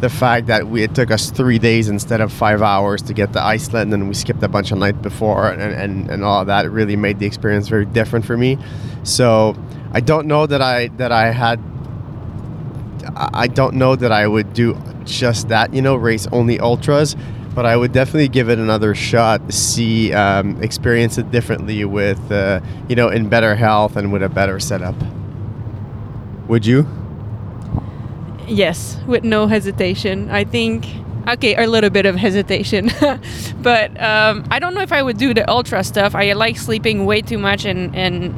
the 0.04 0.10
fact 0.10 0.48
that 0.48 0.68
we 0.68 0.82
it 0.82 0.94
took 0.94 1.10
us 1.10 1.30
three 1.30 1.58
days 1.58 1.88
instead 1.88 2.20
of 2.20 2.30
five 2.30 2.60
hours 2.60 3.00
to 3.00 3.14
get 3.14 3.32
to 3.32 3.40
Iceland 3.40 3.94
and 3.94 4.06
we 4.06 4.12
skipped 4.12 4.42
a 4.42 4.48
bunch 4.48 4.70
of 4.70 4.76
night 4.76 5.00
before 5.00 5.50
and, 5.50 5.62
and, 5.62 6.10
and 6.10 6.22
all 6.22 6.44
that 6.44 6.70
really 6.70 6.94
made 6.94 7.18
the 7.18 7.24
experience 7.24 7.68
very 7.68 7.86
different 7.86 8.26
for 8.26 8.36
me. 8.36 8.58
So 9.02 9.56
I 9.92 10.00
don't 10.00 10.26
know 10.26 10.46
that 10.46 10.60
I 10.60 10.88
that 10.98 11.10
I 11.10 11.32
had 11.32 11.58
I 13.16 13.30
I 13.44 13.46
don't 13.46 13.76
know 13.76 13.96
that 13.96 14.12
I 14.12 14.26
would 14.26 14.52
do 14.52 14.78
just 15.06 15.48
that, 15.48 15.72
you 15.72 15.80
know, 15.80 15.96
race 15.96 16.26
only 16.32 16.60
ultras, 16.60 17.16
but 17.54 17.64
I 17.64 17.74
would 17.74 17.92
definitely 17.92 18.28
give 18.28 18.50
it 18.50 18.58
another 18.58 18.94
shot, 18.94 19.40
see, 19.52 20.12
um, 20.12 20.62
experience 20.62 21.16
it 21.16 21.30
differently 21.30 21.82
with, 21.86 22.30
uh, 22.30 22.60
you 22.88 22.96
know, 22.96 23.08
in 23.08 23.30
better 23.30 23.54
health 23.54 23.96
and 23.96 24.12
with 24.12 24.22
a 24.22 24.28
better 24.28 24.60
setup. 24.60 24.96
Would 26.48 26.66
you? 26.66 27.03
Yes, 28.46 28.98
with 29.06 29.24
no 29.24 29.46
hesitation. 29.46 30.30
I 30.30 30.44
think 30.44 30.86
okay, 31.26 31.56
a 31.56 31.66
little 31.66 31.88
bit 31.90 32.04
of 32.04 32.16
hesitation, 32.16 32.90
but 33.62 34.00
um, 34.00 34.44
I 34.50 34.58
don't 34.58 34.74
know 34.74 34.82
if 34.82 34.92
I 34.92 35.02
would 35.02 35.16
do 35.16 35.32
the 35.32 35.48
ultra 35.48 35.82
stuff. 35.82 36.14
I 36.14 36.32
like 36.34 36.58
sleeping 36.58 37.06
way 37.06 37.22
too 37.22 37.38
much, 37.38 37.64
and 37.64 37.94
and 37.96 38.34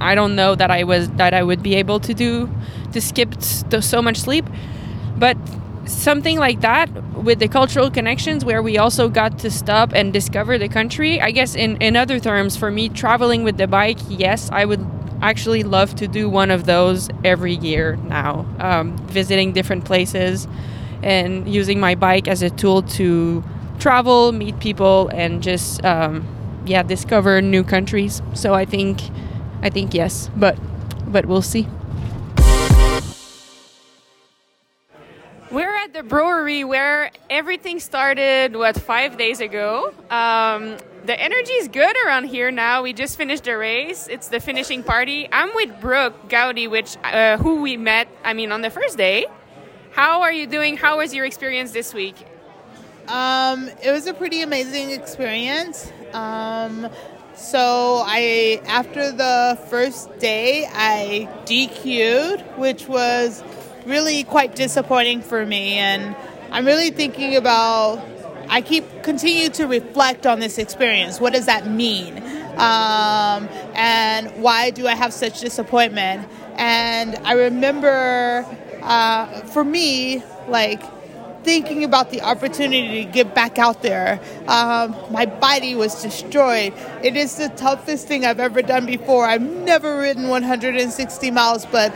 I 0.00 0.14
don't 0.14 0.34
know 0.34 0.54
that 0.56 0.70
I 0.70 0.82
was 0.84 1.08
that 1.10 1.32
I 1.32 1.42
would 1.42 1.62
be 1.62 1.76
able 1.76 2.00
to 2.00 2.14
do 2.14 2.50
to 2.92 3.00
skip 3.00 3.40
so 3.40 4.02
much 4.02 4.18
sleep. 4.18 4.46
But 5.16 5.36
something 5.86 6.38
like 6.38 6.60
that 6.62 6.90
with 7.14 7.38
the 7.38 7.48
cultural 7.48 7.90
connections 7.90 8.44
where 8.44 8.60
we 8.62 8.76
also 8.76 9.08
got 9.08 9.38
to 9.38 9.50
stop 9.50 9.92
and 9.94 10.12
discover 10.12 10.58
the 10.58 10.68
country 10.68 11.20
i 11.20 11.30
guess 11.30 11.54
in, 11.54 11.76
in 11.76 11.94
other 11.94 12.18
terms 12.18 12.56
for 12.56 12.72
me 12.72 12.88
traveling 12.88 13.44
with 13.44 13.56
the 13.56 13.68
bike 13.68 13.98
yes 14.08 14.50
i 14.50 14.64
would 14.64 14.84
actually 15.28 15.62
love 15.62 15.94
to 15.96 16.08
do 16.08 16.28
one 16.28 16.50
of 16.50 16.66
those 16.66 17.08
every 17.24 17.54
year 17.54 17.96
now. 17.96 18.46
Um, 18.58 18.96
visiting 19.08 19.52
different 19.52 19.84
places 19.84 20.46
and 21.02 21.48
using 21.48 21.78
my 21.80 21.94
bike 21.94 22.28
as 22.28 22.42
a 22.42 22.50
tool 22.50 22.82
to 22.82 23.44
travel 23.78 24.32
meet 24.32 24.58
people 24.58 25.08
and 25.08 25.42
just 25.42 25.84
um, 25.84 26.26
yeah 26.66 26.82
discover 26.82 27.40
new 27.42 27.62
countries. 27.64 28.22
So 28.34 28.54
i 28.54 28.64
think 28.64 29.00
i 29.62 29.70
think 29.70 29.94
yes 29.94 30.30
but 30.36 30.58
but 31.10 31.26
we'll 31.26 31.42
see 31.42 31.66
brewery 36.08 36.64
where 36.64 37.10
everything 37.28 37.80
started, 37.80 38.56
what, 38.56 38.76
five 38.80 39.16
days 39.16 39.40
ago. 39.40 39.92
Um, 40.10 40.76
the 41.04 41.20
energy 41.20 41.52
is 41.52 41.68
good 41.68 41.96
around 42.04 42.24
here 42.24 42.50
now. 42.50 42.82
We 42.82 42.92
just 42.92 43.16
finished 43.16 43.44
the 43.44 43.56
race. 43.56 44.08
It's 44.08 44.28
the 44.28 44.40
finishing 44.40 44.82
party. 44.82 45.28
I'm 45.30 45.54
with 45.54 45.80
Brooke 45.80 46.28
Gowdy, 46.28 46.68
which 46.68 46.96
uh, 47.04 47.38
who 47.38 47.62
we 47.62 47.76
met. 47.76 48.08
I 48.24 48.32
mean, 48.34 48.52
on 48.52 48.62
the 48.62 48.70
first 48.70 48.96
day. 48.96 49.26
How 49.92 50.22
are 50.22 50.32
you 50.32 50.46
doing? 50.46 50.76
How 50.76 50.98
was 50.98 51.14
your 51.14 51.24
experience 51.24 51.72
this 51.72 51.94
week? 51.94 52.16
Um, 53.08 53.70
it 53.82 53.90
was 53.92 54.06
a 54.06 54.12
pretty 54.12 54.42
amazing 54.42 54.90
experience. 54.90 55.90
Um, 56.12 56.88
so 57.34 58.02
I, 58.04 58.60
after 58.66 59.12
the 59.12 59.58
first 59.70 60.18
day, 60.18 60.66
I 60.70 61.28
DQ'd, 61.46 62.42
which 62.58 62.88
was 62.88 63.42
really 63.86 64.24
quite 64.24 64.54
disappointing 64.54 65.22
for 65.22 65.46
me. 65.46 65.74
And 65.78 66.14
I'm 66.50 66.66
really 66.66 66.90
thinking 66.90 67.36
about. 67.36 68.04
I 68.48 68.60
keep 68.60 69.02
continue 69.02 69.48
to 69.50 69.66
reflect 69.66 70.24
on 70.24 70.38
this 70.38 70.58
experience. 70.58 71.20
What 71.20 71.32
does 71.32 71.46
that 71.46 71.66
mean? 71.66 72.16
Um, 72.56 73.48
and 73.74 74.30
why 74.40 74.70
do 74.70 74.86
I 74.86 74.94
have 74.94 75.12
such 75.12 75.40
disappointment? 75.40 76.28
And 76.54 77.16
I 77.24 77.32
remember, 77.32 78.46
uh, 78.82 79.26
for 79.42 79.64
me, 79.64 80.22
like 80.46 80.80
thinking 81.46 81.84
about 81.84 82.10
the 82.10 82.22
opportunity 82.22 83.04
to 83.04 83.10
get 83.10 83.32
back 83.32 83.56
out 83.56 83.80
there. 83.80 84.20
Um, 84.48 84.96
my 85.12 85.26
body 85.26 85.76
was 85.76 86.02
destroyed. 86.02 86.72
It 87.04 87.16
is 87.16 87.36
the 87.36 87.48
toughest 87.50 88.08
thing 88.08 88.24
I've 88.24 88.40
ever 88.40 88.62
done 88.62 88.84
before. 88.84 89.26
I've 89.26 89.42
never 89.42 89.98
ridden 89.98 90.28
160 90.28 91.30
miles, 91.30 91.64
but 91.66 91.94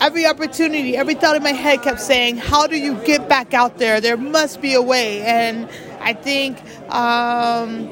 every 0.00 0.26
opportunity, 0.26 0.96
every 0.96 1.14
thought 1.14 1.36
in 1.36 1.42
my 1.42 1.52
head 1.52 1.82
kept 1.82 2.00
saying, 2.00 2.38
How 2.38 2.66
do 2.66 2.76
you 2.78 2.94
get 3.04 3.28
back 3.28 3.54
out 3.54 3.78
there? 3.78 4.00
There 4.00 4.16
must 4.16 4.60
be 4.60 4.74
a 4.74 4.82
way. 4.82 5.22
And 5.22 5.68
I 6.00 6.12
think, 6.12 6.58
um, 6.92 7.88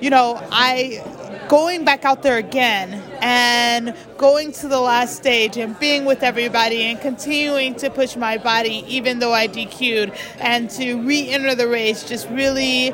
you 0.00 0.10
know, 0.10 0.40
I 0.50 1.02
going 1.48 1.82
back 1.84 2.04
out 2.04 2.22
there 2.22 2.36
again 2.36 3.02
and 3.22 3.94
going 4.18 4.52
to 4.52 4.68
the 4.68 4.78
last 4.78 5.16
stage 5.16 5.56
and 5.56 5.78
being 5.78 6.04
with 6.04 6.22
everybody 6.22 6.82
and 6.82 7.00
continuing 7.00 7.74
to 7.74 7.88
push 7.88 8.16
my 8.16 8.36
body 8.36 8.84
even 8.86 9.18
though 9.18 9.32
I 9.32 9.48
DQ'd 9.48 10.12
and 10.40 10.68
to 10.70 10.96
re-enter 11.02 11.54
the 11.54 11.66
race 11.66 12.04
just 12.04 12.28
really 12.28 12.92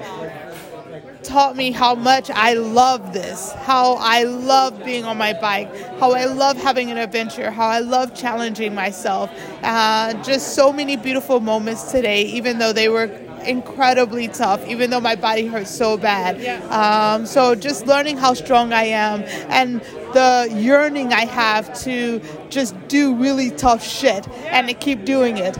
taught 1.24 1.56
me 1.56 1.72
how 1.72 1.94
much 1.94 2.30
I 2.30 2.54
love 2.54 3.12
this, 3.12 3.52
how 3.52 3.94
I 3.94 4.24
love 4.24 4.84
being 4.84 5.04
on 5.04 5.18
my 5.18 5.32
bike, 5.32 5.74
how 5.98 6.12
I 6.12 6.26
love 6.26 6.56
having 6.56 6.90
an 6.90 6.98
adventure, 6.98 7.50
how 7.50 7.66
I 7.66 7.80
love 7.80 8.14
challenging 8.14 8.74
myself. 8.74 9.30
Uh, 9.62 10.14
just 10.22 10.54
so 10.54 10.72
many 10.72 10.96
beautiful 10.96 11.40
moments 11.40 11.90
today, 11.90 12.22
even 12.24 12.58
though 12.58 12.72
they 12.72 12.88
were 12.88 13.10
incredibly 13.44 14.28
tough, 14.28 14.66
even 14.66 14.90
though 14.90 15.00
my 15.00 15.16
body 15.16 15.46
hurts 15.46 15.70
so 15.70 15.96
bad. 15.96 16.40
Um, 16.70 17.26
so 17.26 17.54
just 17.54 17.86
learning 17.86 18.16
how 18.16 18.34
strong 18.34 18.72
I 18.72 18.84
am 18.84 19.22
and 19.50 19.80
the 20.12 20.48
yearning 20.54 21.12
I 21.12 21.24
have 21.26 21.78
to 21.82 22.20
just 22.48 22.74
do 22.88 23.14
really 23.14 23.50
tough 23.50 23.84
shit 23.84 24.28
and 24.28 24.68
to 24.68 24.74
keep 24.74 25.04
doing 25.04 25.38
it. 25.38 25.58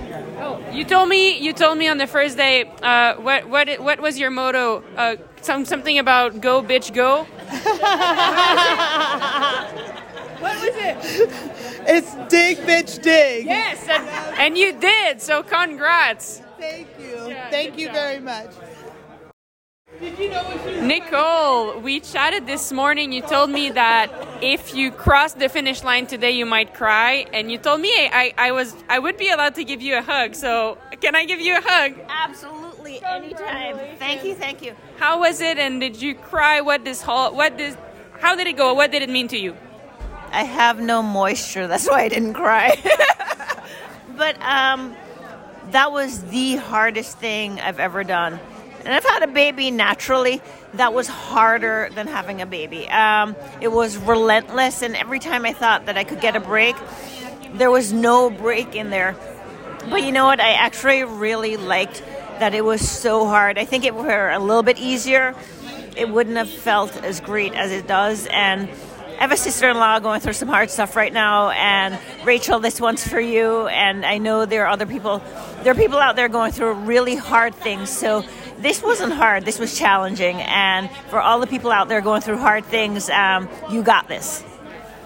You 0.73 0.85
told 0.85 1.09
me 1.09 1.39
you 1.39 1.53
told 1.53 1.79
me 1.79 1.87
on 1.87 1.99
the 1.99 2.07
first 2.07 2.37
day 2.37 2.65
uh, 2.83 3.15
what 3.15 3.49
what 3.49 3.69
what 3.81 4.01
was 4.01 4.19
your 4.19 4.31
motto? 4.31 4.83
Uh, 4.97 5.17
some 5.45 5.65
something 5.65 5.99
about 5.99 6.41
go 6.41 6.63
bitch 6.63 6.93
go. 6.95 7.25
What 10.41 10.57
was 10.61 10.75
it? 10.75 10.97
It's 11.87 12.15
dig, 12.29 12.59
bitch, 12.59 13.03
dig. 13.03 13.47
Yes, 13.47 13.87
and, 13.89 14.09
and 14.39 14.59
you 14.59 14.73
did. 14.79 15.21
So 15.21 15.43
congrats. 15.43 16.43
Thank 16.59 16.89
you. 16.99 17.37
Thank 17.51 17.79
you 17.79 17.91
very 17.93 18.21
much. 18.21 18.51
Nicole, 20.83 21.79
we 21.79 22.01
chatted 22.01 22.47
this 22.47 22.73
morning. 22.73 23.13
You 23.13 23.23
told 23.23 23.49
me 23.51 23.71
that 23.71 24.11
if 24.43 24.75
you 24.75 24.91
cross 24.91 25.35
the 25.35 25.49
finish 25.49 25.85
line 25.85 26.07
today, 26.07 26.33
you 26.33 26.47
might 26.47 26.75
cry, 26.75 27.27
and 27.33 27.51
you 27.51 27.59
told 27.59 27.81
me 27.81 27.91
I, 27.91 28.35
I 28.37 28.51
was 28.51 28.75
I 28.89 28.99
would 28.99 29.17
be 29.17 29.31
allowed 29.31 29.55
to 29.55 29.65
give 29.65 29.81
you 29.81 29.97
a 29.97 30.03
hug. 30.03 30.35
So 30.35 30.79
can 31.01 31.15
I 31.15 31.25
give 31.27 31.41
you 31.41 31.57
a 31.57 31.61
hug? 31.63 31.95
Absolutely, 32.09 32.64
anytime. 33.03 33.79
Thank 33.99 34.25
you, 34.25 34.35
thank 34.35 34.63
you. 34.63 34.75
How 34.99 35.21
was 35.21 35.41
it? 35.41 35.59
And 35.59 35.81
did 35.81 36.01
you 36.01 36.15
cry? 36.15 36.61
What 36.61 36.85
this 36.85 37.03
whole 37.03 37.35
what 37.35 37.57
this? 37.57 37.77
How 38.21 38.37
did 38.37 38.47
it 38.47 38.57
go? 38.57 38.75
What 38.75 38.93
did 38.93 39.03
it 39.03 39.11
mean 39.11 39.29
to 39.29 39.39
you? 39.39 39.57
I 40.35 40.43
have 40.43 40.81
no 40.81 41.01
moisture, 41.01 41.69
that's 41.69 41.89
why 41.89 42.03
I 42.03 42.09
didn't 42.09 42.35
cry. 42.35 42.75
but 44.17 44.41
um, 44.43 44.97
that 45.71 45.93
was 45.93 46.25
the 46.25 46.57
hardest 46.57 47.19
thing 47.19 47.61
I've 47.61 47.79
ever 47.79 48.03
done. 48.03 48.41
And 48.85 48.93
I've 48.93 49.05
had 49.05 49.23
a 49.23 49.29
baby 49.29 49.71
naturally. 49.71 50.43
That 50.75 50.93
was 50.93 51.07
harder 51.07 51.89
than 51.95 52.09
having 52.09 52.43
a 52.43 52.47
baby. 52.47 52.89
Um, 52.89 53.37
it 53.61 53.69
was 53.69 53.97
relentless, 53.97 54.83
and 54.83 54.97
every 54.97 55.21
time 55.21 55.45
I 55.45 55.53
thought 55.53 55.87
that 55.87 55.97
I 55.97 56.03
could 56.03 56.21
get 56.21 56.35
a 56.35 56.41
break, 56.41 56.75
there 57.55 57.71
was 57.71 57.93
no 57.93 58.29
break 58.29 58.75
in 58.75 58.91
there. 58.91 59.17
But 59.89 60.03
you 60.03 60.11
know 60.11 60.25
what? 60.25 60.41
I 60.41 60.55
actually 60.55 61.05
really 61.05 61.57
liked 61.57 62.03
that 62.39 62.55
it 62.55 62.65
was 62.65 62.89
so 62.89 63.27
hard. 63.27 63.59
I 63.59 63.65
think 63.65 63.85
it 63.85 63.95
were 63.95 64.31
a 64.31 64.39
little 64.39 64.63
bit 64.63 64.79
easier, 64.79 65.35
it 65.97 66.09
wouldn't 66.09 66.37
have 66.37 66.51
felt 66.51 66.97
as 67.05 67.21
great 67.21 67.55
as 67.55 67.71
it 67.71 67.87
does. 67.87 68.27
And 68.27 68.69
I 69.17 69.21
have 69.21 69.33
a 69.33 69.37
sister 69.37 69.71
in 69.71 69.77
law 69.77 70.01
going 70.01 70.21
through 70.21 70.33
some 70.33 70.49
hard 70.49 70.71
stuff 70.71 70.97
right 70.97 71.13
now. 71.13 71.51
And 71.51 71.99
Rachel, 72.25 72.59
this 72.59 72.81
one's 72.81 73.07
for 73.07 73.21
you. 73.21 73.69
And 73.69 74.05
I 74.05 74.19
know 74.19 74.45
there 74.45 74.65
are 74.65 74.69
other 74.69 74.87
people, 74.87 75.23
there 75.63 75.73
are 75.73 75.77
people 75.77 75.99
out 75.99 76.17
there 76.17 76.29
going 76.29 76.51
through 76.51 76.73
really 76.73 77.15
hard 77.15 77.55
things. 77.55 77.91
So 77.91 78.25
this 78.59 78.83
wasn't 78.83 79.13
hard, 79.13 79.45
this 79.45 79.59
was 79.59 79.79
challenging. 79.79 80.41
And 80.43 80.91
for 81.11 81.21
all 81.21 81.39
the 81.39 81.47
people 81.47 81.71
out 81.71 81.89
there 81.89 82.01
going 82.01 82.23
through 82.23 82.39
hard 82.39 82.65
things, 82.65 83.09
um, 83.09 83.49
you 83.71 83.83
got 83.83 84.09
this. 84.09 84.43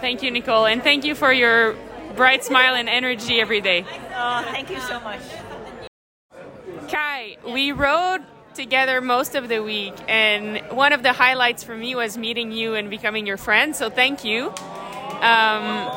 Thank 0.01 0.23
you, 0.23 0.31
Nicole, 0.31 0.67
and 0.67 0.83
thank 0.83 1.05
you 1.05 1.15
for 1.15 1.33
your 1.33 1.75
bright 2.17 2.45
smile 2.45 2.77
and 2.77 2.89
energy 2.89 3.41
every 3.41 3.61
day. 3.61 3.85
Oh, 4.15 4.43
thank 4.51 4.71
you 4.71 4.81
so 4.81 5.01
much. 5.01 5.21
Kai, 6.89 7.37
we 7.47 7.73
rode 7.73 8.23
together 8.55 9.01
most 9.03 9.35
of 9.35 9.49
the 9.49 9.63
week, 9.63 9.95
and 10.09 10.59
one 10.75 10.93
of 10.93 11.03
the 11.03 11.13
highlights 11.13 11.63
for 11.63 11.77
me 11.77 11.95
was 11.95 12.17
meeting 12.17 12.51
you 12.51 12.75
and 12.75 12.89
becoming 12.89 13.27
your 13.27 13.37
friend. 13.37 13.77
So 13.77 13.91
thank 13.91 14.25
you. 14.25 14.49
Um, 15.21 15.91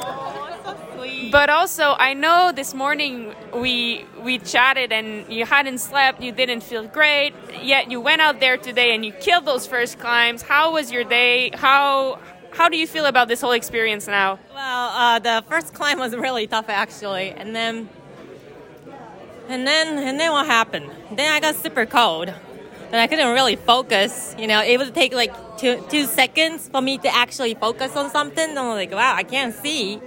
but 1.31 1.49
also, 1.49 1.95
I 1.97 2.13
know 2.13 2.51
this 2.53 2.73
morning 2.73 3.33
we 3.55 4.05
we 4.21 4.37
chatted 4.37 4.91
and 4.91 5.31
you 5.31 5.45
hadn't 5.45 5.77
slept, 5.77 6.21
you 6.21 6.33
didn't 6.33 6.61
feel 6.61 6.85
great, 6.85 7.33
yet 7.63 7.89
you 7.89 8.01
went 8.01 8.21
out 8.21 8.39
there 8.41 8.57
today 8.57 8.93
and 8.93 9.05
you 9.05 9.13
killed 9.13 9.45
those 9.45 9.65
first 9.65 9.97
climbs. 9.97 10.41
How 10.41 10.73
was 10.73 10.91
your 10.91 11.05
day? 11.05 11.51
How 11.53 12.19
how 12.51 12.67
do 12.67 12.77
you 12.77 12.85
feel 12.85 13.05
about 13.05 13.29
this 13.29 13.39
whole 13.39 13.53
experience 13.53 14.07
now? 14.07 14.39
Well, 14.53 14.89
uh, 14.89 15.19
the 15.19 15.43
first 15.47 15.73
climb 15.73 15.99
was 15.99 16.13
really 16.15 16.47
tough 16.47 16.67
actually, 16.67 17.29
and 17.29 17.55
then 17.55 17.87
and 19.51 19.67
then 19.67 19.97
and 19.97 20.19
then 20.19 20.31
what 20.31 20.45
happened? 20.45 20.89
Then 21.11 21.31
I 21.31 21.39
got 21.39 21.55
super 21.55 21.85
cold, 21.85 22.29
and 22.29 22.95
I 22.95 23.07
couldn't 23.07 23.33
really 23.33 23.57
focus. 23.57 24.35
You 24.37 24.47
know, 24.47 24.61
it 24.63 24.77
would 24.77 24.95
take 24.95 25.13
like 25.13 25.33
two 25.57 25.83
two 25.89 26.05
seconds 26.05 26.69
for 26.69 26.81
me 26.81 26.97
to 26.99 27.13
actually 27.13 27.55
focus 27.55 27.95
on 27.95 28.09
something. 28.09 28.49
And 28.49 28.57
I'm 28.57 28.69
like, 28.69 28.91
wow, 28.91 29.13
I 29.15 29.23
can't 29.23 29.53
see. 29.53 30.01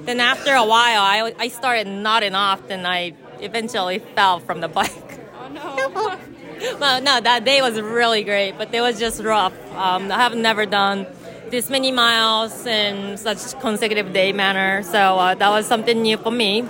Then 0.00 0.20
after 0.20 0.52
a 0.54 0.64
while, 0.64 1.02
I 1.02 1.32
I 1.38 1.48
started 1.48 1.86
nodding 1.86 2.34
off, 2.34 2.62
and 2.70 2.86
I 2.86 3.14
eventually 3.40 4.00
fell 4.00 4.40
from 4.40 4.60
the 4.60 4.68
bike. 4.68 4.92
Oh 5.40 5.48
no. 5.50 6.18
well, 6.80 7.00
no, 7.00 7.20
that 7.20 7.44
day 7.44 7.62
was 7.62 7.80
really 7.80 8.22
great, 8.24 8.58
but 8.58 8.74
it 8.74 8.80
was 8.80 8.98
just 8.98 9.22
rough. 9.22 9.54
Um, 9.72 10.10
I 10.10 10.16
have 10.16 10.34
never 10.34 10.66
done 10.66 11.06
this 11.50 11.70
many 11.70 11.90
miles 11.92 12.66
in 12.66 13.16
such 13.16 13.58
consecutive 13.60 14.12
day 14.12 14.32
manner, 14.32 14.82
so 14.82 14.98
uh, 14.98 15.34
that 15.36 15.48
was 15.48 15.66
something 15.66 16.02
new 16.02 16.16
for 16.18 16.30
me. 16.30 16.68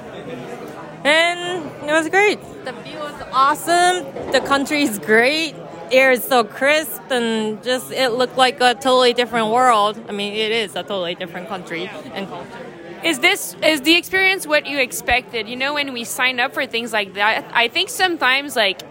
And 1.04 1.64
it 1.88 1.92
was 1.92 2.08
great. 2.08 2.40
The 2.64 2.72
view 2.72 2.98
was 2.98 3.14
awesome. 3.32 4.04
The 4.32 4.40
country 4.40 4.82
is 4.82 4.98
great. 4.98 5.54
Air 5.90 6.12
is 6.12 6.22
so 6.22 6.44
crisp, 6.44 7.00
and 7.10 7.62
just 7.62 7.90
it 7.90 8.10
looked 8.10 8.36
like 8.36 8.60
a 8.60 8.74
totally 8.74 9.14
different 9.14 9.50
world. 9.50 9.98
I 10.08 10.12
mean, 10.12 10.34
it 10.34 10.52
is 10.52 10.76
a 10.76 10.82
totally 10.82 11.14
different 11.14 11.48
country 11.48 11.88
and 12.12 12.28
culture. 12.28 12.66
Is 13.02 13.20
this 13.20 13.56
is 13.62 13.80
the 13.82 13.94
experience 13.94 14.46
what 14.46 14.66
you 14.66 14.78
expected? 14.78 15.48
You 15.48 15.56
know, 15.56 15.74
when 15.74 15.92
we 15.92 16.04
sign 16.04 16.40
up 16.40 16.52
for 16.52 16.66
things 16.66 16.92
like 16.92 17.14
that, 17.14 17.48
I 17.54 17.68
think 17.68 17.88
sometimes 17.88 18.54
like 18.56 18.82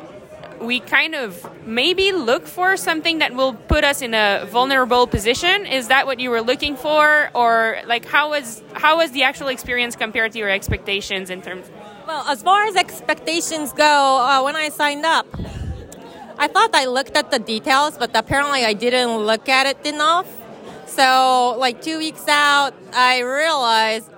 we 0.59 0.79
kind 0.79 1.13
of 1.13 1.45
maybe 1.67 2.11
look 2.13 2.47
for 2.47 2.77
something 2.77 3.19
that 3.19 3.35
will 3.35 3.53
put 3.53 3.83
us 3.83 4.01
in 4.01 4.13
a 4.13 4.47
vulnerable 4.49 5.05
position. 5.05 5.67
Is 5.67 5.89
that 5.89 6.07
what 6.07 6.19
you 6.19 6.31
were 6.31 6.41
looking 6.41 6.75
for, 6.75 7.29
or 7.35 7.77
like 7.85 8.05
how 8.05 8.31
was 8.31 8.63
how 8.73 8.97
was 8.97 9.11
the 9.11 9.23
actual 9.23 9.49
experience 9.49 9.95
compared 9.95 10.31
to 10.31 10.39
your 10.39 10.49
expectations 10.49 11.29
in 11.29 11.41
terms? 11.41 11.69
Well, 12.07 12.23
as 12.25 12.41
far 12.41 12.63
as 12.63 12.77
expectations 12.77 13.73
go, 13.73 13.83
uh, 13.83 14.41
when 14.41 14.55
I 14.55 14.69
signed 14.69 15.05
up, 15.05 15.27
I 16.39 16.47
thought 16.47 16.69
I 16.73 16.85
looked 16.85 17.17
at 17.17 17.31
the 17.31 17.39
details, 17.39 17.97
but 17.97 18.11
apparently 18.15 18.63
I 18.63 18.71
didn't 18.71 19.17
look 19.17 19.49
at 19.49 19.65
it 19.67 19.85
enough. 19.85 20.25
So, 20.85 21.57
like 21.59 21.81
two 21.81 21.97
weeks 21.97 22.25
out, 22.29 22.73
I 22.93 23.19
realized 23.19 24.09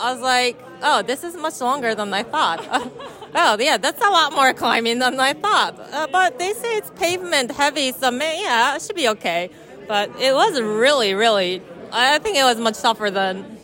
I 0.00 0.14
was 0.14 0.22
like, 0.22 0.58
oh, 0.82 1.02
this 1.02 1.24
is 1.24 1.36
much 1.36 1.60
longer 1.60 1.94
than 1.94 2.14
I 2.14 2.22
thought. 2.22 2.66
oh, 3.34 3.58
yeah, 3.60 3.76
that's 3.76 4.00
a 4.00 4.08
lot 4.08 4.32
more 4.32 4.54
climbing 4.54 4.98
than 5.00 5.20
I 5.20 5.34
thought. 5.34 5.78
Uh, 5.78 6.06
but 6.10 6.38
they 6.38 6.54
say 6.54 6.78
it's 6.78 6.90
pavement 6.92 7.50
heavy, 7.50 7.92
so 7.92 8.10
may, 8.10 8.40
yeah, 8.40 8.76
it 8.76 8.80
should 8.80 8.96
be 8.96 9.08
okay. 9.08 9.50
But 9.86 10.08
it 10.18 10.32
was 10.32 10.58
really, 10.58 11.12
really, 11.12 11.60
I 11.92 12.18
think 12.18 12.38
it 12.38 12.44
was 12.44 12.58
much 12.58 12.78
tougher 12.78 13.10
than 13.10 13.58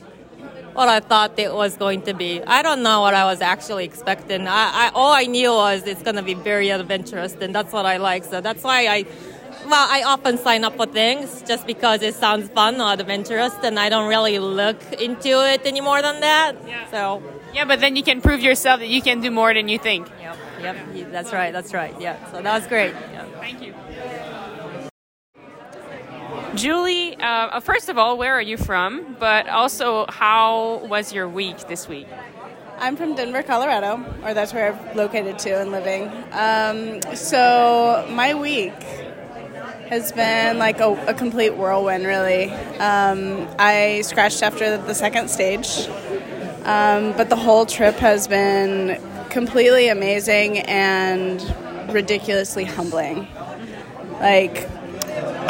what 0.75 0.89
I 0.89 1.01
thought 1.01 1.39
it 1.39 1.53
was 1.55 1.77
going 1.77 2.03
to 2.03 2.15
be. 2.15 2.43
I 2.43 2.63
don't 2.63 2.83
know 2.83 3.01
what 3.01 3.15
I 3.15 3.25
was 3.25 3.41
actually 3.41 3.85
expecting. 3.85 4.47
I, 4.47 4.71
I 4.87 4.91
all 4.95 5.13
I 5.13 5.25
knew 5.25 5.51
was 5.53 5.87
it's 5.87 6.03
going 6.03 6.17
to 6.17 6.23
be 6.23 6.35
very 6.35 6.71
adventurous, 6.71 7.35
and 7.41 7.55
that's 7.55 7.73
what 7.73 7.87
I 7.87 7.97
like. 7.99 8.25
So 8.25 8.41
that's 8.41 8.63
why 8.65 8.87
I, 8.87 9.05
well, 9.67 9.87
I 9.91 10.03
often 10.03 10.39
sign 10.39 10.65
up 10.65 10.77
for 10.77 10.87
things 10.87 11.43
just 11.47 11.67
because 11.67 12.03
it 12.03 12.15
sounds 12.15 12.49
fun 12.51 12.81
or 12.81 12.93
adventurous, 12.93 13.55
and 13.63 13.79
I 13.79 13.89
don't 13.89 14.09
really 14.09 14.39
look 14.39 14.81
into 14.95 15.31
it 15.53 15.63
any 15.65 15.81
more 15.81 16.01
than 16.03 16.21
that. 16.21 16.57
Yeah. 16.67 16.91
So 16.91 17.23
Yeah, 17.55 17.67
but 17.67 17.81
then 17.81 17.97
you 17.97 18.03
can 18.03 18.21
prove 18.23 18.41
yourself 18.41 18.81
that 18.81 18.89
you 18.89 19.03
can 19.03 19.21
do 19.21 19.31
more 19.31 19.53
than 19.53 19.69
you 19.69 19.79
think. 19.79 20.09
Yep, 20.21 20.37
yep, 20.63 21.13
that's 21.13 21.33
right, 21.33 21.53
that's 21.53 21.75
right. 21.75 21.95
Yeah, 22.01 22.17
so 22.31 22.41
that 22.41 22.55
was 22.59 22.67
great. 22.67 22.95
Yeah. 23.13 23.27
Thank 23.41 23.61
you. 23.63 23.75
Julie, 26.55 27.17
uh, 27.17 27.61
first 27.61 27.89
of 27.89 27.97
all, 27.97 28.19
where 28.19 28.35
are 28.35 28.43
you 28.43 28.59
from? 28.59 29.17
But 29.19 29.49
also, 29.49 30.05
how 30.09 30.85
was 30.87 31.13
your 31.13 31.27
week 31.27 31.67
this 31.67 31.89
week? 31.89 32.07
I'm 32.79 32.97
from 32.97 33.15
Denver, 33.15 33.43
Colorado, 33.43 34.05
or 34.23 34.35
that's 34.35 34.53
where 34.53 34.73
I've 34.73 34.97
located 34.97 35.39
to 35.41 35.61
and 35.61 35.71
living. 35.71 36.11
Um, 36.33 37.01
so 37.17 38.07
my 38.11 38.35
week 38.35 38.75
has 39.89 40.13
been 40.13 40.59
like 40.59 40.81
a, 40.81 40.93
a 41.07 41.15
complete 41.15 41.57
whirlwind, 41.57 42.05
really. 42.05 42.51
Um, 42.51 43.49
I 43.59 44.03
scratched 44.03 44.43
after 44.43 44.77
the 44.77 44.95
second 44.95 45.31
stage, 45.31 45.89
um, 46.65 47.13
but 47.17 47.31
the 47.31 47.37
whole 47.37 47.65
trip 47.65 47.95
has 47.97 48.29
been 48.29 49.01
completely 49.31 49.89
amazing 49.89 50.59
and 50.59 51.43
ridiculously 51.95 52.65
humbling. 52.65 53.27
Like, 54.21 54.69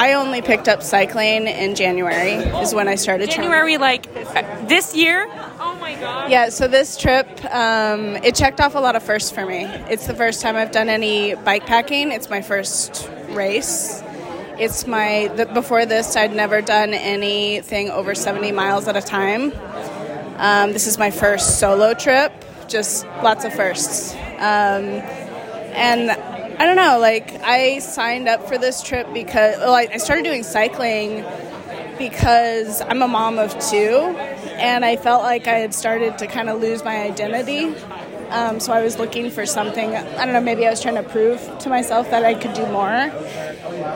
I 0.03 0.15
only 0.15 0.43
picked 0.43 0.67
up 0.67 0.83
cycling 0.83 1.47
in 1.47 1.77
January, 1.77 2.33
is 2.61 2.75
when 2.75 2.89
I 2.89 2.97
started 2.97 3.31
trying- 3.31 3.47
January, 3.47 3.79
like 3.79 4.09
uh, 4.35 4.43
this 4.67 4.97
year? 4.97 5.29
Oh 5.61 5.79
my 5.81 5.95
god. 5.95 6.29
yeah, 6.29 6.49
so 6.49 6.67
this 6.67 6.97
trip, 6.97 7.29
um, 7.55 8.17
it 8.17 8.35
checked 8.35 8.61
off 8.61 8.75
a 8.75 8.81
lot 8.81 8.97
of 8.97 9.05
firsts 9.05 9.31
for 9.31 9.47
me. 9.47 9.63
It's 9.89 10.09
the 10.09 10.15
first 10.15 10.43
time 10.43 10.57
I've 10.57 10.73
done 10.73 10.89
any 10.89 11.37
bike 11.37 11.67
packing. 11.67 12.11
It's 12.11 12.29
my 12.29 12.43
first 12.43 13.09
race. 13.29 14.03
It's 14.59 14.89
my, 14.89 15.31
the, 15.37 15.47
before 15.47 15.87
this, 15.87 16.17
I'd 16.17 16.35
never 16.35 16.61
done 16.63 16.95
anything 16.95 17.89
over 17.89 18.17
70 18.17 18.51
miles 18.51 18.89
at 18.89 18.97
a 18.97 19.03
time. 19.03 19.53
Um, 20.39 20.73
this 20.73 20.89
is 20.89 20.99
my 20.99 21.13
first 21.13 21.61
solo 21.61 21.95
trip, 21.95 22.33
just 22.67 23.07
lots 23.23 23.45
of 23.45 23.55
firsts. 23.55 24.15
Um, 24.41 24.99
and 25.79 26.11
I 26.59 26.67
don't 26.67 26.77
know, 26.77 26.99
like, 26.99 27.33
I 27.43 27.79
signed 27.79 28.29
up 28.29 28.47
for 28.49 28.59
this 28.59 28.83
trip 28.83 29.13
because, 29.13 29.59
like 29.59 29.91
I, 29.91 29.97
started 29.97 30.25
doing 30.25 30.43
cycling 30.43 31.25
because 31.99 32.81
I'm 32.81 33.03
a 33.03 33.09
mom 33.09 33.39
of 33.39 33.59
two, 33.59 34.15
and 34.59 34.85
I 34.85 34.97
felt 34.97 35.23
like 35.23 35.47
I 35.47 35.59
had 35.59 35.75
started 35.75 36.19
to 36.19 36.27
kind 36.27 36.49
of 36.49 36.61
lose 36.61 36.85
my 36.85 37.03
identity. 37.03 37.75
Um, 38.31 38.61
so 38.61 38.73
I 38.73 38.83
was 38.83 38.99
looking 38.99 39.31
for 39.31 39.45
something. 39.45 39.95
I 39.95 40.25
don't 40.25 40.33
know. 40.33 40.41
Maybe 40.41 40.67
I 40.67 40.71
was 40.71 40.81
trying 40.81 40.95
to 40.95 41.03
prove 41.03 41.59
to 41.59 41.69
myself 41.69 42.11
that 42.11 42.25
I 42.25 42.35
could 42.35 42.55
do 42.55 42.67
more. 42.67 42.89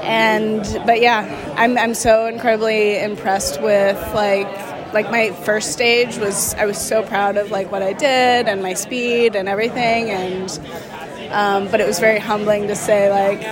And 0.04 0.60
but 0.86 1.00
yeah, 1.00 1.54
I'm 1.56 1.78
I'm 1.78 1.94
so 1.94 2.26
incredibly 2.26 2.98
impressed 2.98 3.62
with 3.62 3.96
like 4.14 4.46
like 4.92 5.10
my 5.10 5.30
first 5.30 5.72
stage 5.72 6.18
was 6.18 6.54
I 6.54 6.66
was 6.66 6.78
so 6.78 7.02
proud 7.02 7.36
of 7.36 7.50
like 7.50 7.72
what 7.72 7.82
I 7.82 7.92
did 7.92 8.46
and 8.46 8.62
my 8.62 8.74
speed 8.74 9.36
and 9.36 9.48
everything 9.48 10.10
and 10.10 10.50
um, 11.30 11.68
but 11.70 11.80
it 11.80 11.86
was 11.86 11.98
very 11.98 12.18
humbling 12.18 12.68
to 12.68 12.76
say 12.76 13.10
like 13.10 13.42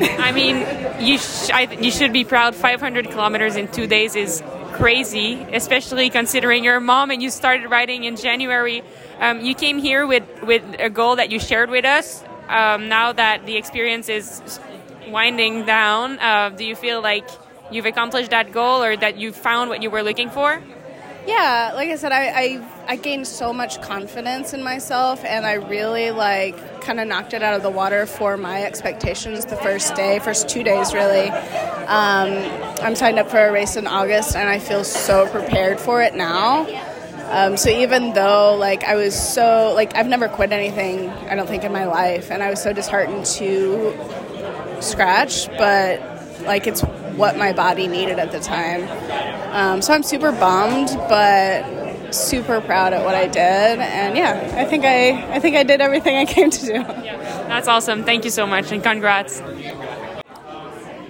I 0.00 0.32
mean, 0.32 0.56
you 1.04 1.18
sh- 1.18 1.50
I, 1.50 1.62
you 1.80 1.90
should 1.90 2.12
be 2.12 2.24
proud. 2.24 2.54
500 2.54 3.10
kilometers 3.10 3.56
in 3.56 3.68
two 3.68 3.86
days 3.86 4.16
is 4.16 4.42
crazy, 4.72 5.34
especially 5.52 6.08
considering 6.08 6.64
you're 6.64 6.80
mom 6.80 7.10
and 7.10 7.22
you 7.22 7.30
started 7.30 7.68
riding 7.68 8.04
in 8.04 8.16
January. 8.16 8.82
Um, 9.18 9.40
you 9.40 9.54
came 9.54 9.78
here 9.78 10.06
with 10.06 10.24
with 10.42 10.62
a 10.78 10.88
goal 10.88 11.16
that 11.16 11.30
you 11.30 11.38
shared 11.38 11.70
with 11.70 11.84
us. 11.84 12.24
Um, 12.48 12.88
now 12.88 13.12
that 13.12 13.46
the 13.46 13.56
experience 13.56 14.08
is 14.08 14.58
winding 15.08 15.66
down, 15.66 16.18
uh, 16.18 16.50
do 16.50 16.64
you 16.64 16.74
feel 16.74 17.00
like 17.02 17.28
you've 17.70 17.86
accomplished 17.86 18.30
that 18.30 18.52
goal 18.52 18.82
or 18.82 18.96
that 18.96 19.18
you 19.18 19.32
found 19.32 19.68
what 19.68 19.82
you 19.82 19.90
were 19.90 20.02
looking 20.02 20.30
for? 20.30 20.62
Yeah, 21.30 21.70
like 21.76 21.90
I 21.90 21.94
said, 21.94 22.10
I, 22.10 22.24
I 22.28 22.68
I 22.88 22.96
gained 22.96 23.24
so 23.24 23.52
much 23.52 23.80
confidence 23.80 24.52
in 24.52 24.64
myself, 24.64 25.24
and 25.24 25.46
I 25.46 25.52
really 25.52 26.10
like 26.10 26.82
kind 26.82 26.98
of 26.98 27.06
knocked 27.06 27.34
it 27.34 27.42
out 27.42 27.54
of 27.54 27.62
the 27.62 27.70
water 27.70 28.04
for 28.04 28.36
my 28.36 28.64
expectations 28.64 29.44
the 29.44 29.54
first 29.54 29.94
day, 29.94 30.18
first 30.18 30.48
two 30.48 30.64
days 30.64 30.92
really. 30.92 31.28
Um, 31.28 32.32
I'm 32.82 32.96
signed 32.96 33.20
up 33.20 33.30
for 33.30 33.38
a 33.38 33.52
race 33.52 33.76
in 33.76 33.86
August, 33.86 34.34
and 34.34 34.48
I 34.48 34.58
feel 34.58 34.82
so 34.82 35.28
prepared 35.28 35.78
for 35.78 36.02
it 36.02 36.16
now. 36.16 36.66
Um, 37.30 37.56
so 37.56 37.70
even 37.70 38.12
though 38.12 38.56
like 38.56 38.82
I 38.82 38.96
was 38.96 39.14
so 39.14 39.72
like 39.72 39.94
I've 39.94 40.08
never 40.08 40.26
quit 40.28 40.50
anything, 40.50 41.10
I 41.30 41.36
don't 41.36 41.46
think 41.48 41.62
in 41.62 41.72
my 41.72 41.84
life, 41.84 42.32
and 42.32 42.42
I 42.42 42.50
was 42.50 42.60
so 42.60 42.72
disheartened 42.72 43.24
to 43.38 43.94
scratch, 44.80 45.46
but 45.56 46.00
like 46.42 46.66
it's 46.66 46.82
what 47.16 47.36
my 47.36 47.52
body 47.52 47.86
needed 47.86 48.18
at 48.18 48.32
the 48.32 48.40
time. 48.40 48.88
Um, 49.52 49.82
so 49.82 49.92
I'm 49.92 50.02
super 50.02 50.32
bummed, 50.32 50.88
but 51.08 52.14
super 52.14 52.60
proud 52.60 52.92
at 52.92 53.04
what 53.04 53.14
I 53.14 53.26
did, 53.26 53.78
and 53.78 54.16
yeah, 54.16 54.52
I 54.56 54.64
think 54.64 54.84
I 54.84 55.34
I 55.34 55.38
think 55.38 55.56
I 55.56 55.62
did 55.62 55.80
everything 55.80 56.16
I 56.16 56.24
came 56.24 56.50
to 56.50 56.66
do. 56.66 56.82
That's 56.82 57.68
awesome. 57.68 58.04
Thank 58.04 58.24
you 58.24 58.30
so 58.30 58.46
much 58.46 58.72
and 58.72 58.82
congrats. 58.82 59.42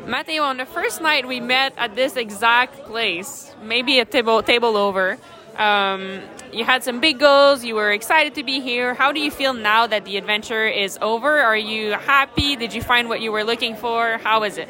Matteo, 0.06 0.42
on 0.42 0.56
the 0.56 0.66
first 0.66 1.00
night 1.00 1.26
we 1.28 1.38
met 1.40 1.72
at 1.76 1.94
this 1.94 2.16
exact 2.16 2.84
place, 2.84 3.54
maybe 3.62 4.00
a 4.00 4.04
table, 4.04 4.42
table 4.42 4.76
over. 4.76 5.18
Um, 5.56 6.20
you 6.52 6.64
had 6.64 6.82
some 6.82 7.00
big 7.00 7.20
goals. 7.20 7.64
You 7.64 7.76
were 7.76 7.92
excited 7.92 8.34
to 8.34 8.42
be 8.42 8.60
here. 8.60 8.94
How 8.94 9.12
do 9.12 9.20
you 9.20 9.30
feel 9.30 9.54
now 9.54 9.86
that 9.86 10.04
the 10.04 10.16
adventure 10.16 10.66
is 10.66 10.98
over? 11.00 11.38
Are 11.40 11.56
you 11.56 11.92
happy? 11.92 12.56
Did 12.56 12.74
you 12.74 12.82
find 12.82 13.08
what 13.08 13.20
you 13.20 13.30
were 13.30 13.44
looking 13.44 13.76
for? 13.76 14.18
How 14.18 14.42
is 14.42 14.58
it? 14.58 14.68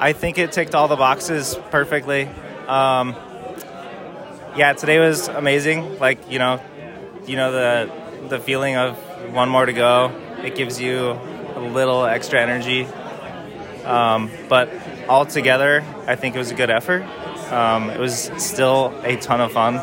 I 0.00 0.12
think 0.12 0.38
it 0.38 0.52
ticked 0.52 0.74
all 0.74 0.86
the 0.86 0.96
boxes 0.96 1.58
perfectly. 1.70 2.26
Um, 2.68 3.16
yeah, 4.56 4.72
today 4.72 4.98
was 5.00 5.28
amazing. 5.28 5.98
Like 5.98 6.30
you 6.30 6.38
know, 6.38 6.60
you 7.26 7.36
know 7.36 7.52
the 7.52 8.28
the 8.28 8.38
feeling 8.38 8.76
of 8.76 8.96
one 9.32 9.48
more 9.48 9.66
to 9.66 9.72
go. 9.72 10.12
It 10.44 10.54
gives 10.54 10.80
you 10.80 11.18
a 11.56 11.60
little 11.60 12.04
extra 12.04 12.40
energy. 12.40 12.84
Um, 13.84 14.30
but 14.48 14.70
all 15.08 15.26
together, 15.26 15.82
I 16.06 16.14
think 16.14 16.36
it 16.36 16.38
was 16.38 16.50
a 16.50 16.54
good 16.54 16.70
effort. 16.70 17.02
Um, 17.52 17.90
it 17.90 17.98
was 17.98 18.30
still 18.36 18.94
a 19.02 19.16
ton 19.16 19.40
of 19.40 19.52
fun, 19.52 19.76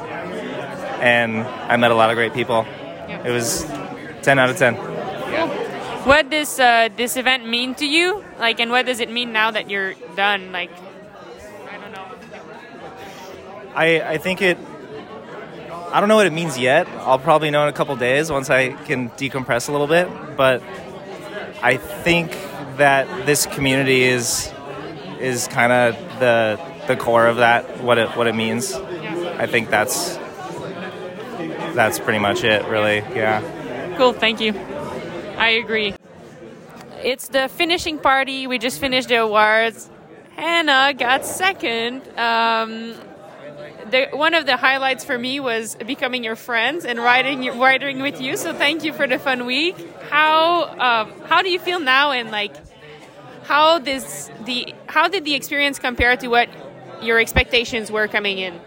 and 1.01 1.41
I 1.41 1.75
met 1.77 1.91
a 1.91 1.95
lot 1.95 2.09
of 2.09 2.15
great 2.15 2.33
people. 2.33 2.65
It 3.09 3.31
was 3.31 3.65
ten 4.21 4.39
out 4.39 4.49
of 4.49 4.57
ten. 4.57 4.75
What 6.05 6.29
does 6.29 6.59
uh, 6.59 6.89
this 6.95 7.17
event 7.17 7.47
mean 7.47 7.73
to 7.75 7.85
you? 7.87 8.23
Like, 8.37 8.59
and 8.59 8.69
what 8.69 8.85
does 8.85 8.99
it 8.99 9.09
mean 9.09 9.33
now 9.33 9.49
that 9.49 9.71
you're 9.71 9.95
done? 10.15 10.51
Like, 10.51 10.69
I, 11.67 11.77
don't 11.79 11.91
know. 11.91 12.05
I 13.75 14.17
think 14.19 14.39
it. 14.43 14.59
I 15.91 15.99
don't 15.99 16.07
know 16.07 16.15
what 16.15 16.27
it 16.27 16.33
means 16.33 16.59
yet. 16.59 16.87
I'll 16.99 17.17
probably 17.17 17.49
know 17.49 17.63
in 17.63 17.69
a 17.69 17.73
couple 17.73 17.95
days 17.95 18.31
once 18.31 18.51
I 18.51 18.73
can 18.83 19.09
decompress 19.11 19.67
a 19.67 19.71
little 19.71 19.87
bit. 19.87 20.07
But 20.37 20.61
I 21.63 21.77
think 21.77 22.33
that 22.77 23.25
this 23.25 23.47
community 23.47 24.03
is 24.03 24.53
is 25.19 25.47
kind 25.47 25.71
of 25.71 25.95
the 26.19 26.61
the 26.85 26.97
core 26.97 27.25
of 27.25 27.37
that. 27.37 27.81
What 27.81 27.97
it 27.97 28.09
what 28.15 28.27
it 28.27 28.35
means. 28.35 28.73
I 28.73 29.47
think 29.47 29.71
that's 29.71 30.17
that's 31.73 31.97
pretty 31.97 32.19
much 32.19 32.43
it. 32.43 32.63
Really, 32.65 32.97
yeah. 33.15 33.95
Cool, 33.97 34.13
thank 34.13 34.39
you. 34.39 34.53
I 35.37 35.49
agree. 35.49 35.93
It's 37.03 37.27
the 37.27 37.49
finishing 37.49 37.99
party. 37.99 38.47
We 38.47 38.57
just 38.57 38.79
finished 38.79 39.09
the 39.09 39.17
awards. 39.17 39.89
Hannah 40.35 40.93
got 40.93 41.25
second. 41.25 42.01
Um, 42.17 42.95
the, 43.89 44.07
one 44.11 44.33
of 44.33 44.45
the 44.45 44.57
highlights 44.57 45.03
for 45.03 45.17
me 45.17 45.39
was 45.39 45.75
becoming 45.75 46.23
your 46.23 46.35
friends 46.35 46.85
and 46.85 46.99
riding 46.99 47.59
riding 47.59 48.01
with 48.01 48.19
you. 48.19 48.37
So 48.37 48.53
thank 48.53 48.83
you 48.83 48.93
for 48.93 49.07
the 49.07 49.19
fun 49.19 49.45
week. 49.45 49.75
How 50.09 50.63
uh, 50.63 51.05
how 51.27 51.41
do 51.41 51.49
you 51.49 51.59
feel 51.59 51.79
now? 51.79 52.11
And 52.11 52.31
like, 52.31 52.55
how 53.43 53.79
this 53.79 54.31
the 54.45 54.73
how 54.87 55.07
did 55.07 55.25
the 55.25 55.35
experience 55.35 55.79
compare 55.79 56.17
to 56.17 56.27
what 56.27 56.49
your 57.01 57.19
expectations 57.19 57.91
were 57.91 58.07
coming 58.07 58.39
in? 58.39 58.59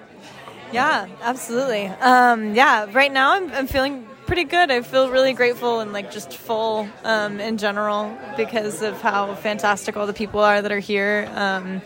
Yeah, 0.72 1.08
absolutely. 1.22 1.86
Um, 1.86 2.54
yeah, 2.54 2.86
right 2.92 3.12
now 3.12 3.34
I'm, 3.34 3.50
I'm 3.52 3.66
feeling 3.66 4.06
pretty 4.28 4.44
good. 4.44 4.70
I 4.70 4.82
feel 4.82 5.10
really 5.10 5.32
grateful 5.32 5.80
and 5.80 5.94
like 5.94 6.12
just 6.12 6.34
full 6.34 6.86
um, 7.02 7.40
in 7.40 7.56
general 7.56 8.16
because 8.36 8.82
of 8.82 9.00
how 9.00 9.34
fantastic 9.34 9.96
all 9.96 10.06
the 10.06 10.12
people 10.12 10.40
are 10.40 10.60
that 10.60 10.70
are 10.70 10.78
here. 10.78 11.26
Um, 11.34 11.80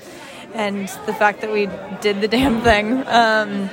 and 0.53 0.89
the 1.07 1.15
fact 1.15 1.41
that 1.43 1.53
we 1.53 1.69
did 2.01 2.21
the 2.21 2.29
damn 2.37 2.61
thing. 2.61 3.07
Um, 3.07 3.71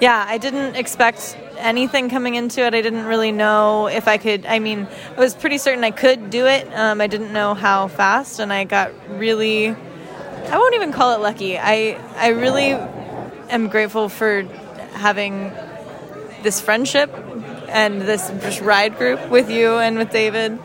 yeah, 0.00 0.24
I 0.28 0.38
didn't 0.38 0.74
expect 0.74 1.38
anything 1.58 2.10
coming 2.10 2.34
into 2.34 2.60
it. 2.66 2.74
I 2.74 2.82
didn't 2.82 3.04
really 3.04 3.30
know 3.30 3.86
if 3.86 4.08
I 4.08 4.18
could. 4.18 4.46
I 4.46 4.58
mean, 4.58 4.88
I 5.16 5.20
was 5.20 5.36
pretty 5.36 5.58
certain 5.58 5.84
I 5.84 5.92
could 5.92 6.28
do 6.28 6.46
it. 6.46 6.68
Um, 6.74 7.00
I 7.00 7.06
didn't 7.06 7.32
know 7.32 7.54
how 7.54 7.86
fast, 7.86 8.40
and 8.40 8.52
I 8.52 8.64
got 8.64 8.92
really. 9.08 9.68
I 9.68 10.58
won't 10.58 10.74
even 10.74 10.92
call 10.92 11.14
it 11.14 11.20
lucky. 11.20 11.56
I 11.56 12.00
I 12.16 12.28
really 12.28 12.72
am 13.50 13.68
grateful 13.68 14.08
for 14.08 14.42
having 14.94 15.52
this 16.42 16.60
friendship 16.60 17.10
and 17.68 18.02
this 18.02 18.28
just 18.40 18.60
ride 18.60 18.96
group 18.96 19.28
with 19.28 19.50
you 19.50 19.76
and 19.76 19.98
with 19.98 20.10
David 20.10 20.58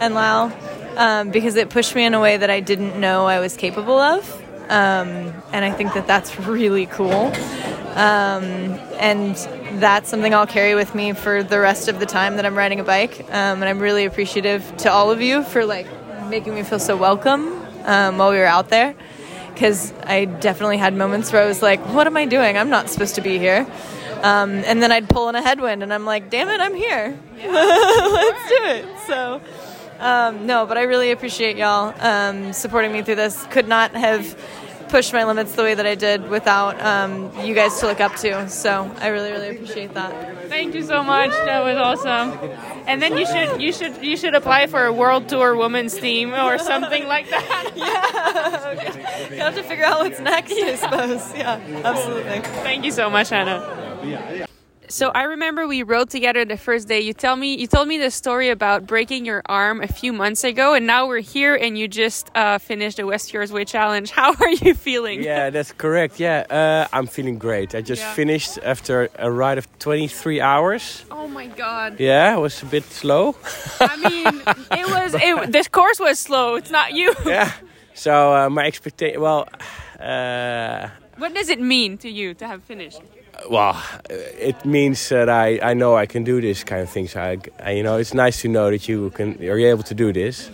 and 0.00 0.14
Lau 0.14 0.52
um, 0.96 1.30
because 1.30 1.56
it 1.56 1.70
pushed 1.70 1.94
me 1.94 2.04
in 2.04 2.12
a 2.14 2.20
way 2.20 2.36
that 2.36 2.50
I 2.50 2.60
didn't 2.60 3.00
know 3.00 3.26
I 3.26 3.38
was 3.40 3.56
capable 3.56 3.98
of. 3.98 4.42
Um, 4.68 5.32
and 5.52 5.64
I 5.64 5.70
think 5.70 5.94
that 5.94 6.06
that's 6.06 6.38
really 6.46 6.86
cool. 6.86 7.32
Um, 7.94 8.78
and 9.00 9.34
that's 9.80 10.08
something 10.08 10.34
I'll 10.34 10.46
carry 10.46 10.74
with 10.74 10.94
me 10.94 11.12
for 11.12 11.42
the 11.42 11.58
rest 11.58 11.88
of 11.88 12.00
the 12.00 12.06
time 12.06 12.36
that 12.36 12.44
I'm 12.44 12.56
riding 12.56 12.80
a 12.80 12.84
bike. 12.84 13.20
Um, 13.28 13.62
and 13.62 13.64
I'm 13.64 13.78
really 13.78 14.04
appreciative 14.04 14.76
to 14.78 14.92
all 14.92 15.10
of 15.10 15.22
you 15.22 15.42
for 15.42 15.64
like 15.64 15.86
making 16.28 16.54
me 16.54 16.62
feel 16.62 16.78
so 16.78 16.96
welcome 16.96 17.48
um, 17.84 18.18
while 18.18 18.30
we 18.30 18.36
were 18.36 18.44
out 18.44 18.68
there. 18.68 18.94
Because 19.58 19.92
I 20.04 20.26
definitely 20.26 20.76
had 20.76 20.94
moments 20.94 21.32
where 21.32 21.42
I 21.42 21.48
was 21.48 21.62
like, 21.62 21.80
"What 21.92 22.06
am 22.06 22.16
I 22.16 22.26
doing? 22.26 22.56
I'm 22.56 22.70
not 22.70 22.88
supposed 22.88 23.16
to 23.16 23.20
be 23.20 23.40
here." 23.40 23.66
Um, 24.22 24.50
and 24.64 24.80
then 24.80 24.92
I'd 24.92 25.08
pull 25.08 25.28
in 25.28 25.34
a 25.34 25.42
headwind, 25.42 25.82
and 25.82 25.92
I'm 25.92 26.04
like, 26.04 26.30
"Damn 26.30 26.48
it, 26.48 26.60
I'm 26.60 26.76
here! 26.76 27.18
Let's 27.44 28.48
do 28.48 28.58
it!" 28.66 28.86
So, 29.08 29.40
um, 29.98 30.46
no, 30.46 30.64
but 30.64 30.78
I 30.78 30.82
really 30.82 31.10
appreciate 31.10 31.56
y'all 31.56 31.92
um, 31.98 32.52
supporting 32.52 32.92
me 32.92 33.02
through 33.02 33.16
this. 33.16 33.44
Could 33.50 33.66
not 33.66 33.96
have 33.96 34.36
pushed 34.88 35.12
my 35.12 35.24
limits 35.24 35.52
the 35.52 35.62
way 35.62 35.74
that 35.74 35.86
I 35.86 35.94
did 35.94 36.28
without 36.28 36.80
um, 36.80 37.32
you 37.44 37.54
guys 37.54 37.78
to 37.80 37.86
look 37.86 38.00
up 38.00 38.14
to. 38.16 38.48
So 38.48 38.90
I 38.98 39.08
really, 39.08 39.30
really 39.32 39.50
appreciate 39.50 39.94
that. 39.94 40.48
Thank 40.48 40.74
you 40.74 40.82
so 40.82 41.02
much. 41.02 41.30
That 41.30 41.62
was 41.64 41.76
awesome. 41.76 42.50
And 42.86 43.02
then 43.02 43.16
you 43.16 43.26
should 43.26 43.60
you 43.60 43.72
should 43.72 44.02
you 44.02 44.16
should 44.16 44.34
apply 44.34 44.66
for 44.66 44.86
a 44.86 44.92
world 44.92 45.28
tour 45.28 45.56
women's 45.56 45.96
team 45.96 46.32
or 46.32 46.58
something 46.58 47.06
like 47.06 47.28
that. 47.30 47.72
yeah. 47.76 48.74
Okay. 48.78 49.36
You 49.36 49.42
have 49.42 49.54
to 49.54 49.62
figure 49.62 49.84
out 49.84 50.00
what's 50.00 50.20
next, 50.20 50.52
I 50.52 50.74
suppose. 50.76 51.34
Yeah, 51.34 51.60
absolutely. 51.84 52.40
Thank 52.62 52.84
you 52.84 52.92
so 52.92 53.10
much, 53.10 53.28
Hannah. 53.30 54.46
So 54.90 55.10
I 55.10 55.24
remember 55.24 55.68
we 55.68 55.82
rode 55.82 56.08
together 56.08 56.46
the 56.46 56.56
first 56.56 56.88
day. 56.88 57.00
You 57.00 57.12
tell 57.12 57.36
me 57.36 57.54
you 57.56 57.66
told 57.66 57.88
me 57.88 57.98
the 57.98 58.10
story 58.10 58.48
about 58.48 58.86
breaking 58.86 59.26
your 59.26 59.42
arm 59.46 59.82
a 59.82 59.86
few 59.86 60.14
months 60.14 60.44
ago, 60.44 60.72
and 60.72 60.86
now 60.86 61.06
we're 61.06 61.20
here, 61.20 61.54
and 61.54 61.76
you 61.78 61.88
just 61.88 62.30
uh, 62.34 62.56
finished 62.58 62.96
the 62.96 63.04
West 63.06 63.30
Fjords 63.30 63.52
Way 63.52 63.66
Challenge. 63.66 64.10
How 64.20 64.32
are 64.40 64.50
you 64.50 64.72
feeling? 64.74 65.22
Yeah, 65.22 65.50
that's 65.50 65.72
correct. 65.72 66.18
Yeah, 66.18 66.44
uh, 66.48 66.88
I'm 66.96 67.06
feeling 67.06 67.38
great. 67.38 67.74
I 67.74 67.82
just 67.82 68.02
Yeah. 68.02 68.14
finished 68.14 68.58
after 68.64 69.10
a 69.18 69.30
ride 69.30 69.58
of 69.58 69.66
23 69.78 70.40
hours. 70.40 71.04
Oh 71.10 71.28
my 71.28 71.46
god. 71.48 72.00
Yeah, 72.00 72.34
it 72.36 72.40
was 72.40 72.62
a 72.62 72.66
bit 72.66 72.84
slow. 72.84 73.36
I 73.80 73.96
mean, 73.96 74.42
it 74.72 74.86
was 74.88 75.14
it, 75.14 75.52
this 75.56 75.68
course 75.68 76.00
was 76.00 76.18
slow. 76.18 76.56
It's 76.56 76.70
not 76.70 76.94
you. 76.94 77.14
yeah. 77.26 77.52
So 77.94 78.34
uh, 78.34 78.48
my 78.48 78.64
expectation, 78.64 79.20
well, 79.20 79.48
uh, 80.00 80.88
What 81.18 81.34
does 81.34 81.50
it 81.50 81.60
mean 81.60 81.98
to 81.98 82.08
you 82.08 82.32
to 82.34 82.46
have 82.46 82.62
finished? 82.64 83.02
Well, 83.50 83.80
it 84.08 84.64
means 84.64 85.08
that 85.08 85.28
I, 85.28 85.58
I 85.62 85.74
know 85.74 85.96
I 85.96 86.06
can 86.06 86.24
do 86.24 86.40
this 86.40 86.64
kind 86.64 86.82
of 86.82 86.90
things. 86.90 87.16
I, 87.16 87.38
I 87.62 87.72
you 87.72 87.82
know 87.82 87.96
it's 87.96 88.14
nice 88.14 88.42
to 88.42 88.48
know 88.48 88.70
that 88.70 88.88
you 88.88 89.10
can 89.10 89.42
are 89.42 89.58
able 89.58 89.84
to 89.84 89.94
do 89.94 90.12
this. 90.12 90.50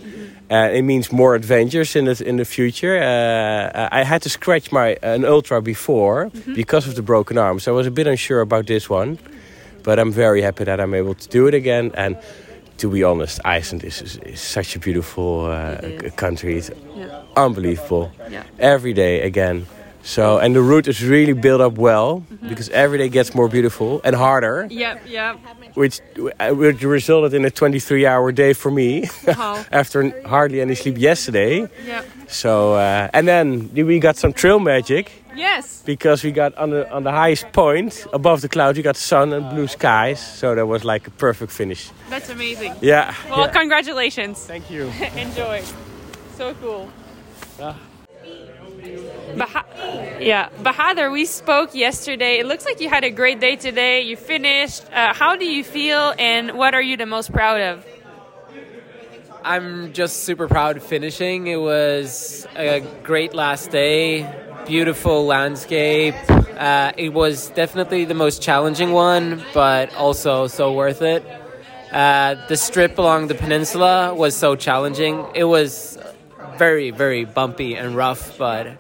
Uh, 0.51 0.69
it 0.73 0.83
means 0.83 1.11
more 1.11 1.35
adventures 1.35 1.97
in 1.97 2.05
the 2.05 2.23
in 2.27 2.37
the 2.37 2.45
future. 2.45 2.99
Uh, 2.99 3.89
I 3.91 4.05
had 4.05 4.23
to 4.23 4.29
scratch 4.29 4.71
my 4.71 4.97
an 5.03 5.25
ultra 5.25 5.63
before 5.63 6.31
because 6.55 6.87
of 6.87 6.95
the 6.95 7.03
broken 7.03 7.39
arm, 7.39 7.59
so 7.61 7.73
I 7.73 7.77
was 7.77 7.87
a 7.87 7.91
bit 7.91 8.07
unsure 8.07 8.41
about 8.41 8.67
this 8.67 8.91
one. 8.91 9.19
But 9.83 9.99
I'm 9.99 10.13
very 10.13 10.43
happy 10.43 10.65
that 10.65 10.81
I'm 10.81 10.95
able 10.95 11.15
to 11.15 11.29
do 11.29 11.47
it 11.47 11.55
again. 11.55 11.93
And 11.95 12.17
to 12.79 12.91
be 12.91 13.05
honest, 13.05 13.41
Iceland 13.45 13.85
is, 13.85 14.03
is, 14.03 14.17
is 14.19 14.41
such 14.41 14.77
a 14.77 14.79
beautiful 14.79 15.47
uh, 15.47 16.11
country. 16.17 16.57
It's 16.57 16.71
unbelievable. 17.37 18.11
Yeah. 18.31 18.45
Every 18.59 18.93
day 18.93 19.23
again. 19.23 19.67
So 20.07 20.39
and 20.39 20.55
the 20.55 20.61
route 20.61 20.87
is 20.87 21.03
really 21.03 21.33
built 21.33 21.61
up 21.63 21.79
well 21.79 22.23
because 22.49 22.69
every 22.69 22.99
day 22.99 23.09
gets 23.09 23.35
more 23.35 23.49
beautiful 23.49 24.01
and 24.05 24.15
harder, 24.15 24.67
Yep, 24.71 25.07
yep. 25.09 25.39
which 25.75 26.01
uh, 26.39 26.51
which 26.55 26.83
resulted 26.83 27.33
in 27.33 27.45
a 27.47 27.51
23-hour 27.51 28.33
day 28.33 28.53
for 28.53 28.71
me 28.71 29.09
Wow. 29.27 29.65
after 29.73 30.13
hardly 30.27 30.61
any 30.61 30.75
sleep 30.75 30.99
yesterday. 30.99 31.67
Yep. 31.87 32.05
So 32.29 32.75
uh, 32.75 33.09
and 33.15 33.27
then 33.27 33.71
we 33.75 33.99
got 33.99 34.17
some 34.17 34.33
trail 34.35 34.59
magic 34.61 35.11
Yes. 35.35 35.83
because 35.87 36.23
we 36.23 36.33
got 36.33 36.55
on 36.59 36.71
the 36.71 36.85
on 36.93 37.03
the 37.05 37.11
highest 37.11 37.51
point 37.53 38.07
above 38.13 38.41
the 38.43 38.49
clouds. 38.49 38.77
We 38.77 38.83
got 38.83 38.97
sun 38.97 39.33
and 39.33 39.49
blue 39.51 39.67
skies, 39.69 40.21
so 40.21 40.55
that 40.55 40.67
was 40.67 40.85
like 40.85 41.07
a 41.09 41.11
perfect 41.13 41.51
finish. 41.53 41.91
That's 42.11 42.29
amazing. 42.29 42.75
Yeah. 42.83 43.15
Well, 43.31 43.47
yeah. 43.47 43.53
congratulations. 43.53 44.39
Thank 44.47 44.71
you. 44.71 44.93
Enjoy. 45.17 45.63
So 46.37 46.55
cool. 46.61 46.89
Bah- 49.37 49.65
yeah, 50.21 50.49
Bahadur, 50.63 51.11
we 51.13 51.25
spoke 51.25 51.75
yesterday. 51.75 52.39
It 52.39 52.47
looks 52.47 52.65
like 52.65 52.81
you 52.81 52.89
had 52.89 53.05
a 53.05 53.11
great 53.11 53.41
day 53.41 53.57
today. 53.57 54.03
You 54.03 54.17
finished. 54.17 54.85
Uh, 54.93 55.13
how 55.13 55.37
do 55.37 55.45
you 55.45 55.65
feel, 55.65 56.15
and 56.19 56.53
what 56.53 56.75
are 56.75 56.83
you 56.83 56.97
the 56.97 57.07
most 57.07 57.33
proud 57.33 57.61
of? 57.61 57.85
I'm 59.43 59.93
just 59.93 60.25
super 60.25 60.49
proud 60.49 60.79
of 60.79 60.85
finishing. 60.85 61.49
It 61.49 61.61
was 61.61 62.47
a 62.57 62.81
great 63.03 63.35
last 63.35 63.71
day, 63.71 64.27
beautiful 64.67 65.27
landscape. 65.27 66.15
Uh, 66.29 66.93
it 66.97 67.13
was 67.13 67.51
definitely 67.51 68.05
the 68.07 68.15
most 68.15 68.41
challenging 68.41 68.93
one, 68.93 69.43
but 69.53 69.95
also 69.97 70.47
so 70.47 70.73
worth 70.73 71.03
it. 71.03 71.23
Uh, 71.93 72.37
the 72.49 72.57
strip 72.57 72.97
along 72.99 73.27
the 73.29 73.35
peninsula 73.35 74.15
was 74.15 74.35
so 74.35 74.57
challenging. 74.57 75.27
It 75.35 75.45
was 75.45 75.99
very, 76.59 76.91
very 76.91 77.25
bumpy 77.25 77.75
and 77.75 77.97
rough, 77.97 78.39
but 78.39 78.77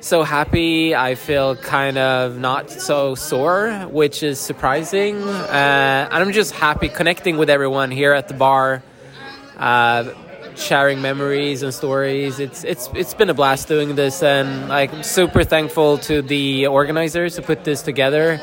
so 0.00 0.22
happy. 0.22 0.94
I 0.94 1.14
feel 1.14 1.56
kind 1.56 1.98
of 1.98 2.38
not 2.38 2.70
so 2.70 3.14
sore, 3.14 3.72
which 3.90 4.22
is 4.22 4.38
surprising. 4.38 5.22
Uh, 5.22 6.08
and 6.10 6.22
I'm 6.22 6.32
just 6.32 6.54
happy 6.54 6.88
connecting 6.88 7.36
with 7.36 7.50
everyone 7.50 7.90
here 7.90 8.12
at 8.12 8.28
the 8.28 8.34
bar 8.34 8.82
uh, 9.56 10.04
sharing 10.56 11.02
memories 11.02 11.62
and 11.62 11.72
stories. 11.72 12.38
It's 12.38 12.64
it's 12.64 12.88
it's 12.94 13.14
been 13.14 13.30
a 13.30 13.34
blast 13.34 13.68
doing 13.68 13.94
this, 13.94 14.22
and 14.22 14.68
like 14.68 14.92
I'm 14.92 15.02
super 15.02 15.44
thankful 15.44 15.98
to 15.98 16.22
the 16.22 16.66
organizers 16.66 17.36
who 17.36 17.42
put 17.42 17.64
this 17.64 17.82
together. 17.82 18.40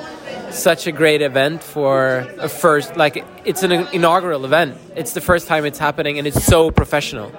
Such 0.52 0.86
a 0.86 0.92
great 0.92 1.22
event 1.22 1.64
for 1.64 2.28
a 2.40 2.48
first, 2.48 2.96
like 2.96 3.26
it's 3.44 3.64
an 3.64 3.72
inaugural 3.72 4.46
event. 4.46 4.78
It's 4.96 5.14
the 5.14 5.22
first 5.22 5.48
time 5.48 5.66
it's 5.66 5.80
happening, 5.80 6.20
and 6.20 6.28
it's 6.28 6.44
so 6.44 6.70
professional. 6.70 7.32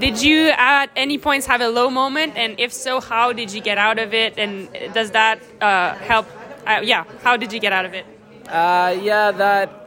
Did 0.00 0.22
you 0.22 0.48
at 0.56 0.86
any 0.96 1.18
points 1.18 1.46
have 1.46 1.60
a 1.60 1.68
low 1.68 1.90
moment, 1.90 2.32
and 2.34 2.58
if 2.58 2.72
so, 2.72 3.00
how 3.00 3.34
did 3.34 3.52
you 3.52 3.60
get 3.60 3.76
out 3.76 3.98
of 3.98 4.14
it? 4.14 4.38
And 4.38 4.68
does 4.94 5.10
that 5.10 5.40
uh, 5.60 5.94
help? 5.96 6.26
Uh, 6.66 6.80
yeah, 6.82 7.04
how 7.22 7.36
did 7.36 7.52
you 7.52 7.60
get 7.60 7.74
out 7.74 7.84
of 7.84 7.92
it? 7.92 8.06
Uh, 8.48 8.96
yeah, 9.02 9.30
that 9.30 9.80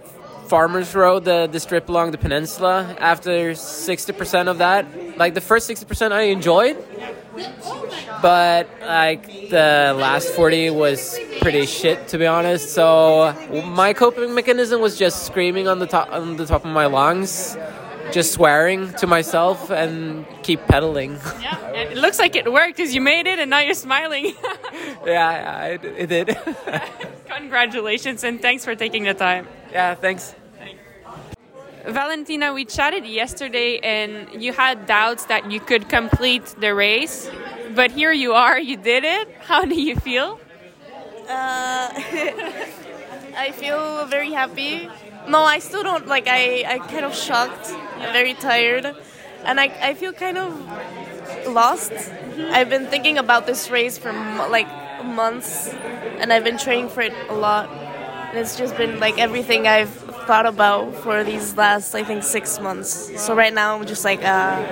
Farmers 0.48 0.94
Road, 0.94 1.26
the, 1.26 1.48
the 1.48 1.60
strip 1.60 1.90
along 1.90 2.12
the 2.12 2.20
peninsula. 2.20 2.96
After 3.00 3.54
60% 3.54 4.48
of 4.48 4.60
that, 4.60 4.86
like 5.18 5.34
the 5.34 5.42
first 5.42 5.68
60% 5.68 6.12
I 6.12 6.22
enjoyed, 6.24 6.78
but 8.22 8.70
like 8.82 9.50
the 9.50 9.96
last 9.98 10.30
40 10.30 10.70
was 10.70 11.20
pretty 11.42 11.66
shit 11.66 12.08
to 12.10 12.20
be 12.20 12.28
honest. 12.28 12.70
So 12.70 13.34
my 13.66 13.94
coping 13.94 14.36
mechanism 14.36 14.80
was 14.80 14.98
just 14.98 15.26
screaming 15.26 15.68
on 15.68 15.80
the 15.80 15.88
top 15.88 16.12
on 16.12 16.38
the 16.38 16.46
top 16.46 16.66
of 16.66 16.72
my 16.72 16.86
lungs, 16.86 17.58
just 18.14 18.32
swearing 18.32 18.94
to 18.94 19.08
myself 19.08 19.72
and 19.72 20.26
keep 20.44 20.66
pedaling. 20.68 21.18
Yeah, 21.42 21.58
and 21.74 21.92
it 21.92 21.98
looks 21.98 22.20
like 22.20 22.36
it 22.36 22.52
worked 22.52 22.78
because 22.78 22.94
you 22.96 23.02
made 23.02 23.28
it, 23.28 23.40
and 23.40 23.50
now 23.50 23.60
you're 23.60 23.74
smiling. 23.74 24.26
yeah, 25.06 25.06
yeah, 25.06 25.66
it, 25.66 25.84
it 25.84 26.08
did. 26.08 26.38
Congratulations, 27.38 28.24
and 28.24 28.42
thanks 28.42 28.64
for 28.64 28.76
taking 28.76 29.04
the 29.04 29.14
time. 29.14 29.48
yeah, 29.72 29.96
thanks. 29.96 30.36
Valentina, 31.86 32.54
we 32.54 32.64
chatted 32.64 33.06
yesterday 33.06 33.78
and 33.80 34.42
you 34.42 34.54
had 34.54 34.86
doubts 34.86 35.26
that 35.26 35.52
you 35.52 35.60
could 35.60 35.90
complete 35.90 36.46
the 36.62 36.74
race, 36.74 37.30
but 37.76 37.92
here 37.92 38.14
you 38.14 38.32
are, 38.32 38.58
you 38.58 38.78
did 38.78 39.04
it. 39.04 39.28
How 39.42 39.66
do 39.66 39.76
you 39.76 39.98
feel? 39.98 40.40
Uh, 41.28 41.90
I 43.36 43.52
feel 43.54 44.06
very 44.06 44.32
happy. 44.32 44.90
No, 45.28 45.42
I 45.44 45.60
still 45.60 45.84
don't 45.84 46.08
like. 46.08 46.28
I 46.28 46.64
I 46.68 46.80
kind 46.80 47.06
of 47.06 47.16
shocked. 47.16 47.68
Very 48.12 48.34
tired, 48.34 48.86
and 49.46 49.60
I 49.60 49.72
I 49.82 49.94
feel 49.94 50.14
kind 50.14 50.38
of 50.38 50.52
lost. 51.48 51.92
I've 52.52 52.70
been 52.70 52.88
thinking 52.88 53.18
about 53.18 53.46
this 53.46 53.70
race 53.70 53.98
for 53.98 54.12
like 54.14 54.68
months, 55.04 55.74
and 56.20 56.34
I've 56.34 56.44
been 56.44 56.58
training 56.58 56.90
for 56.90 57.02
it 57.02 57.14
a 57.30 57.34
lot. 57.36 57.70
And 58.30 58.40
it's 58.40 58.56
just 58.58 58.76
been 58.76 59.00
like 59.00 59.18
everything 59.20 59.68
I've 59.68 59.92
thought 60.28 60.46
about 60.46 60.96
for 60.96 61.24
these 61.24 61.56
last 61.56 61.96
I 61.96 62.04
think 62.04 62.24
six 62.24 62.60
months. 62.60 62.90
So 63.22 63.36
right 63.36 63.54
now 63.54 63.78
I'm 63.78 63.86
just 63.86 64.04
like 64.04 64.24
uh, 64.24 64.66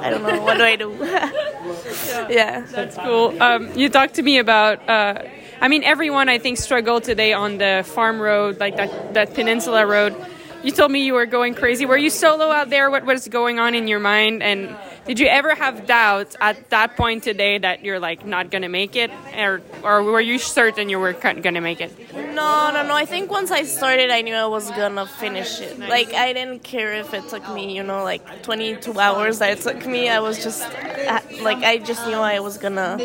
I 0.00 0.10
don't 0.10 0.22
know 0.22 0.42
what 0.42 0.56
do 0.58 0.64
I 0.64 0.76
do. 0.76 0.96
yeah, 2.28 2.66
That's 2.74 2.96
cool. 2.96 3.34
Um, 3.40 3.70
you 3.74 3.88
talked 3.88 4.14
to 4.14 4.22
me 4.22 4.38
about 4.38 4.86
uh, 4.88 5.22
I 5.60 5.68
mean, 5.68 5.84
everyone 5.84 6.28
I 6.28 6.38
think 6.38 6.58
struggled 6.58 7.04
today 7.04 7.32
on 7.32 7.58
the 7.58 7.82
farm 7.86 8.20
road, 8.20 8.60
like 8.60 8.76
that 8.76 9.14
that 9.14 9.34
peninsula 9.34 9.86
road. 9.86 10.14
You 10.62 10.72
told 10.72 10.90
me 10.90 11.04
you 11.04 11.14
were 11.14 11.26
going 11.26 11.54
crazy. 11.54 11.86
Were 11.86 11.96
you 11.96 12.10
solo 12.10 12.50
out 12.50 12.70
there? 12.70 12.90
What 12.90 13.04
was 13.04 13.28
going 13.28 13.58
on 13.58 13.74
in 13.74 13.88
your 13.88 14.00
mind? 14.00 14.42
And 14.42 14.76
did 15.06 15.20
you 15.20 15.26
ever 15.26 15.54
have 15.54 15.86
doubts 15.86 16.34
at 16.40 16.70
that 16.70 16.96
point 16.96 17.22
today 17.22 17.58
that 17.58 17.84
you're 17.84 18.00
like 18.00 18.26
not 18.26 18.50
gonna 18.50 18.68
make 18.68 18.96
it, 18.96 19.10
or 19.36 19.62
or 19.82 20.02
were 20.02 20.20
you 20.20 20.38
certain 20.38 20.88
you 20.88 20.98
were 20.98 21.12
gonna 21.12 21.60
make 21.60 21.80
it? 21.80 21.92
No, 22.12 22.70
no, 22.72 22.82
no. 22.86 22.94
I 22.94 23.04
think 23.04 23.30
once 23.30 23.50
I 23.50 23.62
started, 23.62 24.10
I 24.10 24.22
knew 24.22 24.34
I 24.34 24.46
was 24.46 24.70
gonna 24.72 25.06
finish 25.06 25.60
it. 25.60 25.78
Like 25.78 26.12
I 26.12 26.32
didn't 26.32 26.64
care 26.64 26.94
if 26.94 27.14
it 27.14 27.28
took 27.28 27.48
me, 27.54 27.76
you 27.76 27.84
know, 27.84 28.02
like 28.02 28.42
22 28.42 28.98
hours 28.98 29.38
that 29.38 29.58
it 29.58 29.60
took 29.62 29.86
me. 29.86 30.08
I 30.08 30.18
was 30.18 30.42
just 30.42 30.62
uh, 30.62 31.20
like 31.40 31.58
I 31.58 31.78
just 31.78 32.04
knew 32.06 32.18
I 32.18 32.40
was 32.40 32.58
gonna 32.58 32.98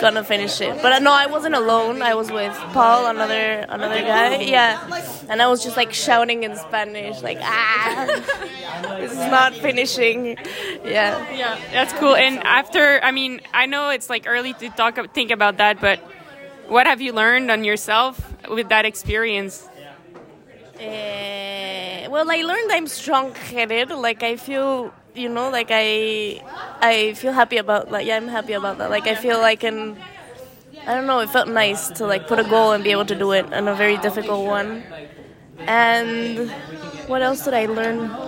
gonna 0.00 0.22
finish 0.22 0.60
it. 0.60 0.80
But 0.80 0.92
uh, 0.92 0.98
no, 1.00 1.12
I 1.12 1.26
wasn't 1.26 1.56
alone. 1.56 2.02
I 2.02 2.14
was 2.14 2.30
with 2.30 2.54
Paul, 2.72 3.06
another 3.06 3.66
another 3.68 4.00
guy. 4.00 4.42
Yeah, 4.42 4.78
and 5.28 5.42
I 5.42 5.48
was 5.48 5.64
just 5.64 5.76
like 5.76 5.92
shouting 5.92 6.44
in 6.44 6.56
Spanish, 6.56 7.20
like 7.22 7.38
ah, 7.40 8.06
this 9.00 9.10
is 9.10 9.18
not 9.18 9.54
finishing. 9.54 10.36
Yeah. 10.84 11.15
Yeah, 11.32 11.58
that's 11.72 11.92
cool. 11.92 12.14
And 12.14 12.42
after, 12.44 13.00
I 13.02 13.10
mean, 13.12 13.40
I 13.52 13.66
know 13.66 13.90
it's 13.90 14.08
like 14.10 14.24
early 14.26 14.54
to 14.54 14.70
talk, 14.70 14.98
think 15.14 15.30
about 15.30 15.58
that, 15.58 15.80
but 15.80 16.00
what 16.68 16.86
have 16.86 17.00
you 17.00 17.12
learned 17.12 17.50
on 17.50 17.64
yourself 17.64 18.20
with 18.48 18.68
that 18.68 18.84
experience? 18.84 19.68
Uh, 20.78 22.08
well, 22.10 22.30
I 22.30 22.42
learned 22.42 22.70
I'm 22.72 22.86
strong-headed. 22.86 23.90
Like 23.90 24.22
I 24.22 24.36
feel, 24.36 24.92
you 25.14 25.28
know, 25.28 25.48
like 25.50 25.68
I, 25.70 26.42
I 26.80 27.14
feel 27.14 27.32
happy 27.32 27.56
about. 27.56 27.90
Like 27.90 28.06
yeah, 28.06 28.16
I'm 28.16 28.28
happy 28.28 28.52
about 28.52 28.78
that. 28.78 28.90
Like 28.90 29.06
I 29.06 29.14
feel 29.14 29.38
like 29.40 29.60
can. 29.60 30.04
I 30.86 30.94
don't 30.94 31.06
know. 31.06 31.20
It 31.20 31.30
felt 31.30 31.48
nice 31.48 31.90
to 31.92 32.06
like 32.06 32.26
put 32.26 32.38
a 32.40 32.44
goal 32.44 32.72
and 32.72 32.84
be 32.84 32.92
able 32.92 33.06
to 33.06 33.14
do 33.16 33.32
it 33.32 33.48
and 33.52 33.68
a 33.68 33.74
very 33.74 33.98
difficult 33.98 34.46
one. 34.46 34.84
And 35.66 36.54
what 37.06 37.22
else 37.22 37.44
did 37.44 37.54
I 37.54 37.66
learn? 37.66 38.18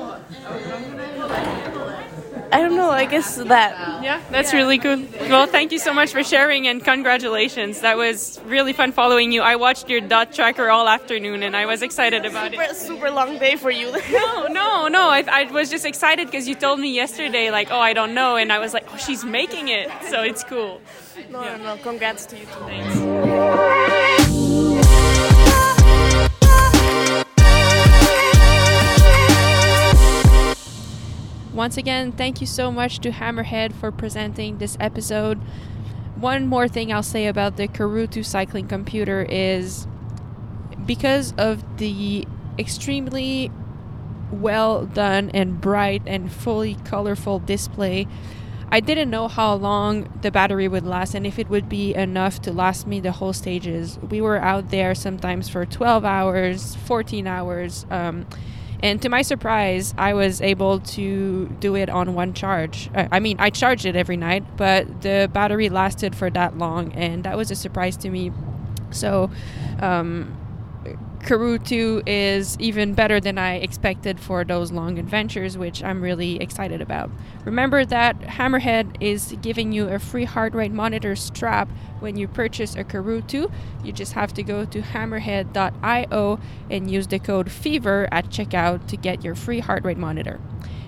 I 2.50 2.60
don't 2.60 2.76
know. 2.76 2.90
I 2.90 3.04
guess 3.04 3.36
that. 3.36 4.02
Yeah, 4.02 4.22
that's 4.30 4.54
really 4.54 4.78
good. 4.78 5.10
Well, 5.28 5.46
thank 5.46 5.70
you 5.70 5.78
so 5.78 5.92
much 5.92 6.12
for 6.12 6.24
sharing 6.24 6.66
and 6.66 6.82
congratulations. 6.82 7.80
That 7.80 7.96
was 7.96 8.40
really 8.46 8.72
fun 8.72 8.92
following 8.92 9.32
you. 9.32 9.42
I 9.42 9.56
watched 9.56 9.90
your 9.90 10.00
dot 10.00 10.32
tracker 10.32 10.70
all 10.70 10.88
afternoon 10.88 11.42
and 11.42 11.54
I 11.56 11.66
was 11.66 11.82
excited 11.82 12.24
about 12.24 12.52
super, 12.52 12.62
it. 12.62 12.76
Super 12.76 13.10
long 13.10 13.38
day 13.38 13.56
for 13.56 13.70
you. 13.70 13.92
no, 14.10 14.46
no, 14.46 14.88
no. 14.88 15.10
I, 15.10 15.24
I 15.28 15.50
was 15.52 15.68
just 15.68 15.84
excited 15.84 16.26
because 16.26 16.48
you 16.48 16.54
told 16.54 16.80
me 16.80 16.94
yesterday, 16.94 17.50
like, 17.50 17.70
oh, 17.70 17.80
I 17.80 17.92
don't 17.92 18.14
know. 18.14 18.36
And 18.36 18.50
I 18.50 18.58
was 18.58 18.72
like, 18.72 18.86
oh, 18.92 18.96
she's 18.96 19.24
making 19.24 19.68
it. 19.68 19.90
So 20.08 20.22
it's 20.22 20.42
cool. 20.44 20.80
No, 21.30 21.42
yeah. 21.42 21.56
no, 21.58 21.74
no. 21.74 21.82
Congrats 21.82 22.24
to 22.26 22.38
you 22.38 22.46
too. 22.46 22.64
Thanks. 22.66 24.17
Once 31.58 31.76
again, 31.76 32.12
thank 32.12 32.40
you 32.40 32.46
so 32.46 32.70
much 32.70 33.00
to 33.00 33.10
Hammerhead 33.10 33.72
for 33.72 33.90
presenting 33.90 34.58
this 34.58 34.76
episode. 34.78 35.40
One 36.14 36.46
more 36.46 36.68
thing 36.68 36.92
I'll 36.92 37.02
say 37.02 37.26
about 37.26 37.56
the 37.56 37.66
Karoo 37.66 38.22
cycling 38.22 38.68
computer 38.68 39.26
is 39.28 39.88
because 40.86 41.34
of 41.36 41.78
the 41.78 42.28
extremely 42.60 43.50
well 44.30 44.86
done 44.86 45.32
and 45.34 45.60
bright 45.60 46.02
and 46.06 46.30
fully 46.30 46.76
colorful 46.84 47.40
display, 47.40 48.06
I 48.70 48.78
didn't 48.78 49.10
know 49.10 49.26
how 49.26 49.54
long 49.54 50.16
the 50.22 50.30
battery 50.30 50.68
would 50.68 50.86
last 50.86 51.12
and 51.16 51.26
if 51.26 51.40
it 51.40 51.48
would 51.50 51.68
be 51.68 51.92
enough 51.92 52.40
to 52.42 52.52
last 52.52 52.86
me 52.86 53.00
the 53.00 53.10
whole 53.10 53.32
stages. 53.32 53.98
We 53.98 54.20
were 54.20 54.40
out 54.40 54.70
there 54.70 54.94
sometimes 54.94 55.48
for 55.48 55.66
12 55.66 56.04
hours, 56.04 56.76
14 56.76 57.26
hours. 57.26 57.84
Um, 57.90 58.26
and 58.80 59.02
to 59.02 59.08
my 59.08 59.22
surprise, 59.22 59.92
I 59.98 60.14
was 60.14 60.40
able 60.40 60.80
to 60.80 61.46
do 61.60 61.74
it 61.74 61.88
on 61.88 62.14
one 62.14 62.32
charge. 62.32 62.90
I 62.94 63.18
mean, 63.20 63.36
I 63.40 63.50
charged 63.50 63.86
it 63.86 63.96
every 63.96 64.16
night, 64.16 64.56
but 64.56 65.02
the 65.02 65.28
battery 65.32 65.68
lasted 65.68 66.14
for 66.14 66.30
that 66.30 66.56
long, 66.56 66.92
and 66.92 67.24
that 67.24 67.36
was 67.36 67.50
a 67.50 67.56
surprise 67.56 67.96
to 67.98 68.10
me. 68.10 68.32
So, 68.90 69.30
um, 69.80 70.37
Karoo 71.20 71.58
2 71.58 72.04
is 72.06 72.56
even 72.58 72.94
better 72.94 73.20
than 73.20 73.38
I 73.38 73.56
expected 73.56 74.18
for 74.18 74.44
those 74.44 74.72
long 74.72 74.98
adventures, 74.98 75.58
which 75.58 75.82
I'm 75.82 76.00
really 76.00 76.40
excited 76.40 76.80
about. 76.80 77.10
Remember 77.44 77.84
that 77.84 78.18
Hammerhead 78.20 78.96
is 79.00 79.36
giving 79.42 79.72
you 79.72 79.88
a 79.88 79.98
free 79.98 80.24
heart 80.24 80.54
rate 80.54 80.72
monitor 80.72 81.16
strap 81.16 81.68
when 82.00 82.16
you 82.16 82.28
purchase 82.28 82.76
a 82.76 82.84
Karoo 82.84 83.20
2. 83.20 83.50
You 83.84 83.92
just 83.92 84.12
have 84.12 84.32
to 84.34 84.42
go 84.42 84.64
to 84.64 84.80
hammerhead.io 84.80 86.40
and 86.70 86.90
use 86.90 87.06
the 87.08 87.18
code 87.18 87.50
FEVER 87.50 88.08
at 88.12 88.30
checkout 88.30 88.86
to 88.86 88.96
get 88.96 89.24
your 89.24 89.34
free 89.34 89.60
heart 89.60 89.84
rate 89.84 89.98
monitor. 89.98 90.40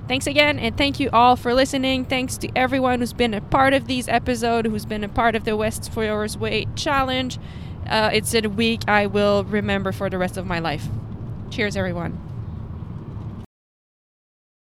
Thanks 0.08 0.26
again, 0.26 0.58
and 0.58 0.76
thank 0.76 0.98
you 0.98 1.08
all 1.12 1.36
for 1.36 1.54
listening. 1.54 2.04
Thanks 2.04 2.36
to 2.38 2.50
everyone 2.56 2.98
who's 2.98 3.12
been 3.12 3.32
a 3.32 3.40
part 3.40 3.74
of 3.74 3.86
these 3.86 4.08
episodes, 4.08 4.68
who's 4.68 4.84
been 4.84 5.04
a 5.04 5.08
part 5.08 5.36
of 5.36 5.44
the 5.44 5.56
West 5.56 5.92
Fjords 5.92 6.36
Way 6.36 6.66
Challenge. 6.74 7.38
Uh, 7.90 8.08
it's 8.12 8.32
a 8.34 8.42
week 8.42 8.82
I 8.86 9.06
will 9.06 9.42
remember 9.44 9.90
for 9.90 10.08
the 10.08 10.16
rest 10.16 10.36
of 10.36 10.46
my 10.46 10.60
life. 10.60 10.86
Cheers, 11.50 11.76
everyone. 11.76 12.29